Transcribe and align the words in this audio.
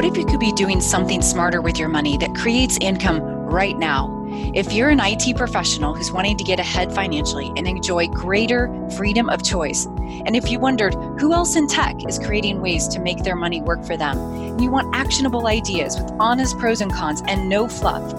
What 0.00 0.08
if 0.08 0.16
you 0.16 0.24
could 0.24 0.40
be 0.40 0.52
doing 0.52 0.80
something 0.80 1.20
smarter 1.20 1.60
with 1.60 1.78
your 1.78 1.90
money 1.90 2.16
that 2.16 2.34
creates 2.34 2.78
income 2.80 3.20
right 3.20 3.78
now? 3.78 4.26
If 4.54 4.72
you're 4.72 4.88
an 4.88 4.98
IT 4.98 5.36
professional 5.36 5.92
who's 5.92 6.10
wanting 6.10 6.38
to 6.38 6.44
get 6.44 6.58
ahead 6.58 6.90
financially 6.90 7.52
and 7.54 7.68
enjoy 7.68 8.06
greater 8.06 8.70
freedom 8.96 9.28
of 9.28 9.42
choice, 9.42 9.84
and 9.84 10.34
if 10.34 10.50
you 10.50 10.58
wondered 10.58 10.94
who 11.20 11.34
else 11.34 11.54
in 11.54 11.66
tech 11.68 11.96
is 12.08 12.18
creating 12.18 12.62
ways 12.62 12.88
to 12.88 12.98
make 12.98 13.24
their 13.24 13.36
money 13.36 13.60
work 13.60 13.84
for 13.84 13.94
them, 13.94 14.16
and 14.16 14.62
you 14.62 14.70
want 14.70 14.88
actionable 14.96 15.46
ideas 15.46 16.00
with 16.00 16.10
honest 16.18 16.58
pros 16.58 16.80
and 16.80 16.94
cons 16.94 17.22
and 17.28 17.50
no 17.50 17.68
fluff, 17.68 18.10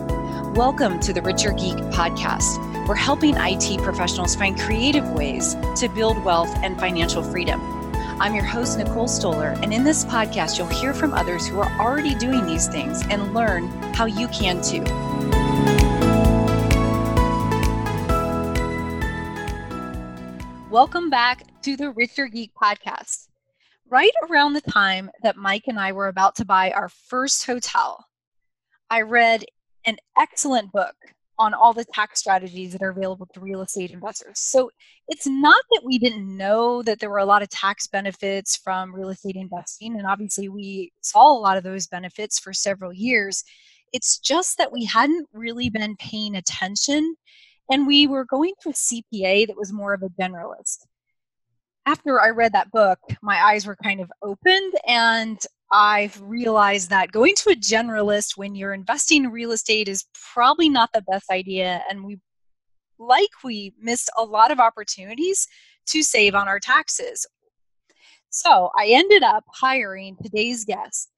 welcome 0.55 0.99
to 0.99 1.11
the 1.11 1.21
Richer 1.23 1.51
Geek 1.51 1.77
podcast. 1.89 2.59
We're 2.87 2.93
helping 2.93 3.33
IT 3.35 3.81
professionals 3.81 4.35
find 4.35 4.55
creative 4.59 5.09
ways 5.13 5.55
to 5.77 5.89
build 5.89 6.23
wealth 6.23 6.55
and 6.61 6.79
financial 6.79 7.23
freedom. 7.23 7.80
I'm 8.21 8.35
your 8.35 8.45
host, 8.45 8.77
Nicole 8.77 9.07
Stoller, 9.07 9.57
and 9.63 9.73
in 9.73 9.83
this 9.83 10.05
podcast, 10.05 10.59
you'll 10.59 10.67
hear 10.67 10.93
from 10.93 11.11
others 11.11 11.47
who 11.47 11.59
are 11.59 11.81
already 11.81 12.13
doing 12.13 12.45
these 12.45 12.67
things 12.67 13.01
and 13.07 13.33
learn 13.33 13.67
how 13.95 14.05
you 14.05 14.27
can 14.27 14.61
too. 14.61 14.83
Welcome 20.69 21.09
back 21.09 21.47
to 21.63 21.75
the 21.75 21.89
Richer 21.95 22.27
Geek 22.27 22.51
podcast. 22.53 23.27
Right 23.89 24.13
around 24.29 24.53
the 24.53 24.61
time 24.61 25.09
that 25.23 25.35
Mike 25.35 25.63
and 25.65 25.79
I 25.79 25.91
were 25.91 26.07
about 26.07 26.35
to 26.35 26.45
buy 26.45 26.69
our 26.69 26.89
first 26.89 27.47
hotel, 27.47 28.05
I 28.91 29.01
read 29.01 29.45
an 29.85 29.97
excellent 30.15 30.71
book 30.71 30.93
on 31.41 31.55
all 31.55 31.73
the 31.73 31.85
tax 31.85 32.19
strategies 32.19 32.71
that 32.71 32.83
are 32.83 32.91
available 32.91 33.25
to 33.33 33.39
real 33.39 33.61
estate 33.61 33.89
investors. 33.89 34.39
So 34.39 34.69
it's 35.07 35.25
not 35.25 35.63
that 35.71 35.81
we 35.83 35.97
didn't 35.97 36.37
know 36.37 36.83
that 36.83 36.99
there 36.99 37.09
were 37.09 37.17
a 37.17 37.25
lot 37.25 37.41
of 37.41 37.49
tax 37.49 37.87
benefits 37.87 38.55
from 38.55 38.93
real 38.93 39.09
estate 39.09 39.35
investing. 39.35 39.97
And 39.97 40.05
obviously, 40.05 40.49
we 40.49 40.91
saw 41.01 41.31
a 41.31 41.41
lot 41.41 41.57
of 41.57 41.63
those 41.63 41.87
benefits 41.87 42.37
for 42.39 42.53
several 42.53 42.93
years. 42.93 43.43
It's 43.91 44.19
just 44.19 44.59
that 44.59 44.71
we 44.71 44.85
hadn't 44.85 45.27
really 45.33 45.71
been 45.71 45.95
paying 45.97 46.35
attention 46.35 47.15
and 47.71 47.87
we 47.87 48.05
were 48.05 48.25
going 48.25 48.53
to 48.61 48.69
a 48.69 48.73
CPA 48.73 49.47
that 49.47 49.57
was 49.57 49.73
more 49.73 49.93
of 49.93 50.03
a 50.03 50.09
generalist. 50.21 50.85
After 51.87 52.21
I 52.21 52.29
read 52.29 52.53
that 52.53 52.71
book, 52.71 52.99
my 53.23 53.37
eyes 53.43 53.65
were 53.65 53.77
kind 53.83 53.99
of 53.99 54.11
opened 54.21 54.73
and 54.87 55.39
I've 55.71 56.21
realized 56.21 56.89
that 56.89 57.11
going 57.11 57.35
to 57.35 57.51
a 57.51 57.55
generalist 57.55 58.37
when 58.37 58.55
you're 58.55 58.73
investing 58.73 59.23
in 59.23 59.31
real 59.31 59.51
estate 59.51 59.87
is 59.87 60.05
probably 60.33 60.67
not 60.67 60.89
the 60.93 61.03
best 61.03 61.29
idea. 61.31 61.81
And 61.89 62.03
we, 62.03 62.19
like, 62.99 63.29
we 63.43 63.73
missed 63.79 64.09
a 64.17 64.23
lot 64.23 64.51
of 64.51 64.59
opportunities 64.59 65.47
to 65.87 66.03
save 66.03 66.35
on 66.35 66.47
our 66.47 66.59
taxes. 66.59 67.25
So 68.29 68.69
I 68.77 68.87
ended 68.87 69.23
up 69.23 69.45
hiring 69.47 70.17
today's 70.21 70.65
guest. 70.65 71.09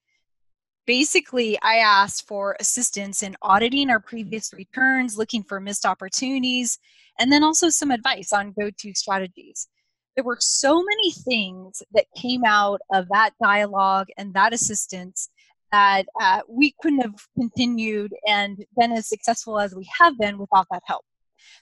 Basically, 0.86 1.58
I 1.62 1.78
asked 1.78 2.28
for 2.28 2.58
assistance 2.60 3.24
in 3.24 3.36
auditing 3.42 3.90
our 3.90 4.00
previous 4.00 4.54
returns, 4.54 5.18
looking 5.18 5.44
for 5.44 5.60
missed 5.60 5.86
opportunities, 5.86 6.78
and 7.20 7.32
then 7.32 7.44
also 7.44 7.70
some 7.70 7.90
advice 7.90 8.34
on 8.34 8.54
go 8.60 8.70
to 8.70 8.94
strategies 8.94 9.68
there 10.16 10.24
were 10.24 10.38
so 10.40 10.84
many 10.84 11.12
things 11.12 11.82
that 11.94 12.06
came 12.16 12.44
out 12.46 12.82
of 12.94 13.08
that 13.10 13.32
dialogue 13.42 14.08
and 14.18 14.34
that 14.34 14.54
assistance 14.54 15.30
that 15.72 16.06
uh, 16.22 16.42
we 16.48 16.76
couldn't 16.82 17.02
have 17.02 17.28
continued 17.36 18.14
and 18.28 18.64
been 18.78 18.92
as 18.92 19.10
successful 19.10 19.60
as 19.60 19.74
we 19.74 19.90
have 20.00 20.18
been 20.20 20.38
without 20.38 20.68
that 20.72 20.84
help. 20.86 21.04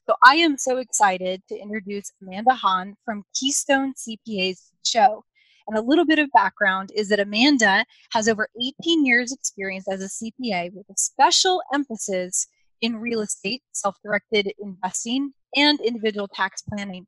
So 0.07 0.15
I 0.25 0.35
am 0.35 0.57
so 0.57 0.77
excited 0.77 1.41
to 1.47 1.57
introduce 1.57 2.11
Amanda 2.21 2.53
Han 2.53 2.95
from 3.05 3.23
Keystone 3.33 3.93
CPA's 3.93 4.71
show. 4.85 5.23
And 5.67 5.77
a 5.77 5.81
little 5.81 6.05
bit 6.05 6.19
of 6.19 6.29
background 6.33 6.91
is 6.93 7.07
that 7.09 7.19
Amanda 7.19 7.85
has 8.11 8.27
over 8.27 8.49
18 8.81 9.05
years 9.05 9.31
experience 9.31 9.87
as 9.87 10.01
a 10.01 10.07
CPA 10.07 10.73
with 10.73 10.87
a 10.89 10.97
special 10.97 11.61
emphasis 11.73 12.47
in 12.81 12.97
real 12.97 13.21
estate, 13.21 13.61
self-directed 13.71 14.51
investing, 14.59 15.33
and 15.55 15.79
individual 15.79 16.27
tax 16.27 16.61
planning. 16.63 17.07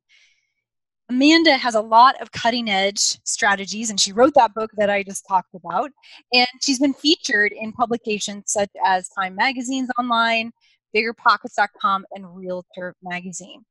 Amanda 1.10 1.58
has 1.58 1.74
a 1.74 1.82
lot 1.82 2.20
of 2.22 2.32
cutting 2.32 2.70
edge 2.70 3.18
strategies, 3.24 3.90
and 3.90 4.00
she 4.00 4.12
wrote 4.12 4.32
that 4.34 4.54
book 4.54 4.70
that 4.78 4.88
I 4.88 5.02
just 5.02 5.26
talked 5.28 5.54
about. 5.54 5.90
And 6.32 6.48
she's 6.62 6.78
been 6.78 6.94
featured 6.94 7.52
in 7.52 7.72
publications 7.72 8.44
such 8.46 8.70
as 8.86 9.08
Time 9.10 9.34
Magazine's 9.36 9.90
online, 9.98 10.50
BiggerPockets.com, 10.96 12.06
and 12.12 12.34
Realtor 12.34 12.96
Magazine. 13.02 13.66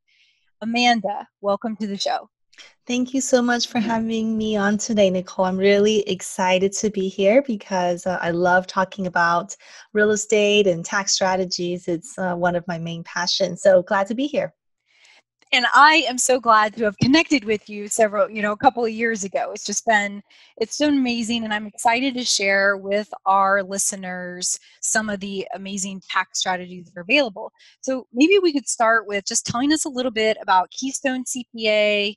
Amanda, 0.61 1.27
welcome 1.41 1.75
to 1.77 1.88
the 1.88 1.97
show. 1.97 2.29
Thank 2.85 3.16
you 3.16 3.22
so 3.22 3.41
much 3.41 3.67
for 3.67 3.79
having 3.79 4.38
me 4.38 4.55
on 4.55 4.77
today, 4.77 5.09
Nicole. 5.09 5.45
I'm 5.45 5.57
really 5.57 6.07
excited 6.07 6.72
to 6.73 6.91
be 6.91 7.09
here 7.09 7.41
because 7.41 8.05
uh, 8.05 8.19
I 8.22 8.29
love 8.29 8.67
talking 8.67 9.07
about 9.07 9.55
real 9.91 10.11
estate 10.11 10.67
and 10.67 10.85
tax 10.85 11.13
strategies. 11.13 11.88
It's 11.88 12.16
uh, 12.19 12.35
one 12.35 12.55
of 12.55 12.67
my 12.67 12.77
main 12.77 13.03
passions. 13.03 13.63
So 13.63 13.81
glad 13.81 14.05
to 14.07 14.13
be 14.13 14.27
here 14.27 14.53
and 15.53 15.68
I 15.72 16.03
am 16.09 16.18
so 16.18 16.40
glad 16.40 16.75
to 16.75 16.86
have 16.86 16.97
connected 16.97 17.46
with 17.46 17.69
you 17.69 17.88
several, 17.88 18.28
you 18.28 18.41
know, 18.41 18.53
a 18.53 18.58
couple 18.58 18.84
of 18.84 18.90
years 18.90 19.24
ago. 19.24 19.52
It's 19.53 19.64
just 19.64 19.86
been, 19.86 20.24
it's 20.58 20.80
been 20.80 20.97
amazing, 20.97 21.44
and 21.44 21.53
I'm 21.53 21.68
excited 21.68 22.16
to 22.16 22.25
share 22.25 22.75
with 22.75 23.08
our 23.28 23.62
listeners 23.62 24.59
some 24.81 25.12
of 25.12 25.19
the 25.19 25.47
amazing 25.53 26.02
tax 26.09 26.40
strategies 26.40 26.86
that 26.86 27.00
are 27.00 27.03
available. 27.03 27.52
So 27.81 28.08
maybe 28.12 28.40
we 28.40 28.52
could 28.52 28.68
start 28.68 29.08
with 29.08 29.25
just 29.25 29.46
telling 29.46 29.72
us 29.72 29.86
a 29.86 29.90
little 29.90 30.12
bit 30.12 30.38
about 30.41 30.72
Keystone 30.72 31.24
CPA 31.24 32.16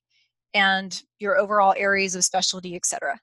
and 0.55 1.03
your 1.19 1.37
overall 1.37 1.75
areas 1.77 2.15
of 2.15 2.25
specialty, 2.25 2.75
et 2.75 2.87
cetera. 2.87 3.21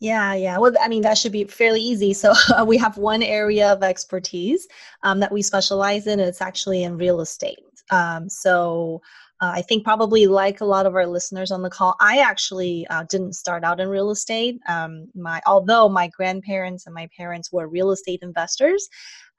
Yeah, 0.00 0.34
yeah. 0.34 0.58
Well, 0.58 0.74
I 0.80 0.88
mean, 0.88 1.02
that 1.02 1.16
should 1.16 1.32
be 1.32 1.44
fairly 1.44 1.80
easy. 1.80 2.12
So 2.12 2.34
we 2.66 2.76
have 2.76 2.98
one 2.98 3.22
area 3.22 3.72
of 3.72 3.82
expertise 3.82 4.68
um, 5.02 5.18
that 5.20 5.32
we 5.32 5.40
specialize 5.40 6.06
in. 6.06 6.20
It's 6.20 6.42
actually 6.42 6.82
in 6.84 6.98
real 6.98 7.22
estate. 7.22 7.58
Um, 7.90 8.28
so 8.28 9.00
uh, 9.40 9.52
I 9.54 9.62
think 9.62 9.84
probably 9.84 10.26
like 10.26 10.60
a 10.60 10.66
lot 10.66 10.84
of 10.84 10.94
our 10.94 11.06
listeners 11.06 11.50
on 11.50 11.62
the 11.62 11.70
call, 11.70 11.96
I 11.98 12.18
actually 12.18 12.86
uh, 12.88 13.04
didn't 13.08 13.32
start 13.32 13.64
out 13.64 13.80
in 13.80 13.88
real 13.88 14.10
estate. 14.10 14.58
Um, 14.68 15.08
my 15.14 15.40
although 15.46 15.88
my 15.88 16.08
grandparents 16.08 16.84
and 16.84 16.94
my 16.94 17.08
parents 17.16 17.50
were 17.50 17.66
real 17.66 17.90
estate 17.90 18.20
investors, 18.22 18.86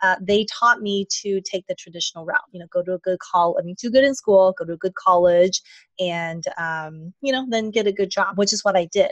uh, 0.02 0.16
they 0.20 0.46
taught 0.46 0.82
me 0.82 1.06
to 1.22 1.40
take 1.42 1.68
the 1.68 1.76
traditional 1.76 2.26
route. 2.26 2.42
You 2.52 2.60
know, 2.60 2.68
go 2.72 2.82
to 2.82 2.96
a 2.96 3.00
good 3.00 3.20
call. 3.20 3.58
I 3.60 3.64
mean, 3.64 3.76
do 3.80 3.92
good 3.92 4.04
in 4.04 4.16
school, 4.16 4.56
go 4.58 4.66
to 4.66 4.74
a 4.74 4.78
good 4.78 4.96
college, 4.96 5.62
and 6.00 6.44
um, 6.58 7.14
you 7.22 7.32
know, 7.32 7.46
then 7.50 7.70
get 7.70 7.86
a 7.86 7.92
good 7.92 8.10
job, 8.10 8.38
which 8.40 8.54
is 8.54 8.64
what 8.64 8.76
I 8.76 8.86
did. 8.86 9.12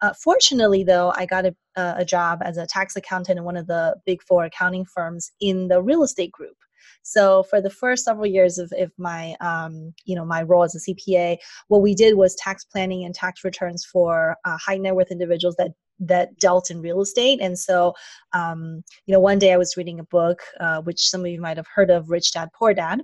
Uh, 0.00 0.14
fortunately, 0.14 0.82
though, 0.82 1.12
I 1.14 1.26
got 1.26 1.44
a, 1.46 1.54
a 1.76 2.04
job 2.04 2.40
as 2.42 2.56
a 2.56 2.66
tax 2.66 2.96
accountant 2.96 3.38
in 3.38 3.44
one 3.44 3.56
of 3.56 3.66
the 3.66 3.96
big 4.06 4.22
four 4.22 4.44
accounting 4.44 4.84
firms 4.84 5.30
in 5.40 5.68
the 5.68 5.80
real 5.80 6.02
estate 6.02 6.32
group. 6.32 6.56
So 7.02 7.42
for 7.44 7.60
the 7.60 7.70
first 7.70 8.04
several 8.04 8.26
years 8.26 8.58
of, 8.58 8.72
my, 8.98 9.34
um, 9.40 9.94
you 10.04 10.14
know, 10.14 10.24
my 10.24 10.42
role 10.42 10.64
as 10.64 10.74
a 10.74 10.78
CPA, 10.78 11.38
what 11.68 11.82
we 11.82 11.94
did 11.94 12.16
was 12.16 12.34
tax 12.36 12.64
planning 12.64 13.04
and 13.04 13.14
tax 13.14 13.44
returns 13.44 13.84
for 13.84 14.36
uh, 14.44 14.56
high 14.58 14.76
net 14.76 14.94
worth 14.94 15.10
individuals 15.10 15.56
that 15.58 15.72
that 16.00 16.38
dealt 16.38 16.70
in 16.70 16.80
real 16.80 17.00
estate. 17.00 17.40
And 17.40 17.58
so, 17.58 17.94
um, 18.32 18.82
you 19.06 19.12
know, 19.12 19.20
one 19.20 19.38
day 19.38 19.52
I 19.52 19.56
was 19.56 19.76
reading 19.76 20.00
a 20.00 20.04
book, 20.04 20.42
uh, 20.60 20.80
which 20.82 21.08
some 21.08 21.20
of 21.20 21.28
you 21.28 21.40
might 21.40 21.56
have 21.56 21.68
heard 21.72 21.90
of, 21.90 22.10
Rich 22.10 22.32
Dad 22.32 22.48
Poor 22.58 22.74
Dad, 22.74 23.02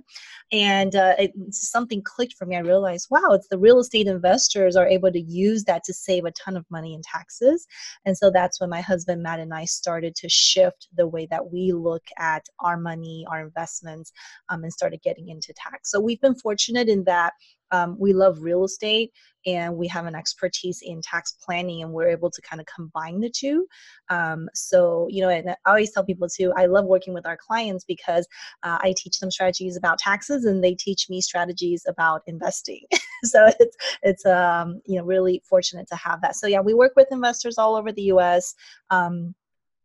and 0.51 0.95
uh, 0.95 1.15
it, 1.17 1.31
something 1.51 2.01
clicked 2.03 2.33
for 2.33 2.45
me. 2.45 2.55
I 2.55 2.59
realized, 2.59 3.07
wow, 3.09 3.29
it's 3.31 3.47
the 3.49 3.57
real 3.57 3.79
estate 3.79 4.07
investors 4.07 4.75
are 4.75 4.87
able 4.87 5.11
to 5.11 5.21
use 5.21 5.63
that 5.65 5.83
to 5.85 5.93
save 5.93 6.25
a 6.25 6.31
ton 6.31 6.57
of 6.57 6.65
money 6.69 6.93
in 6.93 7.01
taxes. 7.01 7.65
And 8.05 8.17
so 8.17 8.31
that's 8.31 8.59
when 8.59 8.69
my 8.69 8.81
husband 8.81 9.23
Matt 9.23 9.39
and 9.39 9.53
I 9.53 9.65
started 9.65 10.15
to 10.15 10.29
shift 10.29 10.87
the 10.95 11.07
way 11.07 11.27
that 11.27 11.51
we 11.51 11.71
look 11.71 12.03
at 12.17 12.45
our 12.59 12.77
money, 12.77 13.25
our 13.29 13.41
investments, 13.41 14.11
um, 14.49 14.63
and 14.63 14.73
started 14.73 15.01
getting 15.01 15.29
into 15.29 15.53
tax. 15.53 15.91
So 15.91 15.99
we've 15.99 16.21
been 16.21 16.35
fortunate 16.35 16.89
in 16.89 17.03
that 17.05 17.33
um, 17.71 17.95
we 17.99 18.13
love 18.13 18.41
real 18.41 18.63
estate 18.63 19.11
and 19.45 19.75
we 19.75 19.87
have 19.87 20.05
an 20.05 20.15
expertise 20.15 20.81
in 20.83 21.01
tax 21.01 21.37
planning 21.43 21.81
and 21.81 21.91
we're 21.91 22.09
able 22.09 22.29
to 22.29 22.41
kind 22.41 22.59
of 22.59 22.65
combine 22.67 23.19
the 23.21 23.29
two. 23.29 23.65
Um, 24.09 24.49
so 24.53 25.07
you 25.09 25.21
know 25.21 25.29
and 25.29 25.49
i 25.49 25.55
always 25.65 25.91
tell 25.91 26.03
people 26.03 26.27
too 26.27 26.51
i 26.55 26.65
love 26.65 26.85
working 26.85 27.13
with 27.13 27.25
our 27.25 27.37
clients 27.37 27.85
because 27.85 28.27
uh, 28.63 28.77
i 28.81 28.93
teach 28.97 29.19
them 29.19 29.31
strategies 29.31 29.77
about 29.77 29.99
taxes 29.99 30.45
and 30.45 30.63
they 30.63 30.75
teach 30.75 31.09
me 31.09 31.21
strategies 31.21 31.83
about 31.87 32.21
investing. 32.27 32.81
So 33.21 33.47
it's 33.59 33.77
it's 34.01 34.25
um, 34.25 34.81
you 34.85 34.97
know 34.97 35.03
really 35.03 35.41
fortunate 35.43 35.89
to 35.89 35.95
have 35.97 36.21
that. 36.21 36.37
So 36.37 36.47
yeah 36.47 36.61
we 36.61 36.73
work 36.73 36.93
with 36.95 37.09
investors 37.11 37.57
all 37.57 37.75
over 37.75 37.91
the 37.91 38.03
us 38.03 38.55
um, 38.91 39.35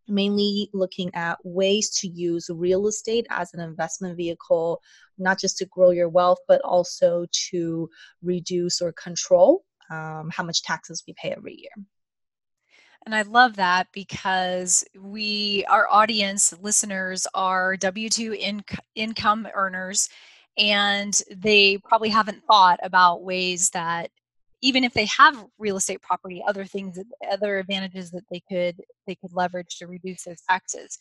mainly 0.08 0.70
looking 0.72 1.10
at 1.14 1.38
ways 1.44 1.90
to 2.00 2.08
use 2.08 2.50
real 2.50 2.86
estate 2.86 3.26
as 3.30 3.52
an 3.54 3.60
investment 3.60 4.16
vehicle, 4.16 4.80
not 5.18 5.38
just 5.38 5.58
to 5.58 5.66
grow 5.66 5.90
your 5.90 6.08
wealth, 6.08 6.38
but 6.48 6.60
also 6.62 7.26
to 7.50 7.88
reduce 8.22 8.80
or 8.80 8.92
control 8.92 9.64
um, 9.90 10.30
how 10.32 10.42
much 10.42 10.62
taxes 10.62 11.04
we 11.06 11.14
pay 11.14 11.30
every 11.30 11.54
year. 11.54 11.86
And 13.06 13.14
I 13.14 13.22
love 13.22 13.56
that 13.56 13.88
because 13.92 14.84
we, 14.98 15.64
our 15.68 15.86
audience 15.90 16.54
listeners, 16.62 17.26
are 17.34 17.76
W 17.76 18.08
2 18.08 18.30
inc- 18.30 18.78
income 18.94 19.46
earners, 19.54 20.08
and 20.56 21.20
they 21.30 21.78
probably 21.78 22.08
haven't 22.08 22.44
thought 22.46 22.80
about 22.82 23.22
ways 23.22 23.70
that 23.70 24.10
even 24.64 24.82
if 24.82 24.94
they 24.94 25.05
have 25.05 25.44
real 25.58 25.76
estate 25.76 26.00
property 26.00 26.43
other 26.49 26.64
things 26.64 26.99
other 27.31 27.58
advantages 27.58 28.11
that 28.11 28.25
they 28.31 28.40
could 28.49 28.81
they 29.06 29.14
could 29.14 29.32
leverage 29.32 29.76
to 29.78 29.87
reduce 29.87 30.25
those 30.25 30.40
taxes 30.49 30.99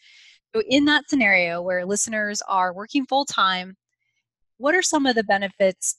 so 0.54 0.62
in 0.68 0.86
that 0.86 1.10
scenario 1.10 1.62
where 1.62 1.86
listeners 1.86 2.42
are 2.48 2.74
working 2.74 3.06
full 3.06 3.26
time 3.26 3.76
what 4.58 4.76
are 4.76 4.82
some 4.82 5.06
of 5.06 5.16
the 5.16 5.24
benefits 5.24 5.98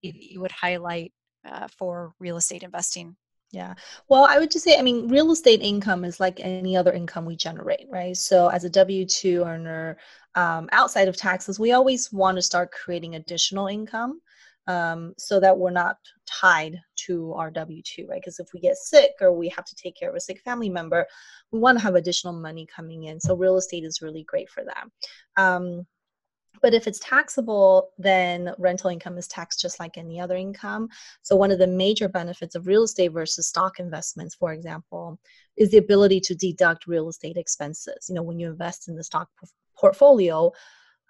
you 0.00 0.40
would 0.40 0.50
highlight 0.50 1.12
uh, 1.46 1.68
for 1.78 2.12
real 2.18 2.36
estate 2.36 2.62
investing 2.62 3.14
yeah. 3.52 3.74
Well, 4.08 4.24
I 4.24 4.38
would 4.38 4.50
just 4.50 4.64
say, 4.64 4.78
I 4.78 4.82
mean, 4.82 5.08
real 5.08 5.30
estate 5.30 5.60
income 5.60 6.06
is 6.06 6.18
like 6.18 6.40
any 6.40 6.74
other 6.74 6.90
income 6.90 7.26
we 7.26 7.36
generate, 7.36 7.86
right? 7.90 8.16
So, 8.16 8.48
as 8.48 8.64
a 8.64 8.70
W 8.70 9.04
2 9.04 9.44
earner, 9.44 9.98
um, 10.34 10.70
outside 10.72 11.06
of 11.06 11.18
taxes, 11.18 11.60
we 11.60 11.72
always 11.72 12.10
want 12.10 12.36
to 12.36 12.42
start 12.42 12.72
creating 12.72 13.14
additional 13.14 13.66
income 13.66 14.22
um, 14.66 15.14
so 15.18 15.40
that 15.40 15.56
we're 15.56 15.70
not 15.70 15.96
tied 16.26 16.78
to 16.96 17.32
our 17.34 17.50
W 17.50 17.82
2, 17.82 18.06
right? 18.08 18.20
Because 18.20 18.38
if 18.38 18.48
we 18.52 18.60
get 18.60 18.76
sick 18.76 19.12
or 19.20 19.32
we 19.32 19.48
have 19.48 19.64
to 19.64 19.74
take 19.74 19.96
care 19.96 20.10
of 20.10 20.16
a 20.16 20.20
sick 20.20 20.40
family 20.40 20.68
member, 20.68 21.06
we 21.50 21.58
want 21.58 21.78
to 21.78 21.82
have 21.82 21.94
additional 21.94 22.32
money 22.32 22.66
coming 22.74 23.04
in. 23.04 23.20
So, 23.20 23.34
real 23.34 23.56
estate 23.56 23.84
is 23.84 24.02
really 24.02 24.24
great 24.24 24.48
for 24.48 24.64
that. 24.64 24.86
Um, 25.36 25.86
but 26.60 26.74
if 26.74 26.86
it's 26.86 27.00
taxable, 27.00 27.90
then 27.98 28.54
rental 28.58 28.90
income 28.90 29.18
is 29.18 29.26
taxed 29.26 29.60
just 29.60 29.80
like 29.80 29.98
any 29.98 30.20
other 30.20 30.36
income. 30.36 30.88
So, 31.22 31.34
one 31.34 31.50
of 31.50 31.58
the 31.58 31.66
major 31.66 32.08
benefits 32.08 32.54
of 32.54 32.66
real 32.66 32.84
estate 32.84 33.12
versus 33.12 33.48
stock 33.48 33.80
investments, 33.80 34.34
for 34.34 34.52
example, 34.52 35.18
is 35.56 35.70
the 35.70 35.78
ability 35.78 36.20
to 36.20 36.34
deduct 36.34 36.86
real 36.86 37.08
estate 37.08 37.36
expenses. 37.36 38.06
You 38.08 38.14
know, 38.14 38.22
when 38.22 38.38
you 38.38 38.50
invest 38.50 38.88
in 38.88 38.96
the 38.96 39.04
stock 39.04 39.28
portfolio, 39.76 40.52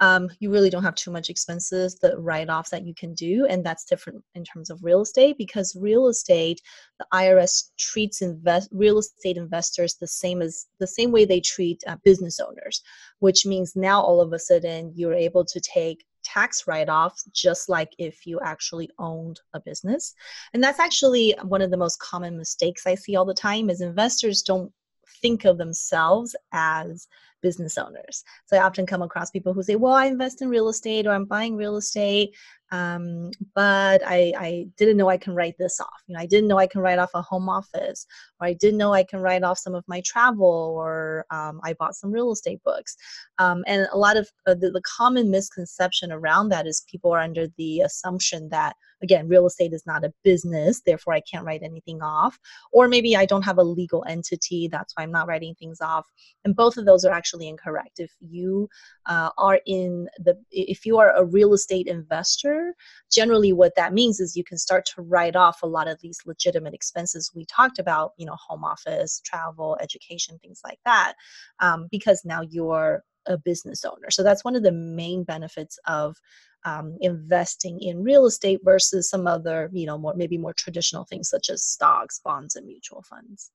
um, 0.02 0.28
you 0.40 0.50
really 0.50 0.68
don't 0.68 0.82
have 0.82 0.96
too 0.96 1.12
much 1.12 1.30
expenses, 1.30 1.94
the 1.94 2.18
write 2.18 2.50
offs 2.50 2.70
that 2.70 2.84
you 2.84 2.92
can 2.92 3.14
do. 3.14 3.46
And 3.48 3.64
that's 3.64 3.84
different 3.84 4.24
in 4.34 4.42
terms 4.42 4.68
of 4.68 4.82
real 4.82 5.02
estate 5.02 5.38
because 5.38 5.76
real 5.76 6.08
estate, 6.08 6.60
the 6.98 7.06
IRS 7.14 7.70
treats 7.78 8.20
invest, 8.20 8.68
real 8.72 8.98
estate 8.98 9.36
investors 9.36 9.94
the 9.94 10.08
same 10.08 10.42
as 10.42 10.66
the 10.80 10.88
same 10.88 11.12
way 11.12 11.24
they 11.24 11.38
treat 11.38 11.84
uh, 11.86 11.96
business 12.02 12.40
owners, 12.40 12.82
which 13.20 13.46
means 13.46 13.76
now 13.76 14.02
all 14.02 14.20
of 14.20 14.32
a 14.32 14.40
sudden 14.40 14.92
you're 14.96 15.14
able 15.14 15.44
to 15.44 15.60
take 15.60 16.04
tax 16.24 16.66
write-offs 16.66 17.24
just 17.32 17.68
like 17.68 17.92
if 17.98 18.26
you 18.26 18.40
actually 18.44 18.88
owned 19.00 19.40
a 19.54 19.60
business 19.60 20.14
and 20.54 20.62
that's 20.62 20.78
actually 20.78 21.34
one 21.42 21.60
of 21.60 21.72
the 21.72 21.76
most 21.76 21.98
common 21.98 22.38
mistakes 22.38 22.86
i 22.86 22.94
see 22.94 23.16
all 23.16 23.24
the 23.24 23.34
time 23.34 23.68
is 23.68 23.80
investors 23.80 24.40
don't 24.40 24.72
think 25.20 25.44
of 25.44 25.58
themselves 25.58 26.36
as 26.52 27.08
business 27.42 27.76
owners. 27.76 28.24
So 28.46 28.56
I 28.56 28.62
often 28.62 28.86
come 28.86 29.02
across 29.02 29.30
people 29.30 29.52
who 29.52 29.62
say, 29.62 29.76
Well, 29.76 29.92
I 29.92 30.06
invest 30.06 30.42
in 30.42 30.48
real 30.48 30.68
estate 30.68 31.06
or 31.06 31.10
I'm 31.10 31.24
buying 31.24 31.56
real 31.56 31.76
estate, 31.76 32.34
um, 32.70 33.30
but 33.54 34.02
I, 34.06 34.32
I 34.38 34.66
didn't 34.78 34.96
know 34.96 35.10
I 35.10 35.18
can 35.18 35.34
write 35.34 35.56
this 35.58 35.78
off. 35.78 36.00
You 36.06 36.14
know, 36.14 36.20
I 36.20 36.26
didn't 36.26 36.48
know 36.48 36.58
I 36.58 36.66
can 36.66 36.80
write 36.80 36.98
off 36.98 37.10
a 37.12 37.20
home 37.20 37.48
office, 37.48 38.06
or 38.40 38.46
I 38.46 38.54
didn't 38.54 38.78
know 38.78 38.94
I 38.94 39.04
can 39.04 39.20
write 39.20 39.42
off 39.42 39.58
some 39.58 39.74
of 39.74 39.84
my 39.86 40.00
travel, 40.06 40.74
or 40.78 41.26
um, 41.30 41.60
I 41.64 41.74
bought 41.74 41.96
some 41.96 42.10
real 42.10 42.32
estate 42.32 42.62
books. 42.64 42.96
Um, 43.38 43.62
and 43.66 43.86
a 43.92 43.98
lot 43.98 44.16
of 44.16 44.30
uh, 44.46 44.54
the, 44.54 44.70
the 44.70 44.82
common 44.96 45.30
misconception 45.30 46.10
around 46.10 46.48
that 46.48 46.66
is 46.66 46.86
people 46.90 47.12
are 47.12 47.20
under 47.20 47.46
the 47.58 47.80
assumption 47.80 48.48
that 48.48 48.74
again, 49.02 49.28
real 49.28 49.46
estate 49.46 49.72
is 49.72 49.84
not 49.84 50.04
a 50.04 50.12
business, 50.22 50.80
therefore 50.86 51.12
I 51.12 51.20
can't 51.20 51.44
write 51.44 51.62
anything 51.62 52.00
off. 52.02 52.38
Or 52.72 52.88
maybe 52.88 53.16
I 53.16 53.26
don't 53.26 53.42
have 53.42 53.58
a 53.58 53.62
legal 53.62 54.04
entity, 54.08 54.68
that's 54.70 54.94
why 54.94 55.02
I'm 55.02 55.10
not 55.10 55.26
writing 55.26 55.54
things 55.56 55.80
off. 55.80 56.06
And 56.44 56.56
both 56.56 56.76
of 56.76 56.86
those 56.86 57.04
are 57.04 57.12
actually 57.12 57.31
incorrect. 57.40 57.98
If 57.98 58.12
you 58.20 58.68
uh, 59.06 59.30
are 59.38 59.60
in 59.66 60.08
the, 60.18 60.38
if 60.50 60.84
you 60.86 60.98
are 60.98 61.14
a 61.16 61.24
real 61.24 61.54
estate 61.54 61.86
investor, 61.86 62.74
generally 63.10 63.52
what 63.52 63.74
that 63.76 63.92
means 63.92 64.20
is 64.20 64.36
you 64.36 64.44
can 64.44 64.58
start 64.58 64.84
to 64.94 65.02
write 65.02 65.36
off 65.36 65.62
a 65.62 65.66
lot 65.66 65.88
of 65.88 66.00
these 66.00 66.18
legitimate 66.26 66.74
expenses 66.74 67.32
we 67.34 67.44
talked 67.46 67.78
about, 67.78 68.12
you 68.16 68.26
know, 68.26 68.36
home 68.36 68.64
office, 68.64 69.20
travel, 69.24 69.76
education, 69.80 70.38
things 70.38 70.60
like 70.64 70.78
that, 70.84 71.14
um, 71.60 71.88
because 71.90 72.22
now 72.24 72.42
you're 72.42 73.02
a 73.26 73.38
business 73.38 73.84
owner. 73.84 74.10
So 74.10 74.22
that's 74.22 74.44
one 74.44 74.56
of 74.56 74.62
the 74.62 74.72
main 74.72 75.24
benefits 75.24 75.78
of 75.86 76.16
um, 76.64 76.96
investing 77.00 77.80
in 77.80 78.02
real 78.02 78.26
estate 78.26 78.60
versus 78.64 79.08
some 79.08 79.26
other, 79.26 79.70
you 79.72 79.86
know, 79.86 79.98
more 79.98 80.14
maybe 80.14 80.38
more 80.38 80.54
traditional 80.54 81.04
things 81.04 81.28
such 81.28 81.50
as 81.50 81.64
stocks, 81.64 82.20
bonds, 82.24 82.56
and 82.56 82.66
mutual 82.66 83.02
funds. 83.02 83.50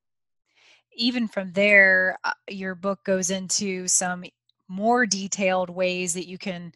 Even 0.98 1.28
from 1.28 1.54
there, 1.54 2.18
uh, 2.24 2.32
your 2.50 2.76
book 2.76 3.04
goes 3.06 3.30
into 3.30 3.88
some 3.88 4.26
more 4.68 5.06
detailed 5.06 5.70
ways 5.70 6.14
that 6.14 6.28
you 6.28 6.38
can 6.38 6.74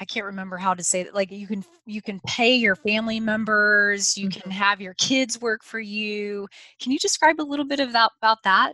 I 0.00 0.04
can't 0.04 0.26
remember 0.26 0.56
how 0.56 0.74
to 0.74 0.82
say 0.82 1.04
that. 1.04 1.14
Like 1.14 1.30
you 1.30 1.46
can 1.46 1.64
you 1.86 2.02
can 2.02 2.20
pay 2.26 2.56
your 2.56 2.76
family 2.76 3.20
members, 3.20 4.16
you 4.16 4.28
mm-hmm. 4.28 4.40
can 4.40 4.50
have 4.50 4.80
your 4.80 4.94
kids 4.94 5.40
work 5.40 5.62
for 5.62 5.78
you. 5.78 6.48
Can 6.80 6.92
you 6.92 6.98
describe 6.98 7.40
a 7.40 7.42
little 7.42 7.64
bit 7.64 7.80
of 7.80 7.92
that 7.92 8.10
about 8.20 8.42
that? 8.42 8.72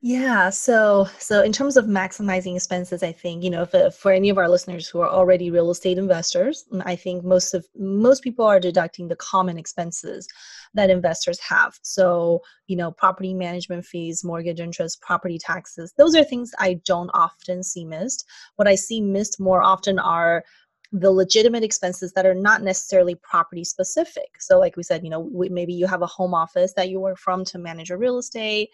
Yeah, 0.00 0.50
so 0.50 1.08
so 1.18 1.42
in 1.42 1.50
terms 1.52 1.76
of 1.76 1.86
maximizing 1.86 2.54
expenses, 2.54 3.02
I 3.02 3.10
think 3.10 3.42
you 3.42 3.50
know 3.50 3.62
if, 3.62 3.74
if 3.74 3.94
for 3.94 4.12
any 4.12 4.28
of 4.28 4.38
our 4.38 4.48
listeners 4.48 4.86
who 4.86 5.00
are 5.00 5.08
already 5.08 5.50
real 5.50 5.70
estate 5.70 5.98
investors, 5.98 6.64
I 6.84 6.94
think 6.94 7.24
most 7.24 7.54
of 7.54 7.66
most 7.74 8.22
people 8.22 8.44
are 8.44 8.60
deducting 8.60 9.08
the 9.08 9.16
common 9.16 9.58
expenses 9.58 10.28
that 10.74 10.90
investors 10.90 11.40
have. 11.40 11.78
So 11.82 12.40
you 12.66 12.76
know 12.76 12.90
property 12.92 13.34
management 13.34 13.84
fees, 13.84 14.24
mortgage 14.24 14.60
interest, 14.60 15.00
property 15.00 15.38
taxes. 15.38 15.92
Those 15.96 16.14
are 16.14 16.24
things 16.24 16.50
I 16.58 16.80
don't 16.84 17.10
often 17.14 17.62
see 17.62 17.84
missed. 17.84 18.24
What 18.56 18.68
I 18.68 18.74
see 18.74 19.00
missed 19.00 19.40
more 19.40 19.62
often 19.62 19.98
are 19.98 20.44
the 20.92 21.10
legitimate 21.10 21.64
expenses 21.64 22.12
that 22.12 22.26
are 22.26 22.34
not 22.34 22.62
necessarily 22.62 23.16
property 23.16 23.64
specific. 23.64 24.40
So, 24.40 24.60
like 24.60 24.76
we 24.76 24.82
said, 24.82 25.02
you 25.02 25.10
know, 25.10 25.28
maybe 25.32 25.74
you 25.74 25.86
have 25.86 26.02
a 26.02 26.06
home 26.06 26.34
office 26.34 26.72
that 26.76 26.88
you 26.88 27.00
work 27.00 27.18
from 27.18 27.44
to 27.46 27.58
manage 27.58 27.88
your 27.88 27.98
real 27.98 28.18
estate 28.18 28.70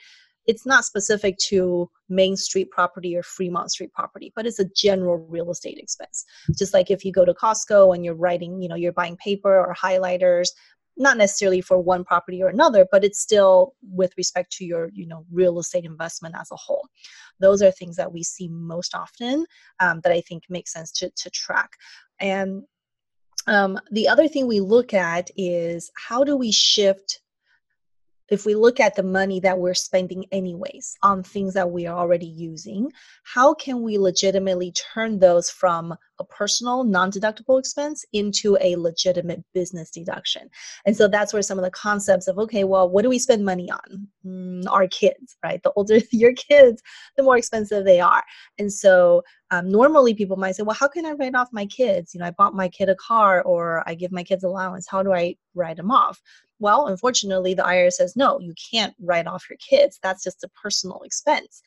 it's 0.47 0.67
not 0.67 0.85
specific 0.85 1.37
to 1.38 1.88
Main 2.08 2.37
Street 2.37 2.70
property 2.70 3.17
or 3.17 3.23
Fremont 3.23 3.70
Street 3.70 3.93
property, 3.93 4.32
but 4.35 4.47
it's 4.47 4.58
a 4.58 4.69
general 4.75 5.19
real 5.29 5.50
estate 5.50 5.79
expense. 5.79 6.25
Just 6.58 6.75
like 6.75 6.91
if 6.91 7.05
you 7.05 7.12
go 7.12 7.25
to 7.25 7.35
Costco 7.35 7.94
and 7.94 8.05
you're 8.05 8.14
writing, 8.14 8.61
you 8.61 8.69
know, 8.69 8.75
you're 8.75 8.93
buying 8.93 9.17
paper 9.17 9.58
or 9.58 9.75
highlighters, 9.75 10.49
not 10.97 11.17
necessarily 11.17 11.61
for 11.61 11.79
one 11.79 12.05
property 12.05 12.43
or 12.43 12.49
another, 12.49 12.87
but 12.91 13.05
it's 13.05 13.21
still 13.21 13.75
with 13.83 14.13
respect 14.17 14.53
to 14.53 14.65
your, 14.65 14.91
you 14.93 15.07
know, 15.07 15.25
real 15.33 15.59
estate 15.59 15.85
investment 15.85 16.35
as 16.39 16.51
a 16.51 16.57
whole. 16.57 16.87
Those 17.39 17.63
are 17.63 17.71
things 17.71 17.97
that 17.97 18.13
we 18.13 18.23
see 18.23 18.49
most 18.49 18.95
often 18.95 19.47
um, 19.81 20.01
that 20.05 20.13
I 20.13 20.21
think 20.21 20.45
makes 20.49 20.73
sense 20.73 20.93
to, 20.93 21.11
to 21.11 21.31
track. 21.31 21.71
And 22.21 22.65
um, 23.47 23.79
the 23.91 24.09
other 24.09 24.29
thing 24.29 24.47
we 24.47 24.61
look 24.61 24.93
at 24.93 25.31
is 25.37 25.91
how 25.97 26.25
do 26.25 26.37
we 26.37 26.53
shift 26.53 27.21
if 28.31 28.47
we 28.47 28.55
look 28.55 28.79
at 28.79 28.94
the 28.94 29.03
money 29.03 29.41
that 29.41 29.59
we're 29.59 29.75
spending 29.75 30.25
anyways 30.31 30.97
on 31.03 31.23
things 31.23 31.52
that 31.55 31.71
we 31.71 31.87
are 31.87 31.99
already 31.99 32.26
using, 32.26 32.90
how 33.25 33.52
can 33.55 33.83
we 33.83 33.99
legitimately 33.99 34.73
turn 34.73 35.19
those 35.19 35.50
from 35.50 35.95
a 36.21 36.25
personal 36.25 36.85
non-deductible 36.85 37.59
expense 37.59 38.05
into 38.12 38.57
a 38.61 38.76
legitimate 38.76 39.43
business 39.52 39.90
deduction? 39.90 40.49
And 40.87 40.97
so 40.97 41.09
that's 41.09 41.33
where 41.33 41.43
some 41.43 41.59
of 41.59 41.64
the 41.64 41.71
concepts 41.73 42.28
of 42.28 42.38
okay, 42.38 42.64
well, 42.64 42.88
what 42.88 43.02
do 43.02 43.09
we 43.09 43.19
spend 43.19 43.45
money 43.45 43.69
on? 43.71 44.09
Mm, 44.25 44.71
our 44.71 44.87
kids, 44.87 45.37
right? 45.43 45.61
The 45.62 45.73
older 45.75 45.99
your 46.12 46.35
kids, 46.35 46.83
the 47.16 47.25
more 47.25 47.37
expensive 47.37 47.85
they 47.85 48.00
are. 48.00 48.23
And 48.59 48.73
so 48.73 49.23
um, 49.50 49.69
normally 49.69 50.14
people 50.14 50.37
might 50.37 50.57
say, 50.57 50.62
well, 50.62 50.76
how 50.78 50.88
can 50.88 51.04
I 51.04 51.12
write 51.12 51.35
off 51.35 51.49
my 51.52 51.66
kids? 51.66 52.14
You 52.14 52.21
know, 52.21 52.26
I 52.26 52.30
bought 52.30 52.54
my 52.54 52.69
kid 52.69 52.88
a 52.88 52.95
car 52.95 53.42
or 53.42 53.83
I 53.88 53.95
give 53.95 54.12
my 54.12 54.23
kids 54.23 54.45
allowance. 54.45 54.87
How 54.88 55.02
do 55.02 55.12
I 55.12 55.37
write 55.54 55.76
them 55.76 55.90
off? 55.90 56.21
Well, 56.61 56.87
unfortunately, 56.88 57.54
the 57.54 57.62
IRS 57.62 57.92
says, 57.92 58.16
no, 58.16 58.38
you 58.38 58.54
can't 58.71 58.95
write 59.00 59.26
off 59.26 59.47
your 59.49 59.57
kids. 59.57 59.99
That's 60.02 60.23
just 60.23 60.45
a 60.45 60.50
personal 60.62 61.00
expense. 61.04 61.62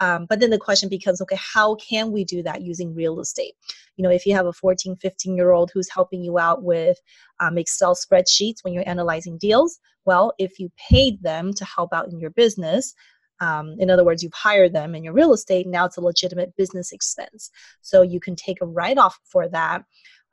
Um, 0.00 0.26
but 0.28 0.40
then 0.40 0.50
the 0.50 0.58
question 0.58 0.88
becomes, 0.88 1.20
okay, 1.20 1.38
how 1.38 1.74
can 1.76 2.12
we 2.12 2.24
do 2.24 2.42
that 2.44 2.62
using 2.62 2.94
real 2.94 3.20
estate? 3.20 3.54
You 3.96 4.04
know, 4.04 4.10
if 4.10 4.26
you 4.26 4.34
have 4.34 4.46
a 4.46 4.52
14, 4.52 4.96
15 4.96 5.36
year 5.36 5.52
old 5.52 5.70
who's 5.72 5.90
helping 5.90 6.22
you 6.22 6.38
out 6.38 6.62
with 6.62 6.98
um, 7.40 7.58
Excel 7.58 7.94
spreadsheets 7.94 8.62
when 8.62 8.72
you're 8.72 8.88
analyzing 8.88 9.38
deals, 9.38 9.78
well, 10.04 10.32
if 10.38 10.58
you 10.58 10.70
paid 10.90 11.22
them 11.22 11.52
to 11.52 11.64
help 11.64 11.92
out 11.92 12.08
in 12.10 12.18
your 12.18 12.30
business, 12.30 12.94
um, 13.40 13.76
in 13.78 13.90
other 13.90 14.04
words, 14.04 14.22
you've 14.22 14.32
hired 14.34 14.72
them 14.72 14.94
in 14.94 15.04
your 15.04 15.12
real 15.12 15.32
estate, 15.32 15.66
now 15.66 15.86
it's 15.86 15.96
a 15.96 16.00
legitimate 16.00 16.56
business 16.56 16.92
expense. 16.92 17.50
So 17.82 18.02
you 18.02 18.20
can 18.20 18.36
take 18.36 18.60
a 18.60 18.66
write 18.66 18.98
off 18.98 19.18
for 19.24 19.48
that. 19.48 19.84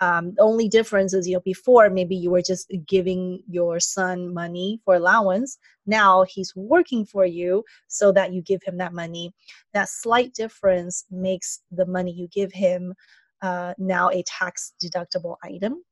Um, 0.01 0.33
the 0.35 0.43
only 0.43 0.67
difference 0.67 1.13
is, 1.13 1.27
you 1.27 1.35
know, 1.35 1.41
before 1.45 1.89
maybe 1.89 2.15
you 2.15 2.29
were 2.29 2.41
just 2.41 2.71
giving 2.85 3.41
your 3.49 3.79
son 3.79 4.33
money 4.33 4.81
for 4.83 4.95
allowance. 4.95 5.57
Now 5.85 6.25
he's 6.27 6.53
working 6.55 7.05
for 7.05 7.25
you 7.25 7.63
so 7.87 8.11
that 8.11 8.33
you 8.33 8.41
give 8.41 8.61
him 8.63 8.77
that 8.79 8.93
money. 8.93 9.33
That 9.73 9.87
slight 9.87 10.33
difference 10.33 11.05
makes 11.09 11.61
the 11.71 11.85
money 11.85 12.11
you 12.11 12.27
give 12.27 12.51
him 12.51 12.93
uh, 13.41 13.73
now 13.77 14.09
a 14.09 14.23
tax 14.23 14.73
deductible 14.83 15.37
item 15.43 15.83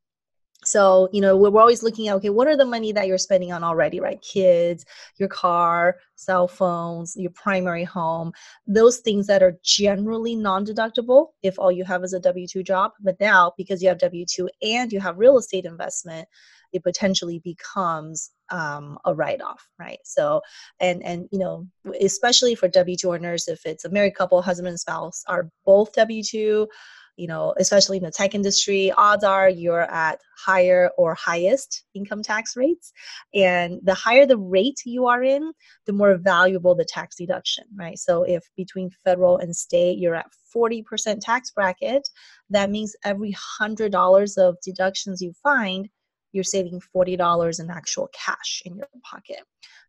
so 0.65 1.10
you 1.12 1.22
know 1.22 1.36
we're 1.36 1.60
always 1.60 1.84
looking 1.84 2.08
at 2.08 2.15
okay 2.15 2.29
what 2.29 2.48
are 2.48 2.58
the 2.58 2.65
money 2.65 2.91
that 2.91 3.08
you're 3.08 3.17
spending 3.17 3.51
on 3.51 3.63
already 3.63 4.00
right 4.00 4.22
kids 4.22 4.86
your 5.17 5.29
car 5.29 5.98
cell 6.15 6.48
phones 6.48 7.15
your 7.17 7.32
primary 7.32 7.84
home 7.84 8.32
those 8.67 8.98
things 9.00 9.27
that 9.27 9.43
are 9.43 9.58
generally 9.63 10.36
non-deductible 10.36 11.27
if 11.41 11.58
all 11.60 11.72
you 11.72 11.84
have 11.84 12.03
is 12.03 12.13
a 12.13 12.20
w2 12.20 12.65
job 12.65 12.91
but 13.01 13.20
now 13.20 13.51
because 13.58 13.82
you 13.82 13.89
have 13.89 13.98
w2 13.98 14.48
and 14.62 14.91
you 14.91 15.00
have 15.00 15.17
real 15.17 15.38
estate 15.38 15.65
investment 15.65 16.27
it 16.74 16.84
potentially 16.84 17.39
becomes 17.39 18.32
um, 18.50 18.98
a 19.05 19.13
write-off, 19.13 19.67
right? 19.79 20.00
So, 20.03 20.41
and 20.79 21.03
and 21.03 21.29
you 21.32 21.39
know, 21.39 21.67
especially 22.01 22.55
for 22.55 22.67
W 22.67 22.98
two 22.98 23.12
earners, 23.12 23.48
if 23.48 23.65
it's 23.65 23.86
a 23.86 23.89
married 23.89 24.15
couple, 24.15 24.41
husband 24.41 24.67
and 24.67 24.79
spouse 24.79 25.24
are 25.27 25.50
both 25.65 25.93
W 25.93 26.24
two, 26.24 26.67
you 27.15 27.27
know, 27.27 27.53
especially 27.58 27.98
in 27.98 28.03
the 28.03 28.12
tech 28.12 28.34
industry, 28.34 28.91
odds 28.91 29.24
are 29.24 29.50
you're 29.50 29.82
at 29.91 30.20
higher 30.38 30.89
or 30.98 31.13
highest 31.15 31.84
income 31.93 32.24
tax 32.24 32.55
rates. 32.55 32.91
And 33.34 33.79
the 33.84 33.93
higher 33.93 34.25
the 34.25 34.38
rate 34.38 34.79
you 34.86 35.05
are 35.08 35.24
in, 35.24 35.53
the 35.86 35.93
more 35.93 36.15
valuable 36.17 36.75
the 36.75 36.86
tax 36.86 37.15
deduction, 37.15 37.65
right? 37.75 37.98
So 37.98 38.24
if 38.24 38.43
between 38.58 38.89
federal 39.03 39.38
and 39.38 39.55
state 39.55 40.00
you're 40.00 40.15
at 40.15 40.27
40% 40.55 41.20
tax 41.22 41.51
bracket, 41.51 42.08
that 42.50 42.70
means 42.70 42.96
every 43.03 43.36
$100 43.62 44.38
of 44.38 44.58
deductions 44.63 45.22
you 45.22 45.34
find, 45.41 45.89
you're 46.34 46.44
saving 46.44 46.82
$40 46.94 47.60
in 47.60 47.70
actual 47.70 48.10
cash 48.13 48.62
in 48.66 48.75
your 48.75 48.88
pocket. 49.04 49.40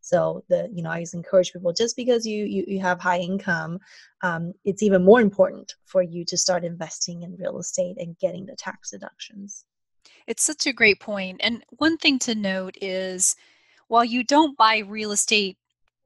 So 0.00 0.44
the 0.50 0.70
you 0.72 0.82
know 0.82 0.90
I 0.90 0.96
always 0.96 1.14
encourage 1.14 1.52
people 1.52 1.72
just 1.72 1.96
because 1.96 2.26
you 2.26 2.44
you, 2.44 2.64
you 2.68 2.80
have 2.80 3.00
high 3.00 3.18
income, 3.18 3.78
um, 4.22 4.52
it's 4.64 4.82
even 4.82 5.02
more 5.02 5.20
important 5.20 5.72
for 5.86 6.02
you 6.02 6.24
to 6.26 6.36
start 6.36 6.62
investing 6.62 7.22
in 7.22 7.36
real 7.38 7.58
estate 7.58 7.96
and 7.98 8.18
getting 8.18 8.44
the 8.44 8.54
tax 8.56 8.90
deductions. 8.90 9.64
It's 10.26 10.42
such 10.42 10.66
a 10.66 10.74
great 10.74 11.00
point. 11.00 11.40
And 11.42 11.64
one 11.78 11.96
thing 11.96 12.18
to 12.20 12.34
note 12.34 12.76
is 12.82 13.34
while 13.88 14.04
you 14.04 14.24
don't 14.24 14.56
buy 14.58 14.78
real 14.78 15.12
estate 15.12 15.56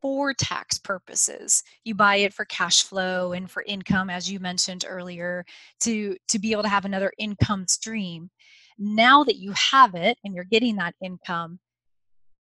for 0.01 0.33
tax 0.33 0.79
purposes 0.79 1.65
you 1.83 1.93
buy 1.93 2.17
it 2.17 2.33
for 2.33 2.45
cash 2.45 2.85
flow 2.85 3.33
and 3.33 3.51
for 3.51 3.65
income 3.67 4.09
as 4.09 4.31
you 4.31 4.39
mentioned 4.39 4.85
earlier 4.87 5.45
to 5.81 6.17
to 6.29 6.39
be 6.39 6.53
able 6.53 6.63
to 6.63 6.69
have 6.69 6.85
another 6.85 7.13
income 7.19 7.67
stream 7.67 8.31
now 8.79 9.25
that 9.25 9.37
you 9.37 9.53
have 9.53 9.95
it 9.95 10.17
and 10.25 10.35
you're 10.35 10.45
getting 10.45 10.77
that 10.77 10.95
income 11.03 11.59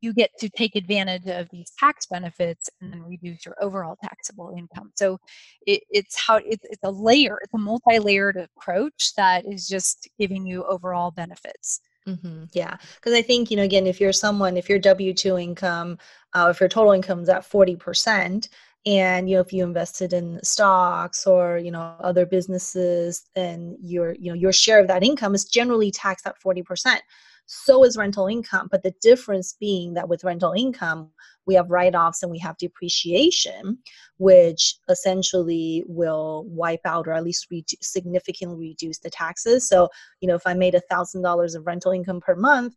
you 0.02 0.14
get 0.14 0.32
to 0.40 0.50
take 0.50 0.76
advantage 0.76 1.28
of 1.28 1.48
these 1.52 1.72
tax 1.78 2.06
benefits 2.06 2.70
and 2.82 2.94
then 2.94 3.04
reduce 3.04 3.46
your 3.46 3.56
overall 3.62 3.98
taxable 4.04 4.54
income. 4.58 4.92
So 4.96 5.20
it, 5.66 5.82
it's 5.90 6.20
how 6.20 6.38
it's, 6.38 6.64
it's 6.66 6.84
a 6.84 6.92
layer, 6.92 7.40
it's 7.42 7.54
a 7.54 7.58
multi-layered 7.58 8.38
approach 8.38 9.14
that 9.16 9.46
is 9.46 9.68
just 9.68 10.08
giving 10.20 10.46
you 10.46 10.64
overall 10.66 11.12
benefits. 11.12 11.82
Mm-hmm. 12.08 12.46
Yeah, 12.54 12.78
because 12.96 13.14
I 13.14 13.22
think 13.22 13.52
you 13.52 13.58
know 13.58 13.64
again, 13.64 13.86
if 13.86 14.00
you're 14.00 14.14
someone, 14.14 14.56
if 14.56 14.70
your 14.70 14.80
W 14.80 15.14
two 15.14 15.38
income, 15.38 15.98
uh, 16.34 16.48
if 16.52 16.62
your 16.62 16.70
total 16.70 16.94
income 16.94 17.22
is 17.22 17.28
at 17.28 17.44
forty 17.44 17.76
percent, 17.76 18.48
and 18.88 19.30
you 19.30 19.36
know 19.36 19.42
if 19.42 19.52
you 19.52 19.64
invested 19.64 20.14
in 20.14 20.40
stocks 20.44 21.28
or 21.28 21.58
you 21.58 21.72
know 21.72 21.96
other 22.00 22.26
businesses, 22.26 23.30
then 23.36 23.78
your 23.82 24.16
you 24.16 24.32
know 24.32 24.36
your 24.36 24.54
share 24.54 24.80
of 24.80 24.88
that 24.88 25.04
income 25.04 25.36
is 25.36 25.46
generally 25.46 25.92
taxed 25.92 26.26
at 26.26 26.40
forty 26.42 26.64
percent 26.64 27.02
so 27.48 27.84
is 27.84 27.98
rental 27.98 28.28
income. 28.28 28.68
But 28.70 28.84
the 28.84 28.94
difference 29.02 29.56
being 29.60 29.94
that 29.96 30.08
with 30.08 30.24
rental 30.24 30.52
income, 30.52 31.10
we 31.46 31.56
have 31.56 31.72
write 31.72 31.96
offs 31.96 32.22
and 32.22 32.32
we 32.32 32.40
have 32.40 32.58
depreciation, 32.58 33.80
which 34.18 34.76
essentially 34.90 35.84
will 35.88 36.46
wipe 36.50 36.82
out 36.86 37.08
or 37.08 37.14
at 37.14 37.24
least 37.24 37.48
re- 37.50 37.66
significantly 37.82 38.70
reduce 38.70 39.00
the 39.00 39.10
taxes. 39.10 39.68
So, 39.68 39.88
you 40.20 40.28
know, 40.28 40.36
if 40.36 40.46
I 40.46 40.54
made 40.54 40.76
a 40.76 40.82
$1,000 40.92 41.56
of 41.56 41.66
rental 41.66 41.94
income 41.94 42.20
per 42.20 42.36
month, 42.36 42.76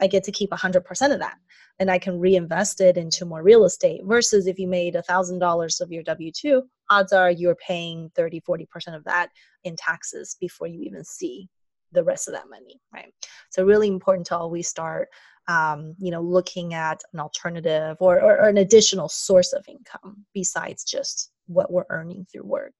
I 0.00 0.06
get 0.06 0.24
to 0.24 0.32
keep 0.32 0.50
100% 0.50 1.12
of 1.12 1.18
that 1.18 1.36
and 1.78 1.90
I 1.90 1.98
can 1.98 2.18
reinvest 2.18 2.80
it 2.80 2.96
into 2.96 3.24
more 3.24 3.42
real 3.42 3.64
estate. 3.64 4.02
Versus 4.04 4.46
if 4.46 4.58
you 4.58 4.66
made 4.66 4.94
$1,000 4.94 5.80
of 5.80 5.92
your 5.92 6.02
W 6.02 6.32
2, 6.32 6.62
odds 6.90 7.12
are 7.12 7.30
you're 7.30 7.56
paying 7.56 8.10
30, 8.16 8.40
40% 8.40 8.66
of 8.96 9.04
that 9.04 9.28
in 9.64 9.76
taxes 9.76 10.36
before 10.40 10.66
you 10.66 10.82
even 10.82 11.04
see 11.04 11.48
the 11.92 12.04
rest 12.04 12.28
of 12.28 12.34
that 12.34 12.50
money, 12.50 12.80
right? 12.92 13.12
So 13.50 13.64
really 13.64 13.88
important 13.88 14.26
to 14.28 14.36
always 14.36 14.68
start, 14.68 15.08
um, 15.46 15.94
you 15.98 16.10
know, 16.10 16.20
looking 16.20 16.74
at 16.74 17.02
an 17.12 17.20
alternative 17.20 17.96
or, 18.00 18.20
or, 18.20 18.40
or 18.40 18.48
an 18.48 18.58
additional 18.58 19.08
source 19.08 19.52
of 19.52 19.64
income 19.68 20.24
besides 20.34 20.84
just 20.84 21.30
what 21.46 21.72
we're 21.72 21.86
earning 21.90 22.26
through 22.30 22.44
work. 22.44 22.74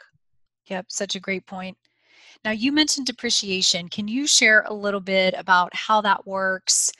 Yep, 0.66 0.86
such 0.88 1.14
a 1.14 1.20
great 1.20 1.46
point. 1.46 1.78
Now, 2.44 2.50
you 2.50 2.72
mentioned 2.72 3.06
depreciation. 3.06 3.88
Can 3.88 4.06
you 4.06 4.26
share 4.26 4.64
a 4.66 4.74
little 4.74 5.00
bit 5.00 5.34
about 5.36 5.74
how 5.74 6.02
that 6.02 6.26
works? 6.26 6.92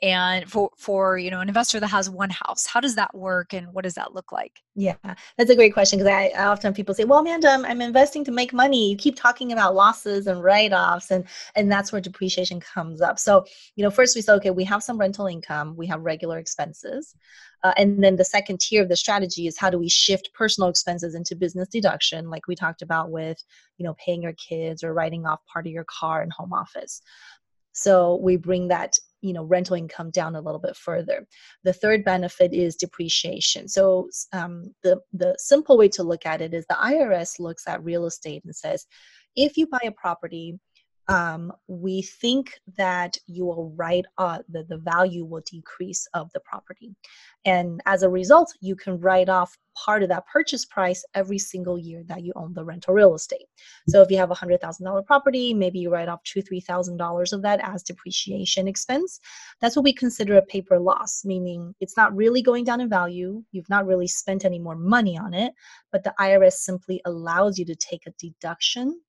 And 0.00 0.48
for 0.48 0.70
for 0.76 1.18
you 1.18 1.30
know 1.30 1.40
an 1.40 1.48
investor 1.48 1.80
that 1.80 1.88
has 1.88 2.08
one 2.08 2.30
house 2.30 2.66
how 2.66 2.80
does 2.80 2.94
that 2.94 3.12
work 3.14 3.52
and 3.52 3.72
what 3.72 3.82
does 3.82 3.94
that 3.94 4.14
look 4.14 4.30
like? 4.32 4.60
Yeah 4.74 4.94
that's 5.36 5.50
a 5.50 5.56
great 5.56 5.72
question 5.72 5.98
because 5.98 6.12
I, 6.12 6.30
I, 6.36 6.46
often 6.46 6.72
people 6.72 6.94
say 6.94 7.04
well 7.04 7.18
amanda 7.18 7.48
I'm, 7.50 7.64
I'm, 7.64 7.82
investing 7.82 8.24
to 8.24 8.30
make 8.30 8.52
money. 8.52 8.90
You 8.90 8.96
keep 8.96 9.16
talking 9.16 9.52
about 9.52 9.74
losses 9.74 10.26
and 10.26 10.42
write-offs 10.42 11.10
and 11.10 11.24
and 11.56 11.70
that's 11.70 11.92
where 11.92 12.00
depreciation 12.00 12.60
comes 12.60 13.00
up. 13.00 13.18
So 13.18 13.44
you 13.76 13.84
know 13.84 13.90
first 13.90 14.14
we 14.14 14.22
say 14.22 14.32
okay 14.34 14.50
we 14.50 14.64
have 14.64 14.82
some 14.82 14.98
rental 14.98 15.26
income 15.26 15.74
we 15.76 15.86
have 15.86 16.00
regular 16.02 16.38
expenses 16.38 17.14
uh, 17.64 17.72
and 17.76 18.02
then 18.02 18.14
the 18.14 18.24
second 18.24 18.60
tier 18.60 18.82
of 18.82 18.88
the 18.88 18.96
strategy 18.96 19.46
is 19.48 19.58
how 19.58 19.68
do 19.68 19.78
we 19.78 19.88
shift 19.88 20.30
personal 20.32 20.70
expenses 20.70 21.14
into 21.14 21.34
business 21.34 21.68
deduction 21.68 22.30
like 22.30 22.46
we 22.46 22.54
talked 22.54 22.82
about 22.82 23.10
with 23.10 23.42
you 23.78 23.84
know 23.84 23.94
paying 23.94 24.22
your 24.22 24.34
kids 24.34 24.84
or 24.84 24.94
writing 24.94 25.26
off 25.26 25.40
part 25.52 25.66
of 25.66 25.72
your 25.72 25.84
car 25.84 26.22
and 26.22 26.32
home 26.32 26.52
office 26.52 27.02
so 27.78 28.16
we 28.16 28.36
bring 28.36 28.68
that 28.68 28.98
you 29.20 29.32
know 29.32 29.44
rental 29.44 29.76
income 29.76 30.10
down 30.10 30.34
a 30.34 30.40
little 30.40 30.60
bit 30.60 30.76
further. 30.76 31.26
The 31.64 31.72
third 31.72 32.04
benefit 32.04 32.52
is 32.52 32.76
depreciation. 32.76 33.68
So 33.68 34.08
um, 34.32 34.74
the 34.82 35.00
the 35.12 35.36
simple 35.38 35.78
way 35.78 35.88
to 35.90 36.02
look 36.02 36.26
at 36.26 36.40
it 36.40 36.54
is 36.54 36.66
the 36.68 36.74
irs 36.74 37.38
looks 37.38 37.68
at 37.68 37.84
real 37.84 38.06
estate 38.06 38.42
and 38.44 38.54
says 38.54 38.86
if 39.36 39.56
you 39.56 39.68
buy 39.68 39.80
a 39.84 39.92
property 39.92 40.58
um, 41.08 41.52
we 41.68 42.02
think 42.02 42.60
that 42.76 43.16
you 43.26 43.46
will 43.46 43.72
write 43.76 44.04
uh, 44.18 44.38
the, 44.48 44.64
the 44.64 44.76
value 44.76 45.24
will 45.24 45.42
decrease 45.50 46.06
of 46.12 46.30
the 46.32 46.40
property. 46.40 46.94
And 47.46 47.80
as 47.86 48.02
a 48.02 48.10
result, 48.10 48.52
you 48.60 48.76
can 48.76 49.00
write 49.00 49.30
off 49.30 49.56
part 49.74 50.02
of 50.02 50.08
that 50.10 50.26
purchase 50.26 50.64
price 50.64 51.04
every 51.14 51.38
single 51.38 51.78
year 51.78 52.02
that 52.08 52.22
you 52.22 52.32
own 52.36 52.52
the 52.52 52.64
rental 52.64 52.92
real 52.92 53.14
estate. 53.14 53.46
So 53.88 54.02
if 54.02 54.10
you 54.10 54.18
have 54.18 54.30
a 54.30 54.34
$100,000 54.34 55.06
property, 55.06 55.54
maybe 55.54 55.78
you 55.78 55.90
write 55.90 56.08
off 56.08 56.22
two, 56.24 56.42
$3,000 56.42 57.32
of 57.32 57.42
that 57.42 57.60
as 57.62 57.82
depreciation 57.82 58.68
expense. 58.68 59.20
That's 59.60 59.76
what 59.76 59.84
we 59.84 59.92
consider 59.94 60.36
a 60.36 60.42
paper 60.42 60.78
loss, 60.78 61.24
meaning 61.24 61.74
it's 61.80 61.96
not 61.96 62.14
really 62.14 62.42
going 62.42 62.64
down 62.64 62.80
in 62.80 62.90
value. 62.90 63.42
You've 63.52 63.70
not 63.70 63.86
really 63.86 64.08
spent 64.08 64.44
any 64.44 64.58
more 64.58 64.76
money 64.76 65.16
on 65.16 65.32
it, 65.32 65.54
but 65.90 66.04
the 66.04 66.14
IRS 66.20 66.54
simply 66.54 67.00
allows 67.04 67.58
you 67.58 67.64
to 67.66 67.76
take 67.76 68.06
a 68.06 68.12
deduction 68.18 69.00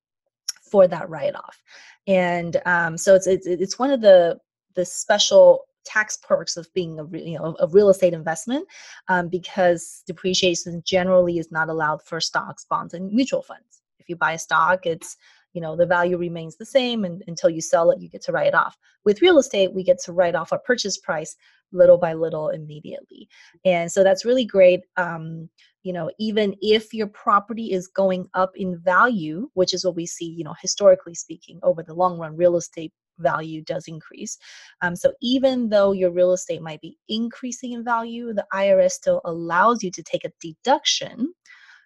for 0.69 0.87
that 0.87 1.09
write-off. 1.09 1.61
And 2.07 2.61
um, 2.65 2.97
so 2.97 3.15
it's, 3.15 3.27
it's 3.27 3.47
it's 3.47 3.79
one 3.79 3.91
of 3.91 4.01
the 4.01 4.39
the 4.75 4.85
special 4.85 5.65
tax 5.85 6.17
perks 6.17 6.57
of 6.57 6.71
being 6.73 6.99
a 6.99 7.17
you 7.17 7.37
know 7.37 7.55
a 7.59 7.67
real 7.67 7.89
estate 7.89 8.13
investment 8.13 8.67
um, 9.07 9.27
because 9.29 10.03
depreciation 10.05 10.81
generally 10.85 11.37
is 11.37 11.51
not 11.51 11.69
allowed 11.69 12.01
for 12.03 12.19
stocks 12.19 12.65
bonds 12.65 12.93
and 12.93 13.11
mutual 13.11 13.41
funds. 13.41 13.81
If 13.99 14.09
you 14.09 14.15
buy 14.15 14.33
a 14.33 14.39
stock 14.39 14.85
it's 14.85 15.17
you 15.53 15.61
know 15.61 15.75
the 15.75 15.85
value 15.85 16.17
remains 16.17 16.57
the 16.57 16.65
same 16.65 17.05
and 17.05 17.23
until 17.27 17.49
you 17.49 17.61
sell 17.61 17.91
it 17.91 18.01
you 18.01 18.09
get 18.09 18.21
to 18.23 18.31
write 18.31 18.47
it 18.47 18.55
off. 18.55 18.77
With 19.05 19.21
real 19.21 19.39
estate 19.39 19.73
we 19.73 19.83
get 19.83 19.99
to 20.03 20.13
write 20.13 20.35
off 20.35 20.51
our 20.51 20.59
purchase 20.59 20.97
price 20.97 21.35
little 21.71 21.97
by 21.97 22.13
little 22.13 22.49
immediately. 22.49 23.27
And 23.65 23.91
so 23.91 24.03
that's 24.03 24.25
really 24.25 24.45
great 24.45 24.81
um, 24.97 25.49
you 25.83 25.93
know 25.93 26.09
even 26.19 26.55
if 26.61 26.93
your 26.93 27.07
property 27.07 27.71
is 27.71 27.87
going 27.87 28.27
up 28.33 28.51
in 28.55 28.77
value 28.79 29.49
which 29.53 29.73
is 29.73 29.85
what 29.85 29.95
we 29.95 30.05
see 30.05 30.25
you 30.25 30.43
know 30.43 30.55
historically 30.61 31.15
speaking 31.15 31.59
over 31.63 31.83
the 31.83 31.93
long 31.93 32.17
run 32.17 32.35
real 32.35 32.57
estate 32.57 32.91
value 33.19 33.61
does 33.61 33.85
increase. 33.87 34.37
Um, 34.81 34.95
so 34.95 35.13
even 35.21 35.69
though 35.69 35.91
your 35.91 36.11
real 36.11 36.33
estate 36.33 36.61
might 36.61 36.81
be 36.81 36.97
increasing 37.07 37.73
in 37.73 37.83
value 37.83 38.33
the 38.33 38.45
irs 38.53 38.91
still 38.91 39.21
allows 39.25 39.83
you 39.83 39.91
to 39.91 40.03
take 40.03 40.25
a 40.25 40.31
deduction 40.41 41.33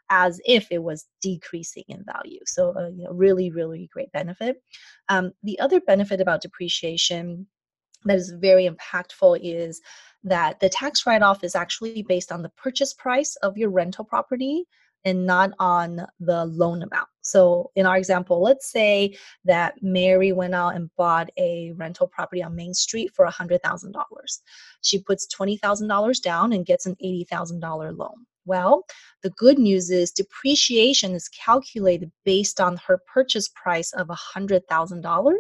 as 0.09 0.39
if 0.45 0.67
it 0.69 0.83
was 0.83 1.05
decreasing 1.21 1.85
in 1.87 2.03
value. 2.05 2.39
So 2.45 2.73
uh, 2.77 2.89
you 2.89 3.05
know 3.05 3.11
really 3.11 3.51
really 3.51 3.89
great 3.91 4.11
benefit. 4.11 4.57
Um, 5.09 5.31
the 5.43 5.59
other 5.59 5.79
benefit 5.81 6.21
about 6.21 6.41
depreciation 6.41 7.47
that 8.05 8.17
is 8.17 8.33
very 8.39 8.69
impactful 8.69 9.39
is 9.41 9.81
that 10.23 10.59
the 10.59 10.69
tax 10.69 11.05
write 11.05 11.21
off 11.21 11.43
is 11.43 11.55
actually 11.55 12.03
based 12.03 12.31
on 12.31 12.41
the 12.41 12.49
purchase 12.49 12.93
price 12.93 13.35
of 13.37 13.57
your 13.57 13.69
rental 13.69 14.05
property 14.05 14.65
and 15.05 15.25
not 15.25 15.51
on 15.59 16.05
the 16.19 16.45
loan 16.45 16.81
amount. 16.81 17.07
So, 17.21 17.71
in 17.75 17.85
our 17.85 17.97
example, 17.97 18.41
let's 18.41 18.71
say 18.71 19.17
that 19.45 19.75
Mary 19.81 20.31
went 20.31 20.55
out 20.55 20.75
and 20.75 20.89
bought 20.95 21.29
a 21.37 21.73
rental 21.75 22.07
property 22.07 22.43
on 22.43 22.55
Main 22.55 22.73
Street 22.73 23.11
for 23.13 23.25
$100,000. 23.25 23.93
She 24.81 24.99
puts 24.99 25.27
$20,000 25.27 26.21
down 26.21 26.53
and 26.53 26.65
gets 26.65 26.85
an 26.85 26.95
$80,000 27.03 27.97
loan. 27.97 28.25
Well, 28.45 28.85
the 29.21 29.29
good 29.31 29.57
news 29.57 29.89
is 29.89 30.11
depreciation 30.11 31.13
is 31.13 31.29
calculated 31.29 32.11
based 32.25 32.59
on 32.59 32.77
her 32.87 32.99
purchase 33.11 33.49
price 33.49 33.93
of 33.93 34.07
$100,000 34.07 35.33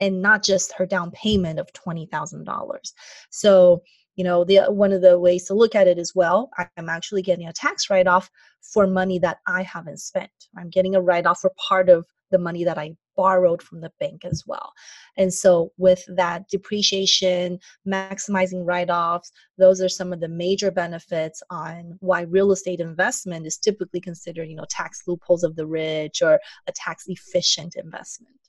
and 0.00 0.22
not 0.22 0.42
just 0.42 0.72
her 0.72 0.86
down 0.86 1.10
payment 1.10 1.58
of 1.58 1.72
$20,000. 1.72 2.92
So, 3.30 3.82
you 4.20 4.24
know, 4.24 4.44
the 4.44 4.58
uh, 4.58 4.70
one 4.70 4.92
of 4.92 5.00
the 5.00 5.18
ways 5.18 5.44
to 5.44 5.54
look 5.54 5.74
at 5.74 5.88
it 5.88 5.96
as 5.96 6.14
well, 6.14 6.50
I'm 6.76 6.90
actually 6.90 7.22
getting 7.22 7.48
a 7.48 7.54
tax 7.54 7.88
write 7.88 8.06
off 8.06 8.28
for 8.60 8.86
money 8.86 9.18
that 9.20 9.38
I 9.46 9.62
haven't 9.62 9.98
spent. 9.98 10.30
I'm 10.58 10.68
getting 10.68 10.94
a 10.94 11.00
write 11.00 11.24
off 11.24 11.40
for 11.40 11.50
part 11.56 11.88
of 11.88 12.04
the 12.30 12.38
money 12.38 12.62
that 12.64 12.76
I 12.76 12.96
borrowed 13.16 13.62
from 13.62 13.80
the 13.80 13.90
bank 13.98 14.26
as 14.26 14.44
well. 14.46 14.74
And 15.16 15.32
so, 15.32 15.72
with 15.78 16.04
that 16.14 16.50
depreciation, 16.50 17.60
maximizing 17.88 18.66
write 18.66 18.90
offs, 18.90 19.32
those 19.56 19.80
are 19.80 19.88
some 19.88 20.12
of 20.12 20.20
the 20.20 20.28
major 20.28 20.70
benefits 20.70 21.42
on 21.48 21.96
why 22.00 22.20
real 22.20 22.52
estate 22.52 22.80
investment 22.80 23.46
is 23.46 23.56
typically 23.56 24.02
considered, 24.02 24.50
you 24.50 24.56
know, 24.56 24.66
tax 24.68 25.04
loopholes 25.06 25.44
of 25.44 25.56
the 25.56 25.66
rich 25.66 26.20
or 26.20 26.38
a 26.66 26.72
tax 26.72 27.04
efficient 27.06 27.74
investment 27.74 28.39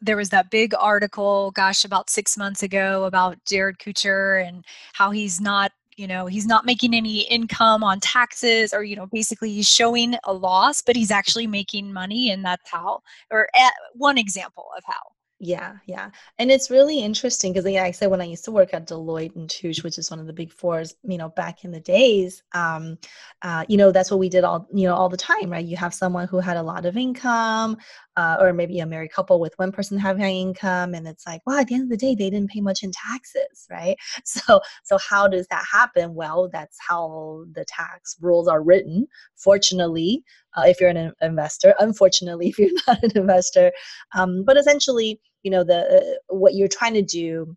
there 0.00 0.16
was 0.16 0.30
that 0.30 0.50
big 0.50 0.74
article, 0.78 1.50
gosh, 1.52 1.84
about 1.84 2.10
six 2.10 2.36
months 2.36 2.62
ago 2.62 3.04
about 3.04 3.38
Jared 3.44 3.78
Kushner 3.78 4.46
and 4.46 4.64
how 4.92 5.10
he's 5.10 5.40
not 5.40 5.72
you 5.96 6.06
know 6.06 6.26
he's 6.26 6.46
not 6.46 6.64
making 6.64 6.94
any 6.94 7.22
income 7.22 7.84
on 7.84 8.00
taxes 8.00 8.72
or 8.72 8.82
you 8.82 8.96
know 8.96 9.06
basically 9.12 9.52
he's 9.52 9.68
showing 9.68 10.14
a 10.24 10.32
loss 10.32 10.80
but 10.80 10.96
he's 10.96 11.10
actually 11.10 11.46
making 11.46 11.92
money 11.92 12.30
and 12.30 12.44
that's 12.44 12.70
how 12.70 13.02
or 13.30 13.48
one 13.94 14.16
example 14.16 14.66
of 14.78 14.84
how 14.86 15.02
yeah, 15.42 15.76
yeah. 15.86 16.10
And 16.38 16.50
it's 16.50 16.70
really 16.70 17.00
interesting 17.00 17.52
because, 17.52 17.64
like 17.64 17.76
I 17.76 17.92
said, 17.92 18.10
when 18.10 18.20
I 18.20 18.26
used 18.26 18.44
to 18.44 18.50
work 18.50 18.74
at 18.74 18.86
Deloitte 18.86 19.36
and 19.36 19.48
Touche, 19.48 19.82
which 19.82 19.96
is 19.96 20.10
one 20.10 20.20
of 20.20 20.26
the 20.26 20.34
big 20.34 20.52
fours, 20.52 20.94
you 21.02 21.16
know, 21.16 21.30
back 21.30 21.64
in 21.64 21.70
the 21.70 21.80
days, 21.80 22.42
um, 22.52 22.98
uh, 23.40 23.64
you 23.66 23.78
know, 23.78 23.90
that's 23.90 24.10
what 24.10 24.20
we 24.20 24.28
did 24.28 24.44
all, 24.44 24.68
you 24.70 24.86
know, 24.86 24.94
all 24.94 25.08
the 25.08 25.16
time, 25.16 25.48
right? 25.48 25.64
You 25.64 25.78
have 25.78 25.94
someone 25.94 26.28
who 26.28 26.40
had 26.40 26.58
a 26.58 26.62
lot 26.62 26.84
of 26.84 26.98
income, 26.98 27.78
uh, 28.20 28.36
or 28.38 28.52
maybe 28.52 28.78
a 28.80 28.86
married 28.86 29.12
couple 29.12 29.40
with 29.40 29.54
one 29.56 29.72
person 29.72 29.96
having 29.98 30.22
income, 30.22 30.92
and 30.92 31.08
it's 31.08 31.26
like, 31.26 31.40
well, 31.46 31.58
at 31.58 31.68
the 31.68 31.74
end 31.74 31.84
of 31.84 31.88
the 31.88 31.96
day, 31.96 32.14
they 32.14 32.28
didn't 32.28 32.50
pay 32.50 32.60
much 32.60 32.82
in 32.82 32.92
taxes, 32.92 33.66
right? 33.70 33.96
So, 34.24 34.60
so 34.84 34.98
how 34.98 35.26
does 35.26 35.46
that 35.48 35.64
happen? 35.72 36.14
Well, 36.14 36.50
that's 36.52 36.76
how 36.86 37.44
the 37.52 37.64
tax 37.64 38.16
rules 38.20 38.46
are 38.46 38.62
written. 38.62 39.06
Fortunately, 39.36 40.22
uh, 40.54 40.64
if 40.66 40.80
you're 40.80 40.90
an 40.90 41.12
investor, 41.22 41.74
unfortunately, 41.78 42.48
if 42.50 42.58
you're 42.58 42.70
not 42.86 43.02
an 43.02 43.12
investor, 43.14 43.72
um, 44.14 44.44
but 44.44 44.58
essentially 44.58 45.18
you 45.42 45.50
know 45.50 45.64
the 45.64 45.80
uh, 45.96 46.34
what 46.34 46.54
you're 46.54 46.68
trying 46.68 46.94
to 46.94 47.02
do 47.02 47.56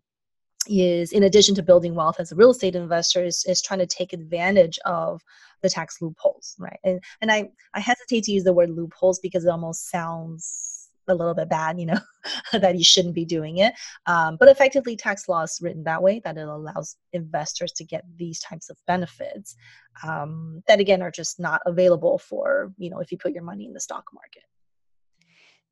is 0.68 1.12
in 1.12 1.24
addition 1.24 1.54
to 1.54 1.62
building 1.62 1.94
wealth 1.94 2.16
as 2.18 2.32
a 2.32 2.36
real 2.36 2.50
estate 2.50 2.76
investor 2.76 3.24
is, 3.24 3.44
is 3.46 3.62
trying 3.62 3.80
to 3.80 3.86
take 3.86 4.12
advantage 4.12 4.78
of 4.84 5.22
the 5.62 5.70
tax 5.70 6.00
loopholes 6.00 6.54
right? 6.58 6.78
And 6.84 7.02
and 7.20 7.32
i 7.32 7.48
i 7.74 7.80
hesitate 7.80 8.24
to 8.24 8.32
use 8.32 8.44
the 8.44 8.52
word 8.52 8.70
loopholes 8.70 9.18
because 9.20 9.44
it 9.44 9.50
almost 9.50 9.90
sounds 9.90 10.74
a 11.08 11.14
little 11.14 11.34
bit 11.34 11.48
bad 11.48 11.78
you 11.78 11.86
know 11.86 11.98
that 12.52 12.76
you 12.76 12.84
shouldn't 12.84 13.14
be 13.14 13.24
doing 13.24 13.58
it. 13.58 13.74
Um, 14.06 14.36
but 14.38 14.48
effectively 14.48 14.96
tax 14.96 15.28
law 15.28 15.42
is 15.42 15.58
written 15.62 15.84
that 15.84 16.02
way 16.02 16.20
that 16.24 16.38
it 16.38 16.48
allows 16.48 16.96
investors 17.12 17.72
to 17.72 17.84
get 17.84 18.04
these 18.16 18.40
types 18.40 18.70
of 18.70 18.78
benefits 18.86 19.54
um, 20.02 20.62
that 20.66 20.80
again 20.80 21.02
are 21.02 21.10
just 21.10 21.38
not 21.38 21.60
available 21.66 22.18
for 22.18 22.72
you 22.78 22.90
know 22.90 23.00
if 23.00 23.12
you 23.12 23.18
put 23.18 23.32
your 23.32 23.42
money 23.42 23.66
in 23.66 23.72
the 23.72 23.80
stock 23.80 24.04
market. 24.12 24.44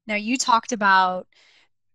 Now 0.06 0.16
you 0.16 0.36
talked 0.36 0.72
about 0.72 1.26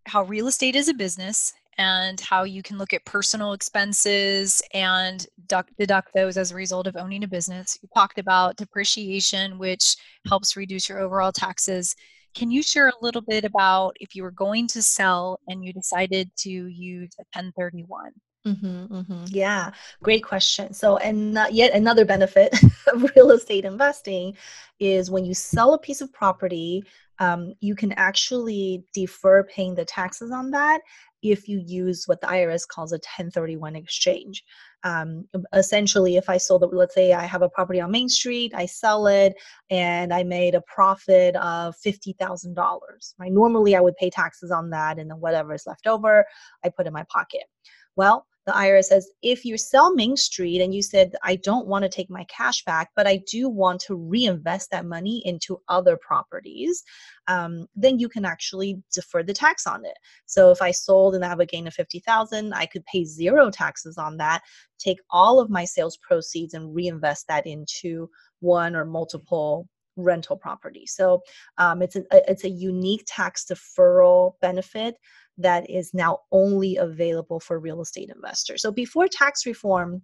how 0.05 0.23
real 0.23 0.47
estate 0.47 0.75
is 0.75 0.87
a 0.87 0.93
business 0.93 1.53
and 1.77 2.19
how 2.19 2.43
you 2.43 2.63
can 2.63 2.77
look 2.77 2.93
at 2.93 3.05
personal 3.05 3.53
expenses 3.53 4.61
and 4.73 5.27
deduct 5.47 6.09
those 6.13 6.37
as 6.37 6.51
a 6.51 6.55
result 6.55 6.87
of 6.87 6.97
owning 6.97 7.23
a 7.23 7.27
business. 7.27 7.77
You 7.81 7.89
talked 7.93 8.19
about 8.19 8.57
depreciation, 8.57 9.57
which 9.57 9.95
helps 10.27 10.57
reduce 10.57 10.89
your 10.89 10.99
overall 10.99 11.31
taxes. 11.31 11.95
Can 12.35 12.51
you 12.51 12.61
share 12.61 12.89
a 12.89 13.03
little 13.03 13.21
bit 13.21 13.45
about 13.45 13.95
if 13.99 14.15
you 14.15 14.23
were 14.23 14.31
going 14.31 14.67
to 14.69 14.81
sell 14.81 15.39
and 15.47 15.63
you 15.63 15.73
decided 15.73 16.29
to 16.37 16.49
use 16.49 17.11
a 17.19 17.23
1031? 17.33 18.11
Mm-hmm, 18.47 18.95
mm-hmm. 18.95 19.25
Yeah, 19.27 19.71
great 20.01 20.23
question. 20.23 20.73
So, 20.73 20.97
and 20.97 21.37
yet 21.51 21.73
another 21.73 22.05
benefit 22.05 22.55
of 22.93 23.11
real 23.15 23.31
estate 23.31 23.65
investing 23.65 24.37
is 24.79 25.11
when 25.11 25.25
you 25.25 25.33
sell 25.33 25.73
a 25.73 25.79
piece 25.79 26.01
of 26.01 26.13
property, 26.13 26.83
um, 27.19 27.53
you 27.59 27.75
can 27.75 27.93
actually 27.93 28.83
defer 28.93 29.43
paying 29.43 29.75
the 29.75 29.85
taxes 29.85 30.31
on 30.31 30.51
that 30.51 30.81
if 31.23 31.47
you 31.47 31.59
use 31.65 32.03
what 32.05 32.21
the 32.21 32.27
IRS 32.27 32.67
calls 32.67 32.91
a 32.91 32.97
1031 32.97 33.75
exchange. 33.75 34.43
Um, 34.83 35.27
essentially, 35.53 36.15
if 36.15 36.29
I 36.29 36.37
sold 36.37 36.63
it, 36.63 36.73
let's 36.73 36.93
say 36.93 37.13
I 37.13 37.23
have 37.23 37.41
a 37.41 37.49
property 37.49 37.81
on 37.81 37.91
Main 37.91 38.07
Street, 38.07 38.53
I 38.55 38.67
sell 38.67 39.07
it, 39.07 39.33
and 39.69 40.13
I 40.13 40.23
made 40.23 40.53
a 40.53 40.61
profit 40.61 41.35
of 41.37 41.75
$50,000. 41.85 42.79
Right? 43.19 43.31
Normally, 43.31 43.75
I 43.75 43.81
would 43.81 43.95
pay 43.95 44.09
taxes 44.09 44.51
on 44.51 44.69
that, 44.69 44.99
and 44.99 45.09
then 45.09 45.19
whatever 45.19 45.53
is 45.53 45.65
left 45.65 45.87
over, 45.87 46.23
I 46.63 46.69
put 46.69 46.87
in 46.87 46.93
my 46.93 47.05
pocket. 47.11 47.43
Well, 47.95 48.27
the 48.47 48.53
IRS 48.53 48.85
says 48.85 49.11
if 49.21 49.43
you 49.43 49.57
sell 49.57 49.93
Main 49.93 50.15
Street 50.15 50.61
and 50.61 50.73
you 50.73 50.81
said, 50.81 51.13
I 51.21 51.35
don't 51.35 51.67
want 51.67 51.83
to 51.83 51.89
take 51.89 52.09
my 52.09 52.23
cash 52.23 52.63
back, 52.63 52.89
but 52.95 53.05
I 53.05 53.21
do 53.29 53.49
want 53.49 53.81
to 53.81 53.95
reinvest 53.95 54.71
that 54.71 54.85
money 54.85 55.21
into 55.25 55.59
other 55.67 55.97
properties, 55.97 56.81
um, 57.27 57.67
then 57.75 57.99
you 57.99 58.07
can 58.07 58.23
actually 58.23 58.81
defer 58.93 59.21
the 59.21 59.33
tax 59.33 59.67
on 59.67 59.83
it. 59.83 59.97
So 60.27 60.49
if 60.49 60.61
I 60.61 60.71
sold 60.71 61.13
and 61.13 61.25
I 61.25 61.27
have 61.27 61.41
a 61.41 61.45
gain 61.45 61.67
of 61.67 61.73
50,000, 61.73 62.53
I 62.53 62.65
could 62.67 62.85
pay 62.85 63.03
zero 63.03 63.51
taxes 63.51 63.97
on 63.97 64.15
that, 64.17 64.41
take 64.79 64.99
all 65.11 65.41
of 65.41 65.49
my 65.49 65.65
sales 65.65 65.97
proceeds 65.97 66.53
and 66.53 66.73
reinvest 66.73 67.27
that 67.27 67.45
into 67.45 68.09
one 68.39 68.77
or 68.77 68.85
multiple 68.85 69.67
rental 69.97 70.37
properties. 70.37 70.93
So 70.95 71.21
um, 71.57 71.81
it's 71.81 71.95
a 71.95 72.03
it's 72.11 72.43
a 72.43 72.49
unique 72.49 73.03
tax 73.07 73.45
deferral 73.45 74.33
benefit 74.41 74.95
that 75.37 75.69
is 75.69 75.93
now 75.93 76.19
only 76.31 76.77
available 76.77 77.39
for 77.39 77.59
real 77.59 77.81
estate 77.81 78.09
investors. 78.13 78.61
So 78.61 78.71
before 78.71 79.07
tax 79.07 79.45
reform, 79.45 80.01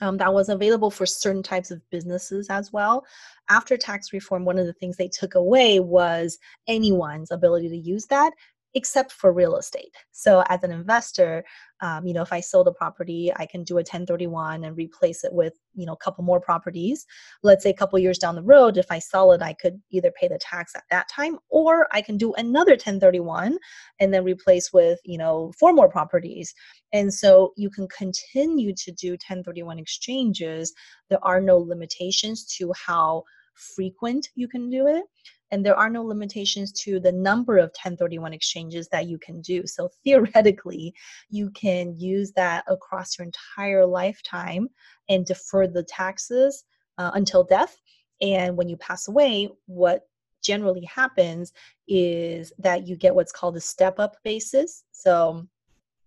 um, 0.00 0.16
that 0.16 0.32
was 0.32 0.48
available 0.48 0.90
for 0.90 1.04
certain 1.04 1.42
types 1.42 1.70
of 1.70 1.82
businesses 1.90 2.48
as 2.48 2.72
well. 2.72 3.04
After 3.48 3.76
tax 3.76 4.12
reform, 4.12 4.44
one 4.44 4.58
of 4.58 4.66
the 4.66 4.72
things 4.72 4.96
they 4.96 5.08
took 5.08 5.34
away 5.34 5.80
was 5.80 6.38
anyone's 6.68 7.30
ability 7.30 7.68
to 7.68 7.76
use 7.76 8.06
that 8.06 8.32
except 8.74 9.12
for 9.12 9.32
real 9.32 9.56
estate. 9.56 9.94
So 10.12 10.44
as 10.48 10.62
an 10.62 10.70
investor, 10.70 11.44
um, 11.80 12.06
you 12.06 12.14
know, 12.14 12.22
if 12.22 12.32
I 12.32 12.40
sold 12.40 12.68
a 12.68 12.72
property, 12.72 13.32
I 13.34 13.46
can 13.46 13.64
do 13.64 13.74
a 13.74 13.76
1031 13.78 14.64
and 14.64 14.76
replace 14.76 15.24
it 15.24 15.32
with, 15.32 15.54
you 15.74 15.86
know, 15.86 15.94
a 15.94 15.96
couple 15.96 16.22
more 16.22 16.40
properties. 16.40 17.06
Let's 17.42 17.62
say 17.62 17.70
a 17.70 17.74
couple 17.74 17.98
years 17.98 18.18
down 18.18 18.34
the 18.34 18.42
road, 18.42 18.76
if 18.76 18.86
I 18.90 18.98
sell 18.98 19.32
it, 19.32 19.42
I 19.42 19.54
could 19.54 19.80
either 19.90 20.12
pay 20.12 20.28
the 20.28 20.38
tax 20.38 20.74
at 20.76 20.84
that 20.90 21.08
time 21.08 21.38
or 21.48 21.88
I 21.92 22.02
can 22.02 22.16
do 22.16 22.32
another 22.34 22.72
1031 22.72 23.58
and 23.98 24.14
then 24.14 24.24
replace 24.24 24.72
with, 24.72 25.00
you 25.04 25.18
know, 25.18 25.52
four 25.58 25.72
more 25.72 25.88
properties. 25.88 26.54
And 26.92 27.12
so 27.12 27.52
you 27.56 27.70
can 27.70 27.88
continue 27.88 28.74
to 28.74 28.92
do 28.92 29.12
1031 29.12 29.78
exchanges. 29.78 30.72
There 31.08 31.24
are 31.24 31.40
no 31.40 31.58
limitations 31.58 32.44
to 32.58 32.72
how 32.86 33.24
frequent 33.54 34.28
you 34.34 34.48
can 34.48 34.70
do 34.70 34.86
it 34.86 35.04
and 35.50 35.64
there 35.64 35.76
are 35.76 35.90
no 35.90 36.02
limitations 36.04 36.72
to 36.72 37.00
the 37.00 37.12
number 37.12 37.58
of 37.58 37.70
1031 37.70 38.32
exchanges 38.32 38.88
that 38.88 39.06
you 39.06 39.18
can 39.18 39.40
do. 39.40 39.66
So 39.66 39.88
theoretically, 40.04 40.94
you 41.28 41.50
can 41.50 41.98
use 41.98 42.32
that 42.32 42.64
across 42.68 43.18
your 43.18 43.26
entire 43.26 43.86
lifetime 43.86 44.68
and 45.08 45.26
defer 45.26 45.66
the 45.66 45.82
taxes 45.82 46.64
uh, 46.98 47.10
until 47.14 47.44
death. 47.44 47.76
And 48.20 48.56
when 48.56 48.68
you 48.68 48.76
pass 48.76 49.08
away, 49.08 49.48
what 49.66 50.02
generally 50.42 50.84
happens 50.84 51.52
is 51.88 52.52
that 52.58 52.86
you 52.86 52.96
get 52.96 53.14
what's 53.14 53.32
called 53.32 53.56
a 53.56 53.60
step 53.60 53.98
up 53.98 54.16
basis. 54.24 54.84
So 54.92 55.46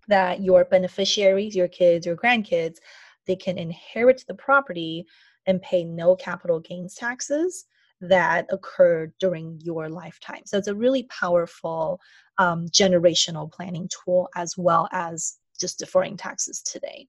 that 0.07 0.41
your 0.41 0.65
beneficiaries, 0.65 1.55
your 1.55 1.67
kids, 1.67 2.05
your 2.05 2.17
grandkids, 2.17 2.77
they 3.25 3.35
can 3.35 3.57
inherit 3.57 4.23
the 4.27 4.33
property 4.33 5.05
and 5.45 5.61
pay 5.61 5.83
no 5.83 6.15
capital 6.15 6.59
gains 6.59 6.95
taxes 6.95 7.65
that 8.09 8.45
occurred 8.51 9.13
during 9.19 9.59
your 9.63 9.89
lifetime. 9.89 10.41
So 10.45 10.57
it's 10.57 10.67
a 10.67 10.75
really 10.75 11.03
powerful 11.03 11.99
um, 12.37 12.67
generational 12.67 13.51
planning 13.51 13.89
tool 13.89 14.29
as 14.35 14.57
well 14.57 14.87
as 14.91 15.37
just 15.59 15.79
deferring 15.79 16.17
taxes 16.17 16.61
today. 16.61 17.07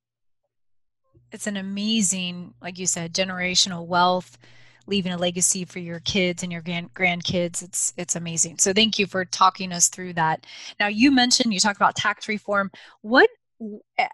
It's 1.32 1.46
an 1.46 1.56
amazing, 1.56 2.54
like 2.62 2.78
you 2.78 2.86
said, 2.86 3.12
generational 3.12 3.86
wealth, 3.86 4.38
leaving 4.86 5.12
a 5.12 5.16
legacy 5.16 5.64
for 5.64 5.80
your 5.80 5.98
kids 6.00 6.42
and 6.42 6.52
your 6.52 6.62
grand- 6.62 6.94
grandkids. 6.94 7.62
It's 7.62 7.92
it's 7.96 8.14
amazing. 8.14 8.58
So 8.58 8.72
thank 8.72 8.98
you 8.98 9.06
for 9.06 9.24
talking 9.24 9.72
us 9.72 9.88
through 9.88 10.12
that. 10.12 10.46
Now 10.78 10.86
you 10.86 11.10
mentioned 11.10 11.52
you 11.52 11.58
talked 11.58 11.78
about 11.78 11.96
tax 11.96 12.28
reform. 12.28 12.70
What 13.00 13.30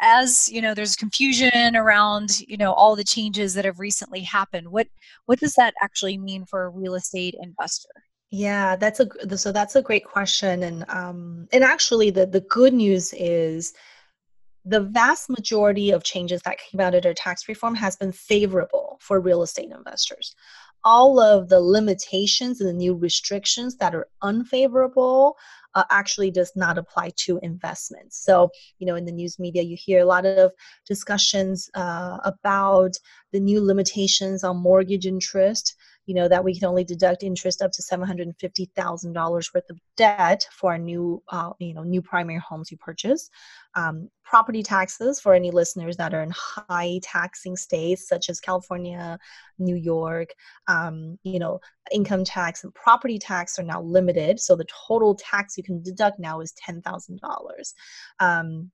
as 0.01 0.49
you 0.49 0.61
know 0.61 0.75
there's 0.75 0.97
confusion 0.97 1.77
around 1.77 2.41
you 2.41 2.57
know 2.57 2.73
all 2.73 2.97
the 2.97 3.05
changes 3.05 3.55
that 3.55 3.65
have 3.65 3.81
recently 3.81 4.21
happened 4.21 4.69
what 4.69 4.87
what 5.27 5.39
does 5.39 5.55
that 5.55 5.75
actually 5.83 6.19
mean 6.19 6.45
for 6.45 6.65
a 6.65 6.69
real 6.69 6.95
estate 6.95 7.35
investor? 7.41 7.91
Yeah 8.31 8.77
that's 8.77 9.01
a 9.01 9.39
so 9.39 9.53
that's 9.53 9.77
a 9.77 9.83
great 9.83 10.05
question 10.05 10.63
and 10.63 10.85
um 10.89 11.49
and 11.53 11.65
actually 11.65 12.11
the 12.11 12.27
the 12.27 12.43
good 12.43 12.73
news 12.75 13.13
is 13.15 13.75
the 14.65 14.81
vast 14.81 15.31
majority 15.31 15.91
of 15.91 16.05
changes 16.05 16.43
that 16.43 16.59
came 16.59 16.81
out 16.81 16.95
of 16.95 16.99
under 16.99 17.15
tax 17.15 17.49
reform 17.49 17.75
has 17.75 17.97
been 17.97 18.13
favorable 18.13 18.99
for 19.01 19.21
real 19.21 19.43
estate 19.43 19.71
investors. 19.75 20.35
All 20.85 21.19
of 21.19 21.49
the 21.49 21.61
limitations 21.61 22.61
and 22.61 22.69
the 22.69 22.75
new 22.75 22.95
restrictions 22.95 23.77
that 23.77 23.95
are 23.95 24.09
unfavorable 24.23 25.37
uh, 25.75 25.85
actually 25.91 26.31
does 26.31 26.53
not 26.57 26.79
apply 26.79 27.11
to 27.17 27.39
investments. 27.43 28.23
So, 28.25 28.51
you 28.79 28.87
know, 28.87 28.97
in 28.97 29.05
the 29.05 29.13
news 29.13 29.39
media, 29.39 29.63
you 29.63 29.77
hear 29.79 30.01
a 30.01 30.05
lot 30.07 30.27
of 30.27 30.53
discussions 30.87 31.71
uh, 31.75 32.19
about 32.25 32.97
the 33.33 33.41
new 33.41 33.65
limitations 33.65 34.43
on 34.45 34.57
mortgage 34.57 35.07
interest 35.07 35.77
you 36.11 36.17
know 36.17 36.27
that 36.27 36.43
we 36.43 36.59
can 36.59 36.69
only 36.69 36.83
deduct 36.83 37.23
interest 37.23 37.63
up 37.63 37.71
to 37.71 37.83
$750,000 37.83 39.55
worth 39.55 39.71
of 39.71 39.79
debt 39.97 40.45
for 40.51 40.77
new 40.77 41.23
uh, 41.29 41.51
you 41.61 41.73
know 41.73 41.85
new 41.85 42.03
primary 42.03 42.41
homes 42.41 42.69
you 42.73 42.77
purchase 42.79 43.31
um, 43.77 44.11
property 44.25 44.63
taxes 44.63 45.21
for 45.21 45.35
any 45.35 45.53
listeners 45.53 45.97
that 45.97 46.15
are 46.15 46.23
in 46.23 46.33
high 46.35 46.99
taxing 47.03 47.57
states 47.57 48.09
such 48.09 48.29
as 48.29 48.41
California, 48.41 49.19
New 49.59 49.77
York, 49.77 50.31
um, 50.67 51.17
you 51.23 51.39
know, 51.39 51.61
income 51.93 52.25
tax 52.25 52.65
and 52.65 52.75
property 52.75 53.19
tax 53.19 53.59
are 53.59 53.65
now 53.65 53.81
limited. 53.83 54.41
So 54.41 54.57
the 54.57 54.67
total 54.89 55.15
tax 55.15 55.57
you 55.57 55.63
can 55.63 55.81
deduct 55.83 56.19
now 56.19 56.41
is 56.41 56.55
$10,000. 56.69 57.21
Um, 58.19 58.71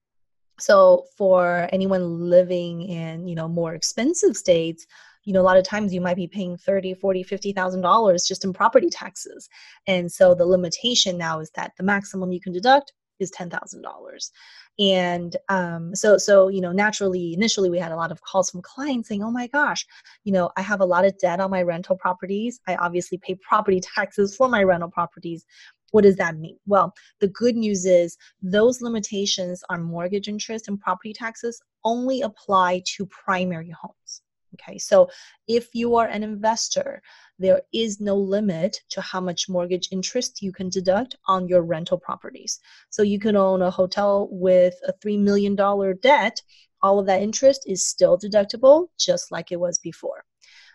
so 0.58 1.04
for 1.18 1.68
anyone 1.70 2.30
living 2.30 2.82
in, 2.82 3.28
you 3.28 3.34
know, 3.34 3.48
more 3.48 3.74
expensive 3.74 4.36
states, 4.36 4.86
you 5.26 5.32
know 5.32 5.42
a 5.42 5.42
lot 5.42 5.58
of 5.58 5.64
times 5.64 5.92
you 5.92 6.00
might 6.00 6.16
be 6.16 6.28
paying 6.28 6.56
30 6.56 6.94
40 6.94 7.22
50 7.22 7.52
thousand 7.52 7.82
dollars 7.82 8.24
just 8.24 8.44
in 8.44 8.52
property 8.54 8.88
taxes. 8.88 9.48
And 9.86 10.10
so 10.10 10.34
the 10.34 10.46
limitation 10.46 11.18
now 11.18 11.40
is 11.40 11.50
that 11.56 11.72
the 11.76 11.84
maximum 11.84 12.32
you 12.32 12.40
can 12.40 12.52
deduct 12.52 12.92
is 13.18 13.30
ten 13.30 13.50
thousand 13.50 13.82
dollars. 13.82 14.30
And 14.78 15.36
um, 15.48 15.94
so 15.94 16.16
so 16.16 16.48
you 16.48 16.60
know 16.60 16.72
naturally 16.72 17.34
initially 17.34 17.70
we 17.70 17.78
had 17.78 17.92
a 17.92 17.96
lot 17.96 18.12
of 18.12 18.22
calls 18.22 18.50
from 18.50 18.62
clients 18.62 19.08
saying 19.08 19.22
oh 19.22 19.30
my 19.30 19.46
gosh 19.48 19.86
you 20.24 20.32
know 20.32 20.50
i 20.56 20.60
have 20.60 20.80
a 20.80 20.84
lot 20.84 21.06
of 21.06 21.18
debt 21.18 21.40
on 21.40 21.50
my 21.50 21.62
rental 21.62 21.96
properties. 21.96 22.60
I 22.68 22.76
obviously 22.76 23.18
pay 23.18 23.34
property 23.34 23.80
taxes 23.96 24.36
for 24.36 24.48
my 24.48 24.62
rental 24.62 24.90
properties. 24.90 25.44
What 25.92 26.02
does 26.02 26.16
that 26.16 26.36
mean? 26.36 26.58
Well 26.66 26.94
the 27.20 27.28
good 27.28 27.56
news 27.56 27.84
is 27.84 28.16
those 28.42 28.80
limitations 28.80 29.64
on 29.70 29.82
mortgage 29.82 30.28
interest 30.28 30.68
and 30.68 30.78
property 30.78 31.12
taxes 31.12 31.60
only 31.84 32.20
apply 32.20 32.82
to 32.96 33.06
primary 33.06 33.72
homes 33.80 34.05
Okay, 34.54 34.78
so 34.78 35.10
if 35.48 35.74
you 35.74 35.96
are 35.96 36.06
an 36.06 36.22
investor, 36.22 37.02
there 37.38 37.62
is 37.72 38.00
no 38.00 38.16
limit 38.16 38.80
to 38.90 39.00
how 39.00 39.20
much 39.20 39.48
mortgage 39.48 39.88
interest 39.90 40.40
you 40.40 40.52
can 40.52 40.70
deduct 40.70 41.16
on 41.26 41.48
your 41.48 41.62
rental 41.62 41.98
properties. 41.98 42.60
So 42.88 43.02
you 43.02 43.18
can 43.18 43.36
own 43.36 43.60
a 43.60 43.70
hotel 43.70 44.28
with 44.30 44.74
a 44.86 44.94
$3 44.94 45.18
million 45.18 45.54
debt, 46.00 46.40
all 46.82 46.98
of 46.98 47.06
that 47.06 47.22
interest 47.22 47.64
is 47.66 47.86
still 47.86 48.18
deductible, 48.18 48.88
just 48.98 49.32
like 49.32 49.50
it 49.50 49.60
was 49.60 49.78
before. 49.78 50.24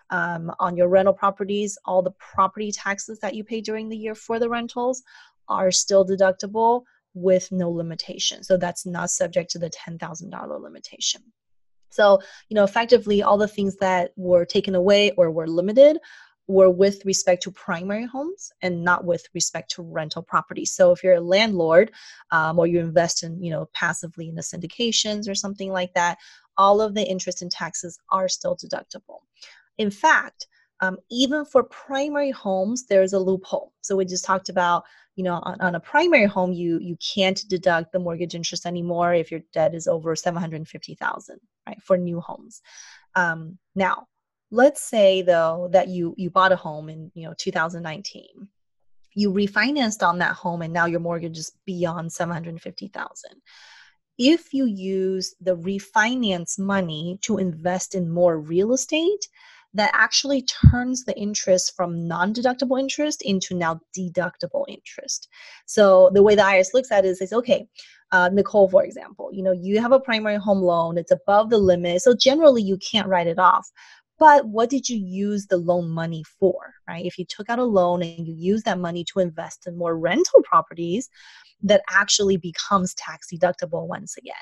Um, 0.09 0.51
on 0.59 0.75
your 0.75 0.89
rental 0.89 1.13
properties, 1.13 1.77
all 1.85 2.01
the 2.01 2.11
property 2.11 2.71
taxes 2.71 3.19
that 3.19 3.33
you 3.33 3.43
pay 3.43 3.61
during 3.61 3.87
the 3.87 3.97
year 3.97 4.15
for 4.15 4.39
the 4.39 4.49
rentals 4.49 5.03
are 5.47 5.71
still 5.71 6.05
deductible 6.05 6.83
with 7.13 7.51
no 7.51 7.69
limitation. 7.69 8.43
So 8.43 8.57
that's 8.57 8.85
not 8.85 9.09
subject 9.09 9.51
to 9.51 9.59
the 9.59 9.69
$10,000 9.69 10.61
limitation. 10.61 11.21
So, 11.91 12.19
you 12.49 12.55
know, 12.55 12.63
effectively, 12.63 13.21
all 13.21 13.37
the 13.37 13.47
things 13.47 13.75
that 13.77 14.11
were 14.15 14.45
taken 14.45 14.75
away 14.75 15.11
or 15.11 15.31
were 15.31 15.47
limited 15.47 15.97
were 16.47 16.69
with 16.69 17.05
respect 17.05 17.43
to 17.43 17.51
primary 17.51 18.05
homes 18.05 18.51
and 18.61 18.83
not 18.83 19.05
with 19.05 19.25
respect 19.33 19.71
to 19.71 19.83
rental 19.83 20.23
properties. 20.23 20.73
So, 20.73 20.91
if 20.91 21.03
you're 21.03 21.15
a 21.15 21.21
landlord 21.21 21.91
um, 22.31 22.59
or 22.59 22.67
you 22.67 22.79
invest 22.79 23.23
in, 23.23 23.43
you 23.43 23.51
know, 23.51 23.69
passively 23.73 24.29
in 24.29 24.35
the 24.35 24.41
syndications 24.41 25.29
or 25.29 25.35
something 25.35 25.71
like 25.71 25.93
that, 25.93 26.17
all 26.57 26.81
of 26.81 26.93
the 26.95 27.03
interest 27.03 27.41
and 27.41 27.51
taxes 27.51 27.99
are 28.11 28.27
still 28.27 28.55
deductible. 28.55 29.19
In 29.77 29.91
fact, 29.91 30.47
um, 30.81 30.97
even 31.09 31.45
for 31.45 31.63
primary 31.63 32.31
homes, 32.31 32.85
there's 32.87 33.13
a 33.13 33.19
loophole. 33.19 33.71
So 33.81 33.95
we 33.95 34.05
just 34.05 34.25
talked 34.25 34.49
about 34.49 34.83
you 35.15 35.23
know 35.23 35.35
on, 35.43 35.59
on, 35.61 35.75
a 35.75 35.79
primary 35.79 36.25
home 36.25 36.53
you 36.53 36.79
you 36.79 36.97
can't 36.97 37.43
deduct 37.49 37.91
the 37.91 37.99
mortgage 37.99 38.33
interest 38.33 38.65
anymore 38.65 39.13
if 39.13 39.29
your 39.29 39.41
debt 39.53 39.75
is 39.75 39.87
over 39.87 40.15
750000 40.15 41.39
right 41.67 41.81
for 41.83 41.97
new 41.97 42.19
homes. 42.19 42.61
Um, 43.15 43.57
now 43.75 44.07
let's 44.51 44.81
say 44.81 45.21
though 45.21 45.69
that 45.71 45.87
you 45.87 46.13
you 46.17 46.29
bought 46.29 46.51
a 46.51 46.55
home 46.55 46.89
in 46.89 47.11
you 47.13 47.27
know 47.27 47.33
2019 47.37 48.25
you 49.13 49.31
refinanced 49.31 50.05
on 50.05 50.19
that 50.19 50.33
home 50.33 50.61
and 50.61 50.73
now 50.73 50.85
your 50.85 50.99
mortgage 50.99 51.37
is 51.37 51.51
beyond 51.65 52.11
750000 52.11 53.31
if 54.17 54.53
you 54.53 54.65
use 54.65 55.35
the 55.41 55.55
refinance 55.55 56.59
money 56.59 57.17
to 57.21 57.37
invest 57.37 57.95
in 57.95 58.11
more 58.11 58.39
real 58.39 58.73
estate 58.73 59.27
that 59.73 59.91
actually 59.93 60.43
turns 60.43 61.05
the 61.05 61.17
interest 61.17 61.73
from 61.75 62.07
non-deductible 62.07 62.79
interest 62.79 63.21
into 63.21 63.55
now 63.55 63.79
deductible 63.97 64.65
interest. 64.67 65.29
So 65.65 66.09
the 66.13 66.23
way 66.23 66.35
the 66.35 66.41
IRS 66.41 66.73
looks 66.73 66.91
at 66.91 67.05
it 67.05 67.09
is, 67.09 67.21
is 67.21 67.33
okay, 67.33 67.67
uh, 68.11 68.29
Nicole, 68.33 68.69
for 68.69 68.83
example, 68.83 69.29
you 69.31 69.41
know, 69.41 69.53
you 69.53 69.79
have 69.79 69.93
a 69.93 69.99
primary 69.99 70.35
home 70.35 70.61
loan, 70.61 70.97
it's 70.97 71.11
above 71.11 71.49
the 71.49 71.57
limit, 71.57 72.01
so 72.01 72.13
generally 72.13 72.61
you 72.61 72.77
can't 72.77 73.07
write 73.07 73.27
it 73.27 73.39
off. 73.39 73.69
But 74.21 74.47
what 74.47 74.69
did 74.69 74.87
you 74.87 74.99
use 74.99 75.47
the 75.47 75.57
loan 75.57 75.89
money 75.89 76.23
for, 76.39 76.75
right? 76.87 77.03
If 77.03 77.17
you 77.17 77.25
took 77.25 77.49
out 77.49 77.57
a 77.57 77.63
loan 77.63 78.03
and 78.03 78.27
you 78.27 78.35
use 78.35 78.61
that 78.63 78.77
money 78.77 79.03
to 79.05 79.19
invest 79.19 79.65
in 79.65 79.75
more 79.75 79.97
rental 79.97 80.43
properties, 80.43 81.09
that 81.63 81.81
actually 81.89 82.37
becomes 82.37 82.93
tax 82.93 83.29
deductible 83.33 83.87
once 83.87 84.15
again. 84.17 84.35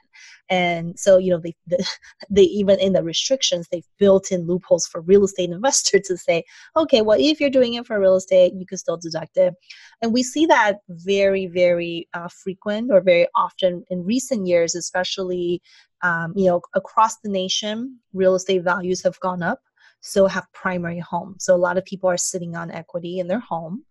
And 0.50 1.00
so, 1.00 1.18
you 1.18 1.32
know, 1.32 1.40
they, 1.40 1.56
they 2.30 2.42
even 2.42 2.78
in 2.82 2.92
the 2.92 3.04
restrictions, 3.04 3.70
they've 3.72 3.88
built 3.98 4.34
in 4.34 4.48
loopholes 4.48 4.86
for 4.86 5.00
real 5.00 5.24
estate 5.24 5.50
investors 5.52 6.02
to 6.08 6.18
say, 6.18 6.44
okay, 6.76 7.02
well, 7.02 7.18
if 7.18 7.40
you're 7.40 7.50
doing 7.50 7.76
it 7.76 7.88
for 7.88 8.02
real 8.02 8.18
estate, 8.18 8.52
you 8.56 8.66
can 8.66 8.78
still 8.78 8.98
deduct 8.98 9.38
it. 9.38 9.54
And 10.02 10.12
we 10.12 10.24
see 10.24 10.46
that 10.48 10.80
very, 10.90 11.48
very 11.48 12.10
uh, 12.14 12.28
frequent 12.28 12.92
or 12.92 13.00
very 13.00 13.28
often 13.34 13.86
in 13.90 14.04
recent 14.04 14.46
years, 14.46 14.76
especially, 14.76 15.62
um, 16.02 16.34
you 16.36 16.48
know, 16.48 16.60
across 16.76 17.16
the 17.20 17.30
nation, 17.30 18.00
real 18.12 18.36
estate 18.36 18.64
values 18.64 19.02
have 19.04 19.18
gone 19.22 19.42
up. 19.42 19.62
So 20.02 20.28
have 20.28 20.52
primary 20.54 21.00
homes. 21.00 21.46
So 21.46 21.56
a 21.56 21.58
lot 21.58 21.78
of 21.78 21.86
people 21.86 22.10
are 22.10 22.18
sitting 22.18 22.56
on 22.56 22.72
equity 22.72 23.20
in 23.20 23.28
their 23.28 23.40
home 23.40 23.84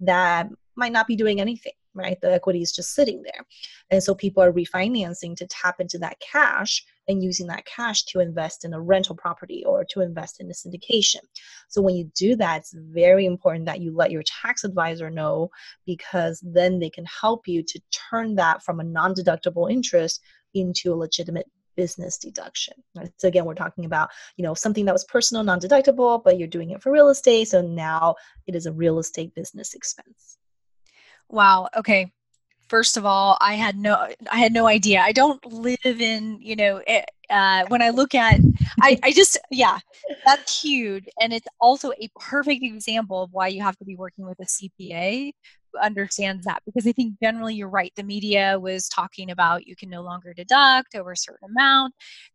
that 0.00 0.48
might 0.74 0.92
not 0.92 1.06
be 1.06 1.16
doing 1.16 1.40
anything 1.40 1.72
right? 1.94 2.20
The 2.20 2.32
equity 2.32 2.62
is 2.62 2.72
just 2.72 2.94
sitting 2.94 3.22
there. 3.22 3.44
And 3.90 4.02
so 4.02 4.14
people 4.14 4.42
are 4.42 4.52
refinancing 4.52 5.36
to 5.36 5.46
tap 5.46 5.80
into 5.80 5.98
that 5.98 6.18
cash 6.20 6.84
and 7.08 7.22
using 7.22 7.46
that 7.48 7.66
cash 7.66 8.04
to 8.04 8.20
invest 8.20 8.64
in 8.64 8.72
a 8.72 8.80
rental 8.80 9.16
property 9.16 9.64
or 9.66 9.84
to 9.90 10.00
invest 10.00 10.40
in 10.40 10.50
a 10.50 10.54
syndication. 10.54 11.20
So 11.68 11.82
when 11.82 11.96
you 11.96 12.10
do 12.14 12.36
that, 12.36 12.60
it's 12.60 12.74
very 12.74 13.26
important 13.26 13.66
that 13.66 13.80
you 13.80 13.94
let 13.94 14.10
your 14.10 14.22
tax 14.22 14.64
advisor 14.64 15.10
know 15.10 15.50
because 15.86 16.40
then 16.44 16.78
they 16.78 16.90
can 16.90 17.04
help 17.04 17.46
you 17.46 17.62
to 17.62 17.80
turn 17.90 18.36
that 18.36 18.62
from 18.62 18.80
a 18.80 18.84
non 18.84 19.14
deductible 19.14 19.70
interest 19.70 20.20
into 20.54 20.92
a 20.92 20.96
legitimate 20.96 21.50
business 21.76 22.18
deduction. 22.18 22.74
Right? 22.94 23.10
So 23.16 23.28
again, 23.28 23.44
we're 23.44 23.54
talking 23.54 23.84
about 23.84 24.10
you 24.36 24.44
know 24.44 24.54
something 24.54 24.84
that 24.86 24.92
was 24.92 25.04
personal, 25.04 25.44
non-deductible, 25.44 26.22
but 26.24 26.38
you're 26.38 26.48
doing 26.48 26.70
it 26.70 26.82
for 26.82 26.92
real 26.92 27.08
estate, 27.08 27.48
so 27.48 27.62
now 27.62 28.16
it 28.46 28.54
is 28.54 28.66
a 28.66 28.72
real 28.72 28.98
estate 28.98 29.34
business 29.34 29.74
expense. 29.74 30.38
Wow. 31.28 31.68
Okay. 31.76 32.12
First 32.68 32.96
of 32.96 33.04
all, 33.04 33.36
I 33.40 33.54
had 33.54 33.76
no, 33.76 34.08
I 34.30 34.38
had 34.38 34.52
no 34.52 34.66
idea. 34.66 35.00
I 35.00 35.12
don't 35.12 35.44
live 35.44 35.78
in, 35.84 36.38
you 36.40 36.56
know, 36.56 36.80
eh, 36.86 37.02
uh, 37.28 37.64
when 37.68 37.82
I 37.82 37.90
look 37.90 38.14
at, 38.14 38.40
I, 38.80 38.98
I 39.02 39.12
just, 39.12 39.38
yeah, 39.50 39.78
that's 40.24 40.62
huge, 40.62 41.06
and 41.20 41.32
it's 41.32 41.46
also 41.60 41.90
a 41.92 42.08
perfect 42.18 42.62
example 42.62 43.22
of 43.22 43.32
why 43.32 43.48
you 43.48 43.62
have 43.62 43.76
to 43.78 43.84
be 43.84 43.96
working 43.96 44.26
with 44.26 44.38
a 44.40 44.44
CPA 44.44 45.32
understands 45.80 46.44
that. 46.44 46.62
Because 46.64 46.86
I 46.86 46.92
think 46.92 47.14
generally 47.22 47.54
you're 47.54 47.68
right. 47.68 47.92
The 47.96 48.02
media 48.02 48.58
was 48.58 48.88
talking 48.88 49.30
about 49.30 49.66
you 49.66 49.76
can 49.76 49.90
no 49.90 50.02
longer 50.02 50.34
deduct 50.34 50.94
over 50.94 51.12
a 51.12 51.16
certain 51.16 51.48
amount. 51.50 51.94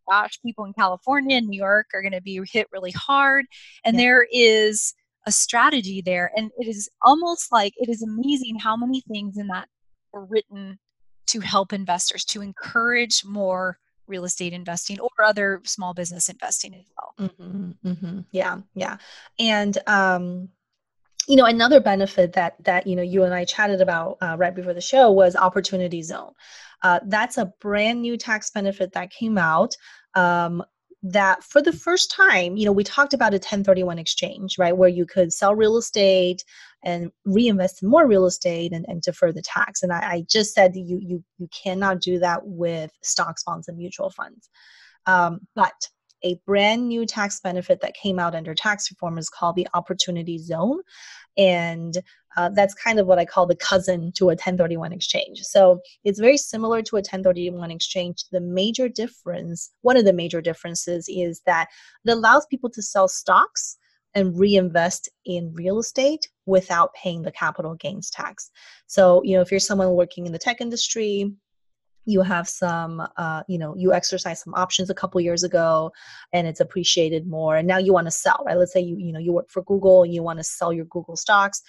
Gosh, 0.09 0.39
people 0.41 0.65
in 0.65 0.73
California 0.73 1.37
and 1.37 1.47
New 1.47 1.57
York 1.57 1.87
are 1.93 2.01
going 2.01 2.13
to 2.13 2.21
be 2.21 2.41
hit 2.51 2.67
really 2.71 2.91
hard, 2.91 3.45
and 3.83 3.95
yeah. 3.95 4.03
there 4.03 4.27
is 4.31 4.93
a 5.25 5.31
strategy 5.31 6.01
there. 6.01 6.31
And 6.35 6.51
it 6.57 6.67
is 6.67 6.89
almost 7.01 7.51
like 7.51 7.73
it 7.77 7.89
is 7.89 8.01
amazing 8.01 8.59
how 8.59 8.77
many 8.77 9.01
things 9.01 9.37
in 9.37 9.47
that 9.47 9.67
were 10.13 10.25
written 10.25 10.79
to 11.27 11.41
help 11.41 11.73
investors, 11.73 12.23
to 12.25 12.41
encourage 12.41 13.25
more 13.25 13.77
real 14.07 14.23
estate 14.23 14.53
investing 14.53 14.97
or 15.01 15.09
other 15.21 15.61
small 15.65 15.93
business 15.93 16.29
investing 16.29 16.73
as 16.75 16.85
well. 16.97 17.29
Mm-hmm, 17.29 17.89
mm-hmm. 17.89 18.19
Yeah, 18.31 18.59
yeah. 18.73 18.97
And, 19.37 19.77
um, 19.85 20.47
you 21.27 21.35
know 21.35 21.45
another 21.45 21.79
benefit 21.79 22.33
that 22.33 22.55
that 22.63 22.87
you 22.87 22.95
know 22.95 23.01
you 23.01 23.23
and 23.23 23.33
i 23.33 23.45
chatted 23.45 23.81
about 23.81 24.17
uh, 24.21 24.35
right 24.37 24.55
before 24.55 24.73
the 24.73 24.81
show 24.81 25.11
was 25.11 25.35
opportunity 25.35 26.01
zone 26.01 26.31
uh, 26.83 26.99
that's 27.07 27.37
a 27.37 27.51
brand 27.59 28.01
new 28.01 28.17
tax 28.17 28.49
benefit 28.51 28.93
that 28.93 29.09
came 29.09 29.37
out 29.37 29.75
um, 30.15 30.63
that 31.03 31.43
for 31.43 31.61
the 31.61 31.71
first 31.71 32.11
time, 32.11 32.57
you 32.57 32.65
know, 32.65 32.71
we 32.71 32.83
talked 32.83 33.13
about 33.13 33.33
a 33.33 33.37
1031 33.37 33.99
exchange, 33.99 34.57
right, 34.57 34.75
where 34.75 34.89
you 34.89 35.05
could 35.05 35.31
sell 35.31 35.55
real 35.55 35.77
estate 35.77 36.43
and 36.83 37.11
reinvest 37.25 37.83
in 37.83 37.89
more 37.89 38.07
real 38.07 38.25
estate 38.25 38.73
and, 38.73 38.85
and 38.87 39.01
defer 39.01 39.31
the 39.31 39.41
tax. 39.41 39.83
And 39.83 39.91
I, 39.91 39.97
I 39.97 40.25
just 40.27 40.53
said 40.53 40.75
you 40.75 40.99
you 41.01 41.23
you 41.37 41.47
cannot 41.49 42.01
do 42.01 42.19
that 42.19 42.41
with 42.45 42.91
stocks, 43.03 43.43
bonds, 43.43 43.67
and 43.67 43.77
mutual 43.77 44.09
funds. 44.09 44.49
Um, 45.05 45.41
but 45.55 45.87
a 46.23 46.39
brand 46.45 46.87
new 46.87 47.05
tax 47.05 47.39
benefit 47.39 47.81
that 47.81 47.93
came 47.93 48.19
out 48.19 48.35
under 48.35 48.53
tax 48.53 48.89
reform 48.91 49.17
is 49.17 49.29
called 49.29 49.55
the 49.55 49.67
opportunity 49.73 50.37
zone 50.37 50.79
and 51.37 51.97
uh, 52.35 52.49
that's 52.49 52.73
kind 52.73 52.99
of 52.99 53.07
what 53.07 53.19
I 53.19 53.25
call 53.25 53.47
the 53.47 53.55
cousin 53.55 54.11
to 54.13 54.25
a 54.25 54.37
1031 54.37 54.93
exchange. 54.93 55.41
So 55.41 55.79
it's 56.03 56.19
very 56.19 56.37
similar 56.37 56.81
to 56.83 56.95
a 56.95 56.99
1031 56.99 57.71
exchange. 57.71 58.25
The 58.31 58.41
major 58.41 58.87
difference, 58.87 59.71
one 59.81 59.97
of 59.97 60.05
the 60.05 60.13
major 60.13 60.39
differences, 60.39 61.07
is 61.09 61.41
that 61.45 61.67
it 62.05 62.11
allows 62.11 62.45
people 62.45 62.69
to 62.71 62.81
sell 62.81 63.07
stocks 63.07 63.77
and 64.13 64.37
reinvest 64.37 65.09
in 65.25 65.53
real 65.53 65.79
estate 65.79 66.27
without 66.45 66.93
paying 66.93 67.23
the 67.23 67.31
capital 67.31 67.75
gains 67.75 68.09
tax. 68.09 68.51
So, 68.85 69.21
you 69.23 69.35
know, 69.35 69.41
if 69.41 69.51
you're 69.51 69.59
someone 69.59 69.91
working 69.91 70.25
in 70.25 70.31
the 70.31 70.39
tech 70.39 70.61
industry, 70.61 71.31
you 72.07 72.21
have 72.21 72.47
some 72.47 73.05
uh, 73.17 73.43
you 73.47 73.59
know 73.59 73.75
you 73.75 73.93
exercise 73.93 74.41
some 74.41 74.53
options 74.55 74.89
a 74.89 74.95
couple 74.95 75.19
years 75.21 75.43
ago 75.43 75.91
and 76.33 76.47
it's 76.47 76.61
appreciated 76.61 77.27
more 77.27 77.57
and 77.57 77.67
now 77.67 77.77
you 77.77 77.93
want 77.93 78.07
to 78.07 78.11
sell 78.11 78.41
right? 78.45 78.57
Let's 78.57 78.73
say 78.73 78.79
you 78.79 78.97
you 78.97 79.11
know 79.11 79.19
you 79.19 79.33
work 79.33 79.49
for 79.49 79.61
google 79.63 80.03
and 80.03 80.13
you 80.13 80.23
want 80.23 80.39
to 80.39 80.43
sell 80.43 80.73
your 80.73 80.85
google 80.85 81.17
stocks 81.17 81.61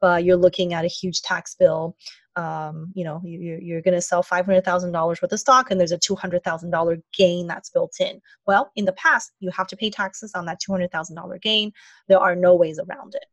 but 0.00 0.24
you're 0.24 0.36
looking 0.36 0.72
at 0.72 0.84
a 0.84 0.88
huge 0.88 1.20
tax 1.22 1.54
bill 1.56 1.96
um, 2.36 2.92
you 2.94 3.04
know 3.04 3.20
you, 3.24 3.58
you're 3.60 3.82
going 3.82 3.94
to 3.94 4.00
sell 4.00 4.22
$500000 4.22 4.92
worth 4.94 5.32
of 5.32 5.40
stock 5.40 5.70
and 5.70 5.80
there's 5.80 5.92
a 5.92 5.98
$200000 5.98 7.02
gain 7.12 7.48
that's 7.48 7.70
built 7.70 7.96
in. 8.00 8.20
Well 8.46 8.70
in 8.76 8.84
the 8.84 8.92
past 8.92 9.32
you 9.40 9.50
have 9.50 9.66
to 9.66 9.76
pay 9.76 9.90
taxes 9.90 10.32
on 10.34 10.46
that 10.46 10.60
$200000 10.66 11.42
gain. 11.42 11.72
There 12.06 12.20
are 12.20 12.36
no 12.36 12.54
ways 12.54 12.78
around 12.78 13.16
it. 13.16 13.24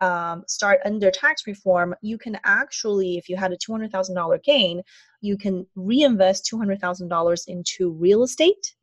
Um, 0.00 0.44
start 0.46 0.80
under 0.84 1.10
tax 1.10 1.46
reform, 1.46 1.94
you 2.02 2.18
can 2.18 2.38
actually, 2.44 3.16
if 3.16 3.28
you 3.28 3.36
had 3.36 3.52
a 3.52 3.56
$200,000 3.56 4.42
gain, 4.42 4.82
you 5.24 5.38
can 5.38 5.66
reinvest 5.74 6.48
$200,000 6.52 7.48
into 7.48 7.90
real 7.92 8.22
estate, 8.22 8.74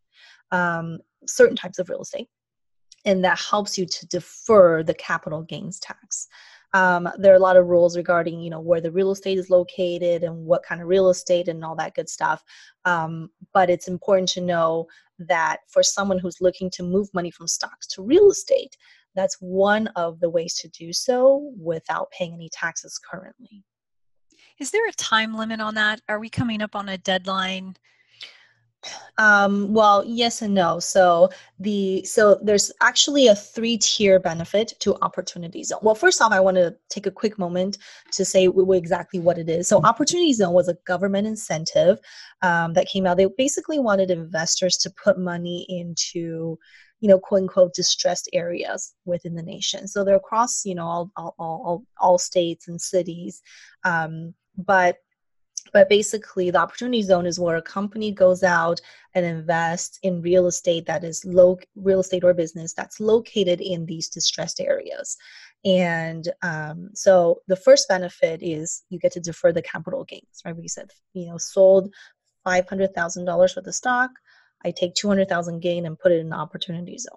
um, 0.51 0.97
certain 1.27 1.55
types 1.55 1.77
of 1.77 1.87
real 1.87 2.01
estate, 2.01 2.27
and 3.05 3.23
that 3.23 3.39
helps 3.39 3.77
you 3.77 3.85
to 3.85 4.07
defer 4.07 4.81
the 4.81 4.93
capital 4.95 5.43
gains 5.43 5.79
tax. 5.79 6.27
Um, 6.73 7.07
there 7.17 7.33
are 7.33 7.37
a 7.37 7.47
lot 7.47 7.57
of 7.57 7.67
rules 7.67 7.95
regarding, 7.95 8.39
you 8.39 8.49
know, 8.49 8.59
where 8.59 8.81
the 8.81 8.91
real 8.91 9.11
estate 9.11 9.37
is 9.37 9.49
located 9.49 10.23
and 10.23 10.45
what 10.45 10.63
kind 10.63 10.81
of 10.81 10.87
real 10.87 11.09
estate 11.09 11.47
and 11.47 11.63
all 11.63 11.75
that 11.75 11.93
good 11.93 12.09
stuff. 12.09 12.43
Um, 12.85 13.29
but 13.53 13.69
it's 13.69 13.87
important 13.87 14.29
to 14.29 14.41
know 14.41 14.87
that 15.19 15.57
for 15.67 15.83
someone 15.83 16.17
who's 16.17 16.41
looking 16.41 16.71
to 16.71 16.83
move 16.83 17.09
money 17.13 17.29
from 17.29 17.47
stocks 17.47 17.85
to 17.87 18.01
real 18.01 18.31
estate, 18.31 18.77
that's 19.13 19.35
one 19.41 19.87
of 19.89 20.19
the 20.21 20.29
ways 20.29 20.55
to 20.55 20.69
do 20.69 20.91
so 20.93 21.51
without 21.59 22.09
paying 22.11 22.33
any 22.33 22.49
taxes 22.49 22.97
currently. 22.97 23.63
Is 24.61 24.69
there 24.69 24.87
a 24.87 24.91
time 24.91 25.35
limit 25.35 25.59
on 25.59 25.73
that? 25.73 26.01
Are 26.07 26.19
we 26.19 26.29
coming 26.29 26.61
up 26.61 26.75
on 26.75 26.87
a 26.87 26.95
deadline? 26.95 27.75
Um, 29.17 29.73
well, 29.73 30.03
yes 30.05 30.43
and 30.43 30.53
no. 30.53 30.79
So 30.79 31.29
the 31.59 32.03
so 32.05 32.39
there's 32.43 32.71
actually 32.79 33.27
a 33.27 33.35
three 33.35 33.79
tier 33.79 34.19
benefit 34.19 34.73
to 34.81 34.95
Opportunity 35.01 35.63
Zone. 35.63 35.79
Well, 35.81 35.95
first 35.95 36.21
off, 36.21 36.31
I 36.31 36.39
want 36.39 36.57
to 36.57 36.75
take 36.89 37.07
a 37.07 37.11
quick 37.11 37.39
moment 37.39 37.79
to 38.11 38.23
say 38.23 38.47
exactly 38.47 39.19
what 39.19 39.39
it 39.39 39.49
is. 39.49 39.67
So 39.67 39.81
Opportunity 39.83 40.33
Zone 40.33 40.53
was 40.53 40.67
a 40.67 40.77
government 40.85 41.25
incentive 41.25 41.97
um, 42.43 42.73
that 42.73 42.87
came 42.87 43.07
out. 43.07 43.17
They 43.17 43.27
basically 43.35 43.79
wanted 43.79 44.11
investors 44.11 44.77
to 44.77 44.91
put 44.91 45.17
money 45.17 45.65
into 45.69 46.59
you 46.99 47.07
know, 47.07 47.17
quote 47.17 47.41
unquote, 47.41 47.73
distressed 47.73 48.29
areas 48.31 48.93
within 49.05 49.33
the 49.33 49.41
nation. 49.41 49.87
So 49.87 50.03
they're 50.03 50.15
across, 50.15 50.63
you 50.65 50.75
know, 50.75 50.85
all 50.85 51.11
all 51.17 51.35
all, 51.39 51.83
all 51.99 52.17
states 52.19 52.67
and 52.67 52.79
cities, 52.79 53.41
um, 53.83 54.35
but 54.57 54.97
but 55.73 55.89
basically 55.89 56.49
the 56.49 56.59
opportunity 56.59 57.01
zone 57.01 57.25
is 57.25 57.39
where 57.39 57.57
a 57.57 57.61
company 57.61 58.11
goes 58.11 58.43
out 58.43 58.81
and 59.13 59.25
invests 59.25 59.99
in 60.03 60.21
real 60.21 60.47
estate 60.47 60.85
that 60.85 61.03
is 61.03 61.23
low 61.23 61.57
real 61.75 61.99
estate 61.99 62.23
or 62.23 62.33
business 62.33 62.73
that's 62.73 62.99
located 62.99 63.61
in 63.61 63.85
these 63.85 64.09
distressed 64.09 64.59
areas. 64.59 65.17
And 65.63 66.27
um, 66.41 66.89
so 66.93 67.41
the 67.47 67.55
first 67.55 67.87
benefit 67.87 68.41
is 68.41 68.83
you 68.89 68.99
get 68.99 69.11
to 69.13 69.19
defer 69.19 69.53
the 69.53 69.61
capital 69.61 70.03
gains 70.03 70.41
right? 70.45 70.55
We 70.55 70.67
said 70.67 70.91
you 71.13 71.27
know 71.27 71.37
sold 71.37 71.93
$500000 72.45 73.37
worth 73.37 73.57
of 73.57 73.75
stock. 73.75 74.11
I 74.65 74.71
take 74.71 74.95
200,000 74.95 75.59
gain 75.59 75.85
and 75.85 75.97
put 75.97 76.11
it 76.11 76.19
in 76.19 76.29
the 76.29 76.35
opportunity 76.35 76.97
zone. 76.97 77.15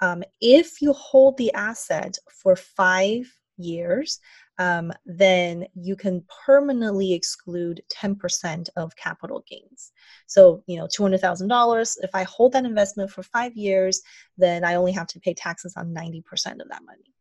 Um, 0.00 0.22
if 0.40 0.80
you 0.80 0.92
hold 0.92 1.36
the 1.36 1.52
asset 1.54 2.16
for 2.42 2.56
five 2.56 3.26
years, 3.56 4.20
um, 4.58 4.92
then 5.06 5.66
you 5.74 5.94
can 5.94 6.24
permanently 6.44 7.12
exclude 7.12 7.80
10% 7.92 8.68
of 8.76 8.96
capital 8.96 9.44
gains. 9.48 9.92
So, 10.26 10.62
you 10.66 10.76
know, 10.76 10.86
$200,000, 10.86 11.96
if 12.02 12.10
I 12.14 12.24
hold 12.24 12.52
that 12.52 12.64
investment 12.64 13.10
for 13.10 13.22
five 13.22 13.56
years, 13.56 14.02
then 14.36 14.64
I 14.64 14.74
only 14.74 14.92
have 14.92 15.06
to 15.08 15.20
pay 15.20 15.34
taxes 15.34 15.74
on 15.76 15.94
90% 15.94 16.24
of 16.60 16.68
that 16.68 16.82
money. 16.84 17.14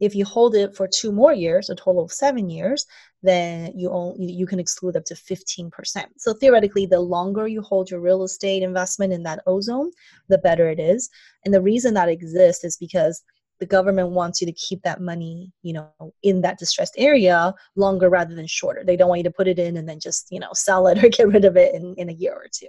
If 0.00 0.14
you 0.14 0.24
hold 0.24 0.56
it 0.56 0.74
for 0.74 0.88
two 0.88 1.12
more 1.12 1.32
years, 1.32 1.70
a 1.70 1.74
total 1.74 2.02
of 2.02 2.12
seven 2.12 2.50
years, 2.50 2.84
then 3.22 3.72
you 3.78 3.90
only, 3.90 4.32
you 4.32 4.46
can 4.46 4.58
exclude 4.58 4.96
up 4.96 5.04
to 5.04 5.14
15%. 5.14 5.70
So 6.16 6.34
theoretically, 6.34 6.86
the 6.86 7.00
longer 7.00 7.46
you 7.46 7.62
hold 7.62 7.90
your 7.90 8.00
real 8.00 8.24
estate 8.24 8.62
investment 8.62 9.12
in 9.12 9.22
that 9.22 9.42
ozone, 9.46 9.92
the 10.28 10.38
better 10.38 10.68
it 10.68 10.80
is. 10.80 11.08
And 11.44 11.54
the 11.54 11.62
reason 11.62 11.94
that 11.94 12.08
exists 12.08 12.64
is 12.64 12.76
because 12.76 13.22
the 13.64 13.68
government 13.68 14.10
wants 14.10 14.42
you 14.42 14.46
to 14.46 14.52
keep 14.52 14.82
that 14.82 15.00
money, 15.00 15.50
you 15.62 15.72
know, 15.72 15.90
in 16.22 16.42
that 16.42 16.58
distressed 16.58 16.94
area 16.98 17.54
longer 17.76 18.10
rather 18.10 18.34
than 18.34 18.46
shorter. 18.46 18.84
They 18.84 18.94
don't 18.94 19.08
want 19.08 19.20
you 19.20 19.24
to 19.24 19.30
put 19.30 19.48
it 19.48 19.58
in 19.58 19.78
and 19.78 19.88
then 19.88 20.00
just, 20.00 20.26
you 20.30 20.38
know, 20.38 20.50
sell 20.52 20.86
it 20.86 20.98
or 21.04 21.08
get 21.08 21.28
rid 21.28 21.46
of 21.46 21.56
it 21.56 21.74
in, 21.74 21.94
in 21.94 22.10
a 22.10 22.12
year 22.12 22.34
or 22.34 22.48
two. 22.52 22.68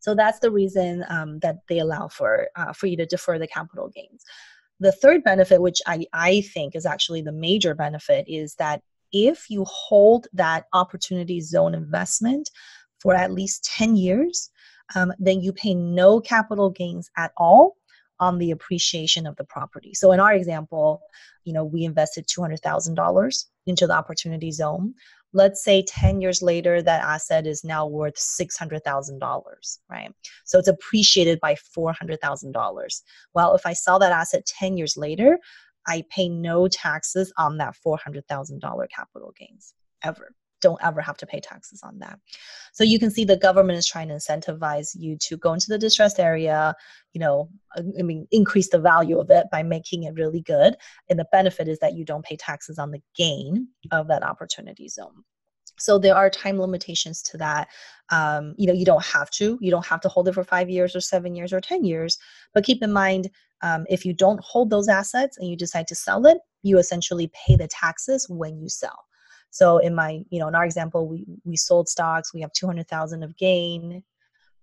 So 0.00 0.14
that's 0.14 0.38
the 0.38 0.52
reason 0.52 1.04
um, 1.08 1.40
that 1.40 1.56
they 1.68 1.80
allow 1.80 2.06
for 2.06 2.46
uh, 2.54 2.72
for 2.72 2.86
you 2.86 2.96
to 2.98 3.06
defer 3.06 3.40
the 3.40 3.48
capital 3.48 3.88
gains. 3.88 4.22
The 4.78 4.92
third 4.92 5.24
benefit, 5.24 5.60
which 5.60 5.80
I, 5.84 6.06
I 6.12 6.42
think 6.54 6.76
is 6.76 6.86
actually 6.86 7.22
the 7.22 7.32
major 7.32 7.74
benefit, 7.74 8.24
is 8.28 8.54
that 8.56 8.82
if 9.12 9.50
you 9.50 9.64
hold 9.64 10.28
that 10.32 10.66
opportunity 10.72 11.40
zone 11.40 11.74
investment 11.74 12.48
for 13.00 13.16
at 13.16 13.32
least 13.32 13.64
10 13.76 13.96
years, 13.96 14.48
um, 14.94 15.12
then 15.18 15.40
you 15.40 15.52
pay 15.52 15.74
no 15.74 16.20
capital 16.20 16.70
gains 16.70 17.10
at 17.16 17.32
all 17.36 17.76
on 18.22 18.38
the 18.38 18.52
appreciation 18.52 19.26
of 19.26 19.34
the 19.36 19.44
property. 19.44 19.92
So 19.94 20.12
in 20.12 20.20
our 20.20 20.32
example, 20.32 21.02
you 21.44 21.52
know, 21.52 21.64
we 21.64 21.84
invested 21.84 22.26
$200,000 22.28 23.44
into 23.66 23.86
the 23.86 23.94
opportunity 23.94 24.52
zone 24.52 24.94
let's 25.32 25.64
say 25.64 25.82
10 25.82 26.20
years 26.20 26.42
later 26.42 26.82
that 26.82 27.02
asset 27.02 27.46
is 27.46 27.64
now 27.64 27.86
worth 27.86 28.16
$600,000, 28.16 29.78
right? 29.88 30.12
So 30.44 30.58
it's 30.58 30.68
appreciated 30.68 31.40
by 31.40 31.54
$400,000. 31.54 33.02
Well, 33.34 33.54
if 33.54 33.66
I 33.66 33.72
sell 33.72 33.98
that 33.98 34.12
asset 34.12 34.46
10 34.46 34.76
years 34.76 34.96
later, 34.96 35.38
I 35.86 36.04
pay 36.10 36.28
no 36.28 36.68
taxes 36.68 37.32
on 37.38 37.56
that 37.58 37.74
$400,000 37.84 38.86
capital 38.94 39.32
gains 39.38 39.74
ever. 40.04 40.34
Don't 40.62 40.82
ever 40.82 41.00
have 41.00 41.16
to 41.18 41.26
pay 41.26 41.40
taxes 41.40 41.82
on 41.82 41.98
that. 41.98 42.18
So 42.72 42.84
you 42.84 42.98
can 42.98 43.10
see 43.10 43.24
the 43.24 43.36
government 43.36 43.78
is 43.78 43.86
trying 43.86 44.08
to 44.08 44.14
incentivize 44.14 44.90
you 44.94 45.18
to 45.18 45.36
go 45.36 45.52
into 45.52 45.66
the 45.68 45.78
distressed 45.78 46.18
area, 46.18 46.74
you 47.12 47.20
know, 47.20 47.50
I 47.76 48.02
mean, 48.02 48.26
increase 48.30 48.70
the 48.70 48.78
value 48.78 49.18
of 49.18 49.30
it 49.30 49.46
by 49.52 49.62
making 49.62 50.04
it 50.04 50.14
really 50.14 50.40
good. 50.40 50.76
And 51.10 51.18
the 51.18 51.26
benefit 51.30 51.68
is 51.68 51.78
that 51.80 51.94
you 51.94 52.04
don't 52.04 52.24
pay 52.24 52.36
taxes 52.36 52.78
on 52.78 52.90
the 52.90 53.02
gain 53.14 53.68
of 53.90 54.08
that 54.08 54.22
opportunity 54.22 54.88
zone. 54.88 55.24
So 55.78 55.98
there 55.98 56.14
are 56.14 56.30
time 56.30 56.60
limitations 56.60 57.22
to 57.22 57.38
that. 57.38 57.68
Um, 58.10 58.54
you 58.56 58.66
know 58.66 58.74
you 58.74 58.84
don't 58.84 59.04
have 59.04 59.30
to. 59.30 59.58
You 59.60 59.70
don't 59.70 59.86
have 59.86 60.00
to 60.02 60.08
hold 60.08 60.28
it 60.28 60.34
for 60.34 60.44
five 60.44 60.70
years 60.70 60.94
or 60.94 61.00
seven 61.00 61.34
years 61.34 61.52
or 61.52 61.60
ten 61.60 61.84
years. 61.84 62.18
But 62.54 62.64
keep 62.64 62.82
in 62.82 62.92
mind 62.92 63.30
um, 63.62 63.84
if 63.88 64.04
you 64.04 64.12
don't 64.12 64.40
hold 64.40 64.70
those 64.70 64.88
assets 64.88 65.38
and 65.38 65.48
you 65.48 65.56
decide 65.56 65.86
to 65.88 65.94
sell 65.94 66.26
it 66.26 66.38
you 66.62 66.78
essentially 66.78 67.30
pay 67.34 67.56
the 67.56 67.68
taxes 67.68 68.26
when 68.28 68.58
you 68.58 68.68
sell 68.68 69.04
so 69.52 69.78
in 69.78 69.94
my 69.94 70.24
you 70.30 70.40
know 70.40 70.48
in 70.48 70.54
our 70.54 70.64
example 70.64 71.06
we 71.06 71.24
we 71.44 71.56
sold 71.56 71.88
stocks 71.88 72.34
we 72.34 72.40
have 72.40 72.52
200000 72.52 73.22
of 73.22 73.36
gain. 73.36 74.02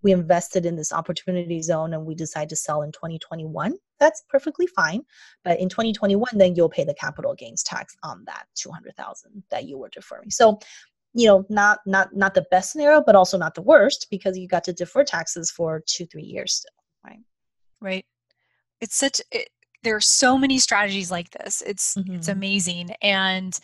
We 0.01 0.13
invested 0.13 0.65
in 0.65 0.77
this 0.77 0.93
opportunity 0.93 1.61
zone 1.61 1.93
and 1.93 2.05
we 2.05 2.15
decide 2.15 2.47
to 2.49 2.55
sell 2.55 2.81
in 2.81 2.91
2021 2.91 3.75
that's 3.99 4.23
perfectly 4.29 4.65
fine. 4.67 5.01
But 5.43 5.59
in 5.59 5.69
2021 5.69 6.29
then 6.33 6.55
you'll 6.55 6.69
pay 6.69 6.83
the 6.83 6.93
capital 6.93 7.33
gains 7.35 7.63
tax 7.63 7.95
on 8.03 8.23
that 8.25 8.45
200000 8.55 9.43
that 9.51 9.65
you 9.65 9.77
were 9.77 9.89
deferring. 9.89 10.31
So 10.31 10.59
you 11.13 11.27
know 11.27 11.45
not 11.49 11.79
not 11.85 12.15
not 12.15 12.33
the 12.33 12.45
best 12.51 12.71
scenario 12.71 13.01
but 13.05 13.15
also 13.15 13.37
not 13.37 13.55
the 13.55 13.61
worst 13.61 14.07
because 14.11 14.37
you 14.37 14.47
got 14.47 14.63
to 14.65 14.73
defer 14.73 15.03
taxes 15.03 15.49
for 15.49 15.83
two 15.87 16.05
three 16.05 16.23
years 16.23 16.53
still 16.53 16.79
right? 17.05 17.19
Right. 17.81 18.05
It's 18.81 18.95
such 18.95 19.21
it, 19.31 19.49
there 19.83 19.95
are 19.95 20.01
so 20.01 20.37
many 20.37 20.59
strategies 20.59 21.11
like 21.11 21.29
this. 21.31 21.63
It's 21.65 21.95
mm-hmm. 21.95 22.15
it's 22.15 22.27
amazing. 22.27 22.91
And 23.01 23.57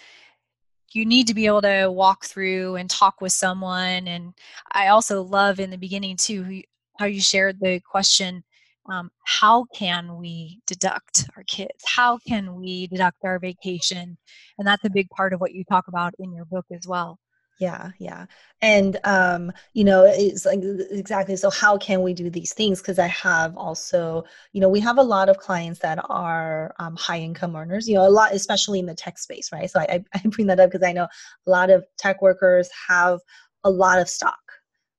you 0.95 1.05
need 1.05 1.27
to 1.27 1.33
be 1.33 1.45
able 1.45 1.61
to 1.61 1.89
walk 1.91 2.25
through 2.25 2.75
and 2.75 2.89
talk 2.89 3.21
with 3.21 3.31
someone 3.31 4.07
and 4.07 4.33
i 4.71 4.87
also 4.87 5.21
love 5.21 5.59
in 5.59 5.69
the 5.69 5.77
beginning 5.77 6.15
too 6.17 6.61
how 6.99 7.05
you 7.05 7.21
shared 7.21 7.59
the 7.59 7.79
question 7.81 8.43
um, 8.87 9.09
how 9.25 9.65
can 9.73 10.17
we 10.17 10.59
deduct 10.67 11.27
our 11.35 11.43
kids? 11.43 11.83
How 11.87 12.19
can 12.19 12.55
we 12.55 12.85
deduct 12.85 13.17
our 13.23 13.39
vacation? 13.39 14.15
And 14.59 14.67
that's 14.67 14.85
a 14.85 14.91
big 14.91 15.09
part 15.09 15.33
of 15.33 15.41
what 15.41 15.53
you 15.53 15.63
talk 15.63 15.87
about 15.87 16.13
in 16.19 16.31
your 16.31 16.45
book 16.45 16.65
as 16.71 16.85
well 16.87 17.17
yeah 17.59 17.91
yeah. 17.99 18.25
And 18.61 18.97
um 19.03 19.51
you 19.73 19.83
know 19.83 20.05
it's 20.05 20.45
like 20.45 20.59
exactly 20.91 21.35
so 21.35 21.49
how 21.49 21.77
can 21.77 22.01
we 22.01 22.13
do 22.13 22.29
these 22.29 22.53
things? 22.53 22.81
Because 22.81 22.99
i 22.99 23.07
have 23.07 23.55
also 23.57 24.23
you 24.53 24.61
know 24.61 24.69
we 24.69 24.79
have 24.79 24.97
a 24.97 25.03
lot 25.03 25.29
of 25.29 25.37
clients 25.37 25.79
that 25.79 25.99
are 26.09 26.73
um, 26.79 26.95
high 26.95 27.19
income 27.19 27.55
earners 27.55 27.87
you 27.87 27.95
know 27.95 28.07
a 28.07 28.09
lot 28.09 28.33
especially 28.33 28.79
in 28.79 28.85
the 28.85 28.95
tech 28.95 29.17
space 29.17 29.51
right? 29.51 29.69
So 29.69 29.79
i, 29.79 30.03
I 30.13 30.19
bring 30.25 30.47
that 30.47 30.59
up 30.59 30.71
because 30.71 30.87
i 30.87 30.93
know 30.93 31.07
a 31.47 31.49
lot 31.49 31.69
of 31.69 31.85
tech 31.97 32.21
workers 32.21 32.69
have 32.87 33.19
a 33.63 33.69
lot 33.69 33.99
of 33.99 34.09
stock 34.09 34.39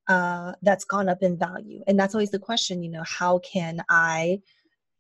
uh, 0.09 0.53
that's 0.63 0.85
gone 0.85 1.09
up 1.09 1.21
in 1.21 1.37
value. 1.37 1.83
And 1.89 1.99
that's 1.99 2.15
always 2.15 2.31
the 2.31 2.39
question 2.39 2.83
you 2.83 2.91
know 2.91 3.03
how 3.05 3.39
can 3.41 3.83
i 3.89 4.41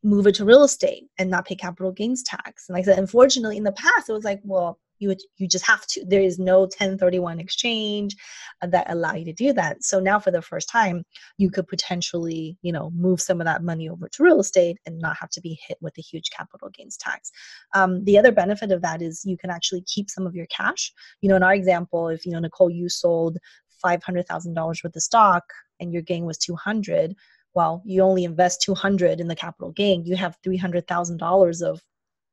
move 0.02 0.26
it 0.26 0.34
to 0.36 0.44
real 0.44 0.64
estate 0.64 1.04
and 1.18 1.30
not 1.30 1.46
pay 1.46 1.54
capital 1.54 1.92
gains 1.92 2.22
tax. 2.22 2.68
And 2.68 2.74
like 2.74 2.84
I 2.84 2.92
said, 2.92 2.98
unfortunately, 2.98 3.56
in 3.56 3.64
the 3.64 3.72
past, 3.72 4.08
it 4.08 4.12
was 4.12 4.24
like, 4.24 4.40
well, 4.44 4.78
you 4.98 5.14
you 5.36 5.48
just 5.48 5.66
have 5.66 5.86
to. 5.88 6.04
There 6.06 6.20
is 6.20 6.38
no 6.38 6.60
1031 6.60 7.40
exchange 7.40 8.16
uh, 8.62 8.66
that 8.68 8.90
allow 8.90 9.14
you 9.14 9.24
to 9.26 9.32
do 9.32 9.52
that. 9.52 9.82
So 9.82 10.00
now, 10.00 10.18
for 10.18 10.30
the 10.30 10.42
first 10.42 10.68
time, 10.68 11.04
you 11.38 11.50
could 11.50 11.68
potentially, 11.68 12.56
you 12.62 12.72
know, 12.72 12.90
move 12.90 13.20
some 13.20 13.40
of 13.40 13.44
that 13.46 13.62
money 13.62 13.88
over 13.88 14.08
to 14.08 14.22
real 14.22 14.40
estate 14.40 14.78
and 14.86 14.98
not 14.98 15.16
have 15.20 15.30
to 15.30 15.40
be 15.40 15.58
hit 15.66 15.78
with 15.80 15.96
a 15.98 16.02
huge 16.02 16.30
capital 16.30 16.68
gains 16.70 16.96
tax. 16.96 17.30
Um, 17.74 18.04
the 18.04 18.18
other 18.18 18.32
benefit 18.32 18.72
of 18.72 18.82
that 18.82 19.02
is 19.02 19.24
you 19.24 19.36
can 19.36 19.50
actually 19.50 19.82
keep 19.82 20.10
some 20.10 20.26
of 20.26 20.34
your 20.34 20.46
cash. 20.46 20.92
You 21.20 21.28
know, 21.28 21.36
in 21.36 21.42
our 21.42 21.54
example, 21.54 22.08
if 22.08 22.24
you 22.26 22.32
know 22.32 22.40
Nicole, 22.40 22.70
you 22.70 22.88
sold 22.88 23.38
five 23.80 24.02
hundred 24.02 24.26
thousand 24.26 24.54
dollars 24.54 24.82
worth 24.82 24.96
of 24.96 25.02
stock 25.02 25.44
and 25.80 25.92
your 25.92 26.02
gain 26.02 26.24
was 26.24 26.38
two 26.38 26.56
hundred 26.56 27.14
well 27.54 27.82
you 27.84 28.02
only 28.02 28.24
invest 28.24 28.62
200 28.62 29.20
in 29.20 29.28
the 29.28 29.34
capital 29.34 29.72
gain 29.72 30.04
you 30.04 30.14
have 30.14 30.38
$300000 30.46 31.62
of 31.62 31.82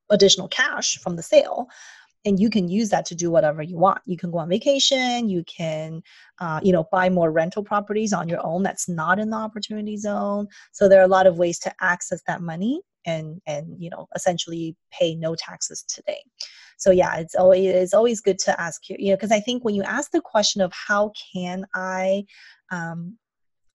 additional 0.10 0.48
cash 0.48 0.98
from 1.00 1.16
the 1.16 1.24
sale 1.24 1.68
and 2.26 2.40
you 2.40 2.50
can 2.50 2.68
use 2.70 2.90
that 2.90 3.06
to 3.08 3.16
do 3.16 3.30
whatever 3.30 3.62
you 3.62 3.78
want. 3.78 4.02
You 4.06 4.18
can 4.18 4.32
go 4.32 4.40
on 4.40 4.50
vacation 4.50 5.30
you 5.30 5.44
can 5.44 6.02
uh, 6.40 6.60
you 6.64 6.72
know 6.72 6.86
buy 6.92 7.10
more 7.10 7.32
rental 7.32 7.64
properties 7.64 8.14
on 8.14 8.30
your 8.30 8.46
own 8.46 8.64
that's 8.64 8.88
not 8.90 9.20
in 9.20 9.30
the 9.30 9.38
opportunity 9.38 9.98
zone. 9.98 10.48
So 10.72 10.88
there 10.88 11.00
are 11.00 11.06
a 11.06 11.16
lot 11.18 11.28
of 11.28 11.38
ways 11.38 11.60
to 11.60 11.74
access 11.82 12.22
that 12.28 12.42
money 12.42 12.82
and 13.06 13.42
and 13.46 13.76
you 13.82 13.90
know 13.90 14.08
essentially 14.16 14.76
pay 14.92 15.16
no 15.16 15.36
taxes 15.36 15.84
today. 15.84 16.24
So 16.78 16.92
yeah 16.92 17.18
it's 17.18 17.36
always 17.36 17.66
it's 17.66 17.94
always 17.94 18.22
good 18.22 18.40
to 18.40 18.60
ask 18.60 18.90
you 18.90 19.10
know 19.10 19.16
because 19.16 19.32
i 19.32 19.40
think 19.40 19.64
when 19.64 19.76
you 19.76 19.84
ask 19.84 20.12
the 20.12 20.22
question 20.22 20.62
of 20.62 20.74
how 20.74 21.12
can 21.34 21.66
i 21.74 22.26
um, 22.72 23.18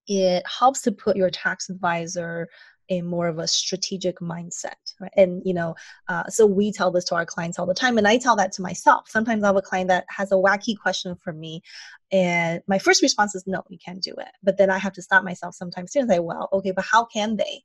it 0.08 0.42
helps 0.46 0.82
to 0.82 0.92
put 0.92 1.16
your 1.16 1.30
tax 1.30 1.68
advisor 1.68 2.48
in 2.88 3.06
more 3.06 3.28
of 3.28 3.38
a 3.38 3.46
strategic 3.46 4.18
mindset 4.18 4.74
right? 5.00 5.10
and 5.16 5.42
you 5.44 5.54
know 5.54 5.74
uh, 6.08 6.24
so 6.28 6.46
we 6.46 6.72
tell 6.72 6.90
this 6.90 7.04
to 7.04 7.14
our 7.14 7.26
clients 7.26 7.58
all 7.58 7.66
the 7.66 7.74
time 7.74 7.98
and 7.98 8.08
i 8.08 8.16
tell 8.16 8.36
that 8.36 8.52
to 8.52 8.62
myself. 8.62 9.08
Sometimes 9.08 9.42
i 9.42 9.46
have 9.46 9.56
a 9.56 9.62
client 9.62 9.88
that 9.88 10.04
has 10.08 10.32
a 10.32 10.36
wacky 10.36 10.76
question 10.76 11.16
for 11.22 11.32
me 11.32 11.62
and 12.10 12.62
my 12.66 12.78
first 12.78 13.02
response 13.02 13.34
is 13.34 13.44
no 13.46 13.62
you 13.68 13.78
can't 13.84 14.02
do 14.02 14.14
it. 14.18 14.32
But 14.42 14.58
then 14.58 14.70
i 14.70 14.78
have 14.78 14.92
to 14.94 15.02
stop 15.02 15.24
myself 15.24 15.54
sometimes 15.54 15.92
too 15.92 16.00
and 16.00 16.10
say 16.10 16.18
well 16.18 16.48
okay 16.52 16.72
but 16.72 16.84
how 16.84 17.04
can 17.04 17.36
they 17.36 17.62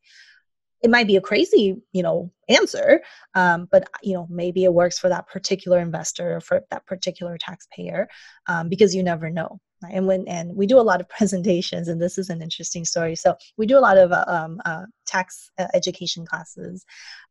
it 0.84 0.89
might 0.89 1.08
be 1.08 1.15
a 1.15 1.22
crazy 1.22 1.82
you 1.93 2.04
know 2.04 2.32
answer 2.50 3.02
um, 3.36 3.67
but 3.72 3.89
you 4.04 4.13
know 4.13 4.28
maybe 4.30 4.63
it 4.63 4.74
works 4.74 5.00
for 5.00 5.10
that 5.10 5.28
particular 5.28 5.80
investor 5.80 6.36
or 6.36 6.41
for 6.41 6.62
that 6.69 6.86
particular 6.86 7.38
taxpayer 7.38 8.08
um, 8.48 8.69
because 8.69 8.93
you 8.93 9.02
never 9.02 9.30
know 9.30 9.60
and 9.91 10.08
when 10.08 10.28
and 10.28 10.56
we 10.56 10.65
do 10.65 10.80
a 10.80 10.82
lot 10.82 11.02
of 11.02 11.10
presentations 11.17 11.88
and 11.88 12.02
this 12.02 12.17
is 12.17 12.30
an 12.30 12.41
interesting 12.41 12.86
story. 12.86 13.15
So 13.15 13.36
we 13.58 13.65
do 13.65 13.78
a 13.78 13.82
lot 13.82 13.98
of 13.98 14.12
uh, 14.12 14.26
um, 14.28 14.62
uh, 14.65 14.84
tax 15.06 15.52
uh, 15.58 15.67
education 15.74 16.26
classes 16.26 16.86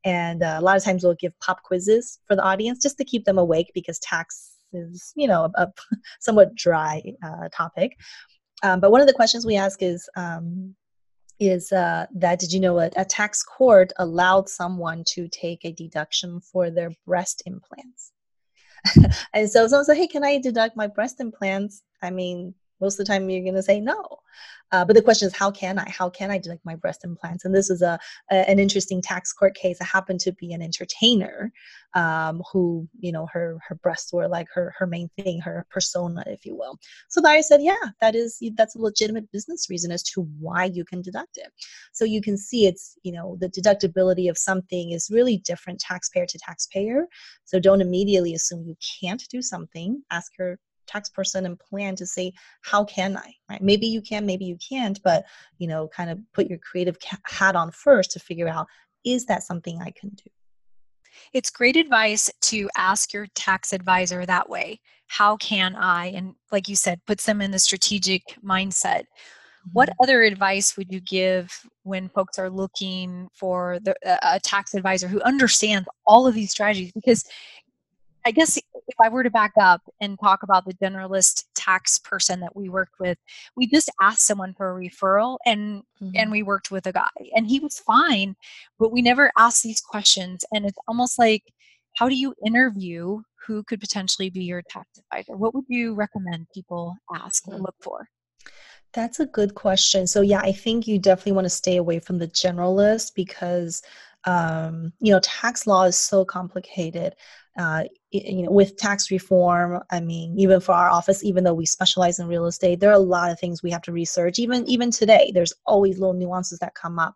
and 0.04 0.42
uh, 0.42 0.56
a 0.58 0.62
lot 0.62 0.76
of 0.76 0.84
times 0.84 1.04
we'll 1.04 1.14
give 1.14 1.38
pop 1.40 1.62
quizzes 1.62 2.18
for 2.26 2.36
the 2.36 2.42
audience 2.42 2.82
just 2.82 2.98
to 2.98 3.04
keep 3.04 3.24
them 3.24 3.38
awake 3.38 3.70
because 3.74 3.98
tax 4.00 4.52
is 4.72 5.12
you 5.16 5.28
know 5.28 5.50
a, 5.56 5.62
a 5.62 5.72
somewhat 6.20 6.54
dry 6.54 7.02
uh, 7.24 7.48
topic. 7.52 7.96
Um, 8.62 8.78
but 8.78 8.92
one 8.92 9.00
of 9.00 9.08
the 9.08 9.12
questions 9.12 9.44
we 9.44 9.56
ask 9.56 9.82
is 9.82 10.08
um, 10.16 10.76
is 11.48 11.72
uh, 11.72 12.06
that 12.14 12.38
did 12.38 12.52
you 12.52 12.60
know 12.60 12.78
a, 12.78 12.90
a 12.96 13.04
tax 13.04 13.42
court 13.42 13.92
allowed 13.98 14.48
someone 14.48 15.04
to 15.08 15.28
take 15.28 15.64
a 15.64 15.72
deduction 15.72 16.40
for 16.40 16.70
their 16.70 16.90
breast 17.06 17.42
implants 17.46 18.12
and 19.34 19.50
so 19.50 19.66
someone 19.66 19.84
said, 19.84 19.96
Hey, 19.96 20.06
can 20.06 20.24
I 20.24 20.38
deduct 20.38 20.76
my 20.76 20.86
breast 20.86 21.20
implants? 21.20 21.82
I 22.02 22.10
mean, 22.10 22.54
most 22.82 23.00
of 23.00 23.06
the 23.06 23.12
time 23.12 23.30
you're 23.30 23.42
going 23.42 23.54
to 23.54 23.62
say 23.62 23.80
no. 23.80 24.18
Uh, 24.72 24.84
but 24.86 24.96
the 24.96 25.02
question 25.02 25.26
is, 25.26 25.36
how 25.36 25.50
can 25.50 25.78
I? 25.78 25.88
How 25.90 26.08
can 26.08 26.30
I 26.30 26.38
deduct 26.38 26.64
my 26.64 26.74
breast 26.74 27.04
implants? 27.04 27.44
And 27.44 27.54
this 27.54 27.68
is 27.68 27.82
a, 27.82 27.98
a 28.30 28.34
an 28.50 28.58
interesting 28.58 29.02
tax 29.02 29.32
court 29.32 29.54
case. 29.54 29.78
It 29.80 29.84
happened 29.84 30.20
to 30.20 30.32
be 30.32 30.54
an 30.54 30.62
entertainer 30.62 31.52
um, 31.94 32.42
who, 32.50 32.88
you 32.98 33.12
know, 33.12 33.26
her 33.32 33.58
her 33.68 33.74
breasts 33.74 34.14
were 34.14 34.28
like 34.28 34.46
her 34.54 34.74
her 34.78 34.86
main 34.86 35.10
thing, 35.16 35.40
her 35.40 35.66
persona, 35.70 36.24
if 36.26 36.46
you 36.46 36.56
will. 36.56 36.78
So 37.10 37.20
the 37.20 37.42
said, 37.42 37.62
yeah, 37.62 37.84
that 38.00 38.14
is 38.14 38.38
that's 38.56 38.74
a 38.74 38.80
legitimate 38.80 39.30
business 39.30 39.68
reason 39.68 39.92
as 39.92 40.02
to 40.04 40.22
why 40.40 40.64
you 40.64 40.86
can 40.86 41.02
deduct 41.02 41.36
it. 41.36 41.52
So 41.92 42.06
you 42.06 42.22
can 42.22 42.38
see 42.38 42.66
it's 42.66 42.96
you 43.02 43.12
know 43.12 43.36
the 43.40 43.50
deductibility 43.50 44.30
of 44.30 44.38
something 44.38 44.92
is 44.92 45.10
really 45.12 45.36
different 45.38 45.80
taxpayer 45.80 46.24
to 46.26 46.38
taxpayer. 46.38 47.08
So 47.44 47.60
don't 47.60 47.82
immediately 47.82 48.34
assume 48.34 48.64
you 48.66 48.76
can't 49.00 49.22
do 49.28 49.42
something. 49.42 50.02
Ask 50.10 50.32
your 50.38 50.58
tax 50.92 51.08
person 51.08 51.46
and 51.46 51.58
plan 51.58 51.96
to 51.96 52.06
say 52.06 52.32
how 52.62 52.84
can 52.84 53.16
i? 53.16 53.34
Right? 53.48 53.62
Maybe 53.62 53.86
you 53.86 54.02
can 54.02 54.26
maybe 54.26 54.44
you 54.44 54.56
can't 54.56 55.00
but 55.02 55.24
you 55.58 55.68
know 55.68 55.88
kind 55.88 56.10
of 56.10 56.18
put 56.32 56.48
your 56.48 56.58
creative 56.58 56.96
hat 57.24 57.56
on 57.56 57.70
first 57.70 58.10
to 58.12 58.20
figure 58.20 58.48
out 58.48 58.66
is 59.04 59.26
that 59.26 59.42
something 59.42 59.80
i 59.80 59.90
can 59.90 60.10
do? 60.10 60.30
It's 61.32 61.50
great 61.50 61.76
advice 61.76 62.30
to 62.42 62.68
ask 62.76 63.12
your 63.12 63.26
tax 63.34 63.72
advisor 63.72 64.24
that 64.26 64.48
way 64.48 64.80
how 65.12 65.36
can 65.36 65.76
i? 65.76 66.06
And 66.06 66.34
like 66.50 66.68
you 66.68 66.76
said 66.76 67.04
puts 67.06 67.26
them 67.26 67.42
in 67.42 67.50
the 67.50 67.58
strategic 67.58 68.22
mindset. 68.42 69.04
What 69.72 69.90
mm-hmm. 69.90 70.02
other 70.02 70.22
advice 70.22 70.76
would 70.76 70.90
you 70.90 71.00
give 71.00 71.52
when 71.82 72.08
folks 72.08 72.38
are 72.38 72.50
looking 72.50 73.28
for 73.34 73.78
the, 73.82 73.94
a 74.22 74.40
tax 74.40 74.74
advisor 74.74 75.08
who 75.08 75.20
understands 75.22 75.88
all 76.06 76.26
of 76.26 76.34
these 76.34 76.50
strategies? 76.50 76.92
Because 76.92 77.24
I 78.24 78.30
guess 78.30 78.56
if 78.56 78.94
I 79.02 79.08
were 79.08 79.22
to 79.22 79.30
back 79.30 79.52
up 79.60 79.82
and 80.00 80.18
talk 80.20 80.42
about 80.42 80.64
the 80.64 80.74
generalist 80.74 81.44
tax 81.54 81.98
person 81.98 82.40
that 82.40 82.54
we 82.54 82.68
worked 82.68 83.00
with, 83.00 83.18
we 83.56 83.66
just 83.66 83.90
asked 84.00 84.26
someone 84.26 84.54
for 84.54 84.70
a 84.70 84.80
referral 84.80 85.38
and 85.46 85.82
mm-hmm. 86.00 86.10
and 86.14 86.30
we 86.30 86.42
worked 86.42 86.70
with 86.70 86.86
a 86.86 86.92
guy 86.92 87.08
and 87.34 87.46
he 87.46 87.58
was 87.60 87.78
fine, 87.78 88.36
but 88.78 88.92
we 88.92 89.02
never 89.02 89.30
asked 89.38 89.62
these 89.62 89.80
questions 89.80 90.44
and 90.52 90.64
it's 90.66 90.78
almost 90.86 91.18
like 91.18 91.42
how 91.96 92.08
do 92.08 92.14
you 92.14 92.34
interview 92.44 93.20
who 93.46 93.62
could 93.64 93.80
potentially 93.80 94.30
be 94.30 94.44
your 94.44 94.62
tax 94.62 94.86
advisor? 94.98 95.36
What 95.36 95.54
would 95.54 95.64
you 95.68 95.94
recommend 95.94 96.46
people 96.54 96.96
ask 97.14 97.46
or 97.48 97.58
look 97.58 97.74
for? 97.80 98.08
That's 98.92 99.20
a 99.20 99.26
good 99.26 99.54
question. 99.54 100.06
So 100.06 100.20
yeah, 100.20 100.40
I 100.40 100.52
think 100.52 100.86
you 100.86 100.98
definitely 100.98 101.32
want 101.32 101.46
to 101.46 101.50
stay 101.50 101.76
away 101.76 101.98
from 101.98 102.18
the 102.18 102.28
generalist 102.28 103.14
because 103.14 103.82
um, 104.24 104.92
you 105.00 105.12
know 105.12 105.20
tax 105.20 105.66
law 105.66 105.84
is 105.84 105.98
so 105.98 106.24
complicated 106.24 107.16
uh, 107.58 107.84
you 108.12 108.42
know 108.42 108.50
with 108.50 108.76
tax 108.76 109.10
reform 109.10 109.80
i 109.90 109.98
mean 110.00 110.38
even 110.38 110.60
for 110.60 110.72
our 110.72 110.90
office 110.90 111.24
even 111.24 111.44
though 111.44 111.54
we 111.54 111.64
specialize 111.64 112.18
in 112.18 112.26
real 112.26 112.46
estate 112.46 112.78
there 112.80 112.90
are 112.90 112.94
a 112.94 112.98
lot 112.98 113.30
of 113.30 113.38
things 113.40 113.62
we 113.62 113.70
have 113.70 113.82
to 113.82 113.92
research. 113.92 114.38
Even 114.38 114.66
even 114.68 114.90
today 114.90 115.30
there's 115.34 115.52
always 115.66 115.98
little 115.98 116.14
nuances 116.14 116.58
that 116.58 116.74
come 116.74 116.98
up. 116.98 117.14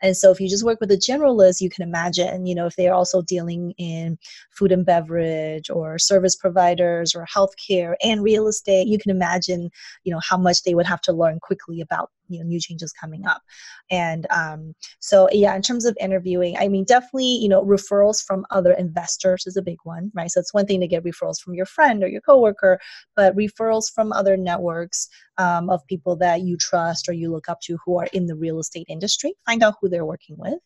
And 0.00 0.16
so 0.16 0.30
if 0.30 0.40
you 0.40 0.48
just 0.48 0.64
work 0.64 0.80
with 0.80 0.90
a 0.90 0.96
generalist 0.96 1.60
you 1.60 1.70
can 1.70 1.82
imagine 1.82 2.46
you 2.46 2.54
know 2.54 2.66
if 2.66 2.76
they're 2.76 2.94
also 2.94 3.22
dealing 3.22 3.72
in 3.78 4.18
food 4.50 4.72
and 4.72 4.86
beverage 4.86 5.70
or 5.70 5.98
service 5.98 6.36
providers 6.36 7.14
or 7.14 7.26
healthcare 7.26 7.94
and 8.02 8.22
real 8.22 8.46
estate 8.48 8.86
you 8.86 8.98
can 8.98 9.10
imagine 9.10 9.70
you 10.04 10.12
know 10.12 10.20
how 10.20 10.38
much 10.38 10.62
they 10.62 10.74
would 10.74 10.86
have 10.86 11.00
to 11.02 11.12
learn 11.12 11.38
quickly 11.40 11.80
about 11.80 12.10
you 12.28 12.38
know 12.38 12.46
new 12.46 12.60
changes 12.60 12.92
coming 12.92 13.26
up. 13.26 13.42
And 13.90 14.26
um, 14.30 14.74
so 15.00 15.28
yeah 15.32 15.54
in 15.54 15.62
terms 15.62 15.84
of 15.84 15.96
interviewing 16.00 16.56
i 16.58 16.68
mean 16.68 16.84
definitely 16.84 17.36
you 17.42 17.48
know 17.48 17.64
referrals 17.64 18.24
from 18.24 18.46
other 18.50 18.72
investors 18.72 19.46
is 19.46 19.56
a 19.56 19.62
big 19.62 19.78
one 19.84 20.10
right? 20.14 20.30
So 20.30 20.37
it's 20.38 20.54
one 20.54 20.66
thing 20.66 20.80
to 20.80 20.88
get 20.88 21.04
referrals 21.04 21.40
from 21.40 21.54
your 21.54 21.66
friend 21.66 22.02
or 22.02 22.08
your 22.08 22.20
coworker 22.20 22.78
but 23.16 23.36
referrals 23.36 23.92
from 23.92 24.12
other 24.12 24.36
networks 24.36 25.08
um, 25.38 25.70
of 25.70 25.86
people 25.86 26.16
that 26.16 26.42
you 26.42 26.56
trust 26.56 27.08
or 27.08 27.12
you 27.12 27.30
look 27.30 27.48
up 27.48 27.60
to 27.60 27.78
who 27.84 27.98
are 27.98 28.08
in 28.12 28.26
the 28.26 28.36
real 28.36 28.58
estate 28.58 28.86
industry 28.88 29.34
find 29.46 29.62
out 29.62 29.74
who 29.80 29.88
they're 29.88 30.04
working 30.04 30.36
with. 30.38 30.58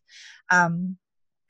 Um, 0.51 0.97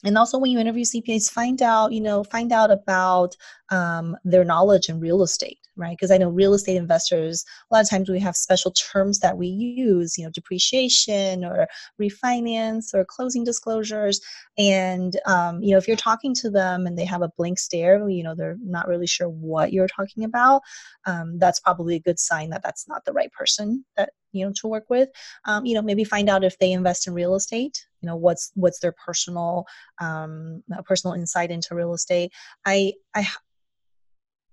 and 0.04 0.18
also 0.18 0.38
when 0.38 0.50
you 0.50 0.58
interview 0.58 0.84
cpas 0.84 1.30
find 1.30 1.62
out 1.62 1.92
you 1.92 2.00
know 2.00 2.24
find 2.24 2.52
out 2.52 2.70
about 2.70 3.36
um, 3.70 4.16
their 4.24 4.44
knowledge 4.44 4.88
in 4.88 5.00
real 5.00 5.22
estate 5.22 5.58
right? 5.76 5.96
Because 5.96 6.10
i 6.10 6.18
know 6.18 6.28
real 6.28 6.54
estate 6.54 6.76
investors 6.76 7.44
a 7.70 7.74
lot 7.74 7.82
of 7.82 7.88
times 7.88 8.10
we 8.10 8.20
have 8.20 8.36
special 8.36 8.72
terms 8.72 9.20
that 9.20 9.36
we 9.36 9.46
use 9.46 10.18
you 10.18 10.24
know 10.24 10.30
depreciation 10.30 11.44
or 11.44 11.66
refinance 12.00 12.94
or 12.94 13.04
closing 13.04 13.44
disclosures. 13.44 14.20
And 14.58 15.18
um, 15.26 15.62
you 15.62 15.70
know 15.70 15.78
if 15.78 15.88
you're 15.88 15.96
talking 15.96 16.34
to 16.36 16.50
them 16.50 16.86
and 16.86 16.98
they 16.98 17.04
have 17.04 17.22
a 17.22 17.30
blank 17.36 17.58
stare 17.58 18.08
you 18.08 18.22
know 18.22 18.34
they're 18.34 18.58
not 18.62 18.88
really 18.88 19.06
sure 19.06 19.28
what 19.28 19.72
you're 19.72 19.88
talking 19.88 20.24
about 20.24 20.62
um, 21.06 21.38
that's 21.38 21.60
probably 21.60 21.96
a 21.96 22.00
good 22.00 22.18
sign 22.18 22.50
that 22.50 22.62
that's 22.62 22.88
not 22.88 23.05
the 23.05 23.12
right 23.12 23.32
person 23.32 23.84
that 23.96 24.11
you 24.32 24.44
know 24.44 24.53
to 24.57 24.66
work 24.68 24.88
with. 24.90 25.09
Um, 25.44 25.64
you 25.66 25.74
know 25.74 25.82
maybe 25.82 26.05
find 26.05 26.28
out 26.28 26.44
if 26.44 26.59
they 26.59 26.72
invest 26.72 27.07
in 27.07 27.14
real 27.14 27.34
estate 27.34 27.86
you 28.03 28.07
know 28.07 28.16
what's 28.16 28.50
what's 28.55 28.80
their 28.80 28.92
personal 28.92 29.64
um, 30.00 30.62
personal 30.84 31.14
insight 31.14 31.50
into 31.50 31.74
real 31.74 31.94
estate 31.94 32.32
i 32.66 32.92
i 33.14 33.26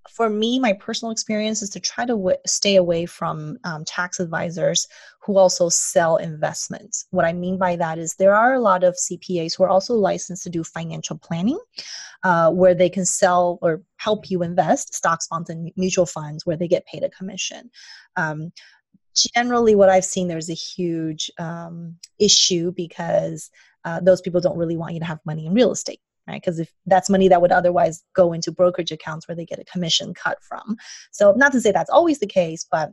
for 0.09 0.29
me, 0.29 0.59
my 0.59 0.73
personal 0.73 1.11
experience 1.11 1.61
is 1.61 1.69
to 1.71 1.79
try 1.79 2.05
to 2.05 2.13
w- 2.13 2.37
stay 2.45 2.75
away 2.75 3.05
from 3.05 3.57
um, 3.63 3.85
tax 3.85 4.19
advisors 4.19 4.87
who 5.21 5.37
also 5.37 5.69
sell 5.69 6.17
investments. 6.17 7.05
What 7.11 7.25
I 7.25 7.33
mean 7.33 7.57
by 7.57 7.75
that 7.75 7.99
is 7.99 8.15
there 8.15 8.35
are 8.35 8.53
a 8.53 8.59
lot 8.59 8.83
of 8.83 8.95
CPAs 8.95 9.55
who 9.55 9.63
are 9.63 9.69
also 9.69 9.93
licensed 9.93 10.43
to 10.43 10.49
do 10.49 10.63
financial 10.63 11.17
planning, 11.17 11.59
uh, 12.23 12.51
where 12.51 12.73
they 12.73 12.89
can 12.89 13.05
sell 13.05 13.59
or 13.61 13.81
help 13.97 14.29
you 14.29 14.41
invest 14.41 14.93
stocks, 14.93 15.27
bonds, 15.27 15.49
and 15.49 15.71
mutual 15.75 16.05
funds 16.05 16.45
where 16.45 16.57
they 16.57 16.67
get 16.67 16.85
paid 16.85 17.03
a 17.03 17.09
commission. 17.09 17.69
Um, 18.15 18.51
generally 19.35 19.75
what 19.75 19.89
i've 19.89 20.05
seen 20.05 20.27
there's 20.27 20.49
a 20.49 20.53
huge 20.53 21.31
um, 21.39 21.95
issue 22.19 22.71
because 22.75 23.49
uh, 23.85 23.99
those 24.01 24.21
people 24.21 24.41
don't 24.41 24.57
really 24.57 24.77
want 24.77 24.93
you 24.93 24.99
to 24.99 25.05
have 25.05 25.19
money 25.25 25.45
in 25.45 25.53
real 25.53 25.71
estate 25.71 26.01
right? 26.27 26.41
Because 26.41 26.59
if 26.59 26.71
that's 26.85 27.09
money 27.09 27.27
that 27.27 27.41
would 27.41 27.51
otherwise 27.51 28.03
go 28.13 28.33
into 28.33 28.51
brokerage 28.51 28.91
accounts 28.91 29.27
where 29.27 29.35
they 29.35 29.45
get 29.45 29.57
a 29.57 29.65
commission 29.65 30.13
cut 30.13 30.37
from. 30.43 30.77
So 31.09 31.33
not 31.35 31.51
to 31.53 31.61
say 31.61 31.71
that's 31.71 31.89
always 31.89 32.19
the 32.19 32.27
case 32.27 32.65
but 32.69 32.91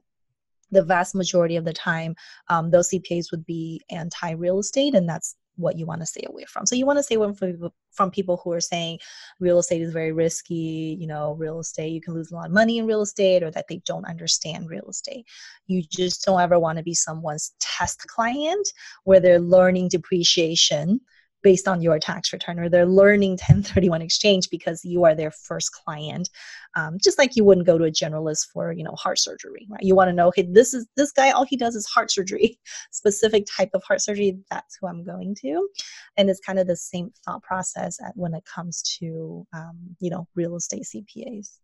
the 0.70 0.82
vast 0.82 1.14
majority 1.14 1.56
of 1.56 1.64
the 1.64 1.72
time 1.72 2.14
um, 2.48 2.70
those 2.70 2.88
cpas 2.90 3.30
would 3.30 3.44
be 3.46 3.80
anti-real 3.90 4.58
estate 4.58 4.94
and 4.94 5.08
that's 5.08 5.36
what 5.56 5.78
you 5.78 5.86
want 5.86 6.00
to 6.00 6.06
stay 6.06 6.24
away 6.28 6.44
from. 6.44 6.66
So 6.66 6.74
you 6.74 6.86
want 6.86 6.98
to 6.98 7.02
stay 7.02 7.16
away 7.16 7.32
from 7.34 7.52
people, 7.52 7.74
from 7.92 8.10
people 8.10 8.40
who 8.42 8.52
are 8.52 8.60
saying 8.60 8.98
real 9.40 9.58
estate 9.58 9.82
is 9.82 9.92
very 9.92 10.12
risky, 10.12 10.96
you 11.00 11.06
know, 11.06 11.34
real 11.34 11.58
estate, 11.60 11.92
you 11.92 12.00
can 12.00 12.14
lose 12.14 12.30
a 12.30 12.34
lot 12.34 12.46
of 12.46 12.52
money 12.52 12.78
in 12.78 12.86
real 12.86 13.02
estate, 13.02 13.42
or 13.42 13.50
that 13.50 13.66
they 13.68 13.80
don't 13.86 14.06
understand 14.06 14.68
real 14.68 14.88
estate. 14.88 15.26
You 15.66 15.82
just 15.82 16.24
don't 16.24 16.40
ever 16.40 16.58
want 16.58 16.78
to 16.78 16.84
be 16.84 16.94
someone's 16.94 17.54
test 17.60 18.06
client 18.06 18.68
where 19.04 19.20
they're 19.20 19.40
learning 19.40 19.88
depreciation 19.88 21.00
based 21.46 21.68
on 21.68 21.80
your 21.80 21.96
tax 22.00 22.32
return 22.32 22.58
or 22.58 22.68
they're 22.68 22.84
learning 22.84 23.30
1031 23.38 24.02
exchange 24.02 24.50
because 24.50 24.84
you 24.84 25.04
are 25.04 25.14
their 25.14 25.30
first 25.30 25.70
client. 25.70 26.28
Um, 26.74 26.98
just 27.00 27.18
like 27.18 27.36
you 27.36 27.44
wouldn't 27.44 27.68
go 27.68 27.78
to 27.78 27.84
a 27.84 27.90
generalist 27.90 28.48
for 28.52 28.72
you 28.72 28.82
know 28.82 28.96
heart 28.96 29.20
surgery 29.20 29.64
right? 29.70 29.80
You 29.80 29.94
want 29.94 30.08
to 30.08 30.12
know 30.12 30.32
hey 30.34 30.48
this 30.50 30.74
is 30.74 30.88
this 30.96 31.12
guy 31.12 31.30
all 31.30 31.44
he 31.44 31.56
does 31.56 31.76
is 31.76 31.86
heart 31.86 32.10
surgery 32.10 32.58
specific 32.90 33.46
type 33.56 33.70
of 33.74 33.84
heart 33.84 34.00
surgery 34.00 34.38
that's 34.50 34.76
who 34.76 34.88
i'm 34.88 35.04
going 35.04 35.36
to. 35.42 35.68
And 36.16 36.28
it's 36.28 36.40
kind 36.40 36.58
of 36.58 36.66
the 36.66 36.76
same 36.76 37.12
thought 37.24 37.44
process 37.44 37.98
when 38.16 38.34
it 38.34 38.44
comes 38.44 38.82
to 38.98 39.46
um, 39.54 39.78
you 40.00 40.10
know 40.10 40.26
real 40.34 40.56
estate 40.56 40.82
cpas 40.82 41.58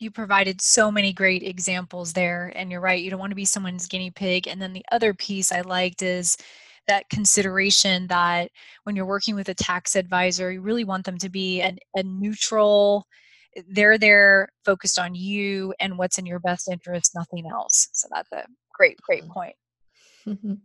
you 0.00 0.10
provided 0.10 0.60
so 0.60 0.90
many 0.90 1.12
great 1.12 1.44
examples 1.44 2.14
there 2.14 2.52
and 2.56 2.72
you're 2.72 2.80
right 2.80 3.02
you 3.04 3.10
don't 3.10 3.20
want 3.20 3.30
to 3.30 3.42
be 3.44 3.44
someone's 3.44 3.86
guinea 3.86 4.10
pig. 4.10 4.48
And 4.48 4.60
then 4.60 4.72
the 4.72 4.84
other 4.90 5.14
piece 5.14 5.52
i 5.52 5.60
liked 5.60 6.02
is 6.02 6.36
that 6.90 7.08
consideration 7.08 8.08
that 8.08 8.50
when 8.82 8.96
you're 8.96 9.06
working 9.06 9.36
with 9.36 9.48
a 9.48 9.54
tax 9.54 9.94
advisor, 9.94 10.50
you 10.50 10.60
really 10.60 10.82
want 10.82 11.06
them 11.06 11.18
to 11.18 11.28
be 11.28 11.60
an, 11.60 11.78
a 11.94 12.02
neutral, 12.02 13.06
they're 13.68 13.96
there 13.96 14.48
focused 14.64 14.98
on 14.98 15.14
you 15.14 15.72
and 15.78 15.96
what's 15.96 16.18
in 16.18 16.26
your 16.26 16.40
best 16.40 16.68
interest, 16.68 17.12
nothing 17.14 17.46
else. 17.48 17.88
So 17.92 18.08
that's 18.12 18.30
a 18.32 18.44
great, 18.74 19.00
great 19.02 19.24
point. 19.28 19.54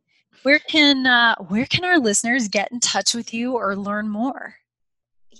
where 0.43 0.59
can 0.59 1.05
uh, 1.05 1.35
where 1.47 1.67
can 1.67 1.85
our 1.85 1.99
listeners 1.99 2.47
get 2.47 2.71
in 2.71 2.79
touch 2.79 3.13
with 3.13 3.31
you 3.31 3.53
or 3.53 3.75
learn 3.75 4.09
more? 4.09 4.55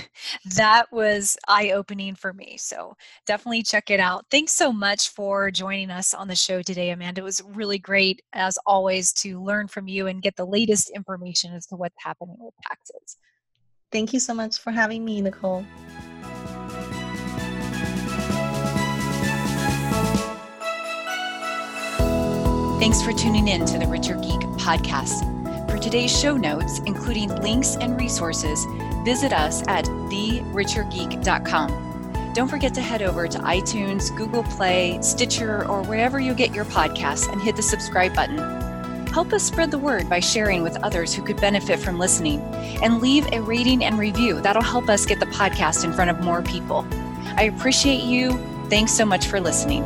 That 0.56 0.92
was 0.92 1.38
eye 1.48 1.72
opening 1.72 2.16
for 2.16 2.34
me. 2.34 2.58
So 2.58 2.96
definitely 3.26 3.64
check 3.64 3.90
it 3.90 4.00
out. 4.00 4.26
Thanks 4.30 4.52
so 4.52 4.72
much 4.72 5.10
for 5.10 5.50
joining 5.52 5.90
us 5.90 6.14
on 6.14 6.28
the 6.28 6.36
show 6.36 6.62
today, 6.62 6.90
Amanda. 6.90 7.22
It 7.22 7.24
was 7.24 7.42
really 7.46 7.78
great, 7.78 8.22
as 8.34 8.58
always, 8.66 9.14
to 9.14 9.42
learn 9.42 9.68
from 9.68 9.88
you 9.88 10.08
and 10.08 10.22
get 10.22 10.36
the 10.36 10.46
latest 10.46 10.90
information 10.90 11.54
as 11.54 11.66
to 11.68 11.76
what's 11.76 11.96
happening 12.00 12.36
with 12.40 12.54
taxes. 12.68 13.18
Thank 13.92 14.14
you 14.14 14.20
so 14.20 14.34
much 14.34 14.58
for 14.60 14.72
having 14.72 15.06
me, 15.06 15.22
Nicole. 15.22 15.66
Thanks 22.80 23.02
for 23.02 23.14
tuning 23.14 23.48
in 23.48 23.66
to 23.66 23.78
the 23.78 23.88
Richer 23.88 24.16
Geek 24.16 24.42
podcast. 24.58 25.39
Today's 25.82 26.18
show 26.18 26.36
notes, 26.36 26.80
including 26.86 27.34
links 27.42 27.78
and 27.78 27.98
resources, 27.98 28.66
visit 29.06 29.32
us 29.32 29.64
at 29.68 29.86
therichergeek.com. 29.86 32.34
Don't 32.34 32.48
forget 32.48 32.74
to 32.76 32.82
head 32.82 33.02
over 33.02 33.28
to 33.28 33.40
iTunes, 33.40 34.16
Google 34.16 34.44
Play, 34.44 35.00
Stitcher, 35.02 35.68
or 35.68 35.84
wherever 35.84 36.20
you 36.20 36.34
get 36.34 36.54
your 36.54 36.66
podcasts 36.66 37.32
and 37.32 37.42
hit 37.42 37.56
the 37.56 37.62
subscribe 37.62 38.14
button. 38.14 38.38
Help 39.08 39.34
us 39.34 39.44
spread 39.44 39.72
the 39.72 39.80
word 39.80 40.10
by 40.10 40.20
sharing 40.20 40.64
with 40.64 40.78
others 40.84 41.14
who 41.14 41.24
could 41.24 41.40
benefit 41.42 41.80
from 41.80 41.98
listening. 41.98 42.40
And 42.84 43.02
leave 43.02 43.26
a 43.32 43.42
rating 43.42 43.84
and 43.84 43.98
review. 43.98 44.42
That'll 44.42 44.62
help 44.62 44.90
us 44.90 45.06
get 45.06 45.20
the 45.20 45.26
podcast 45.28 45.84
in 45.84 45.94
front 45.94 46.12
of 46.12 46.24
more 46.24 46.42
people. 46.42 46.86
I 47.36 47.44
appreciate 47.44 48.04
you. 48.04 48.38
Thanks 48.70 48.92
so 48.92 49.06
much 49.06 49.28
for 49.28 49.40
listening. 49.40 49.84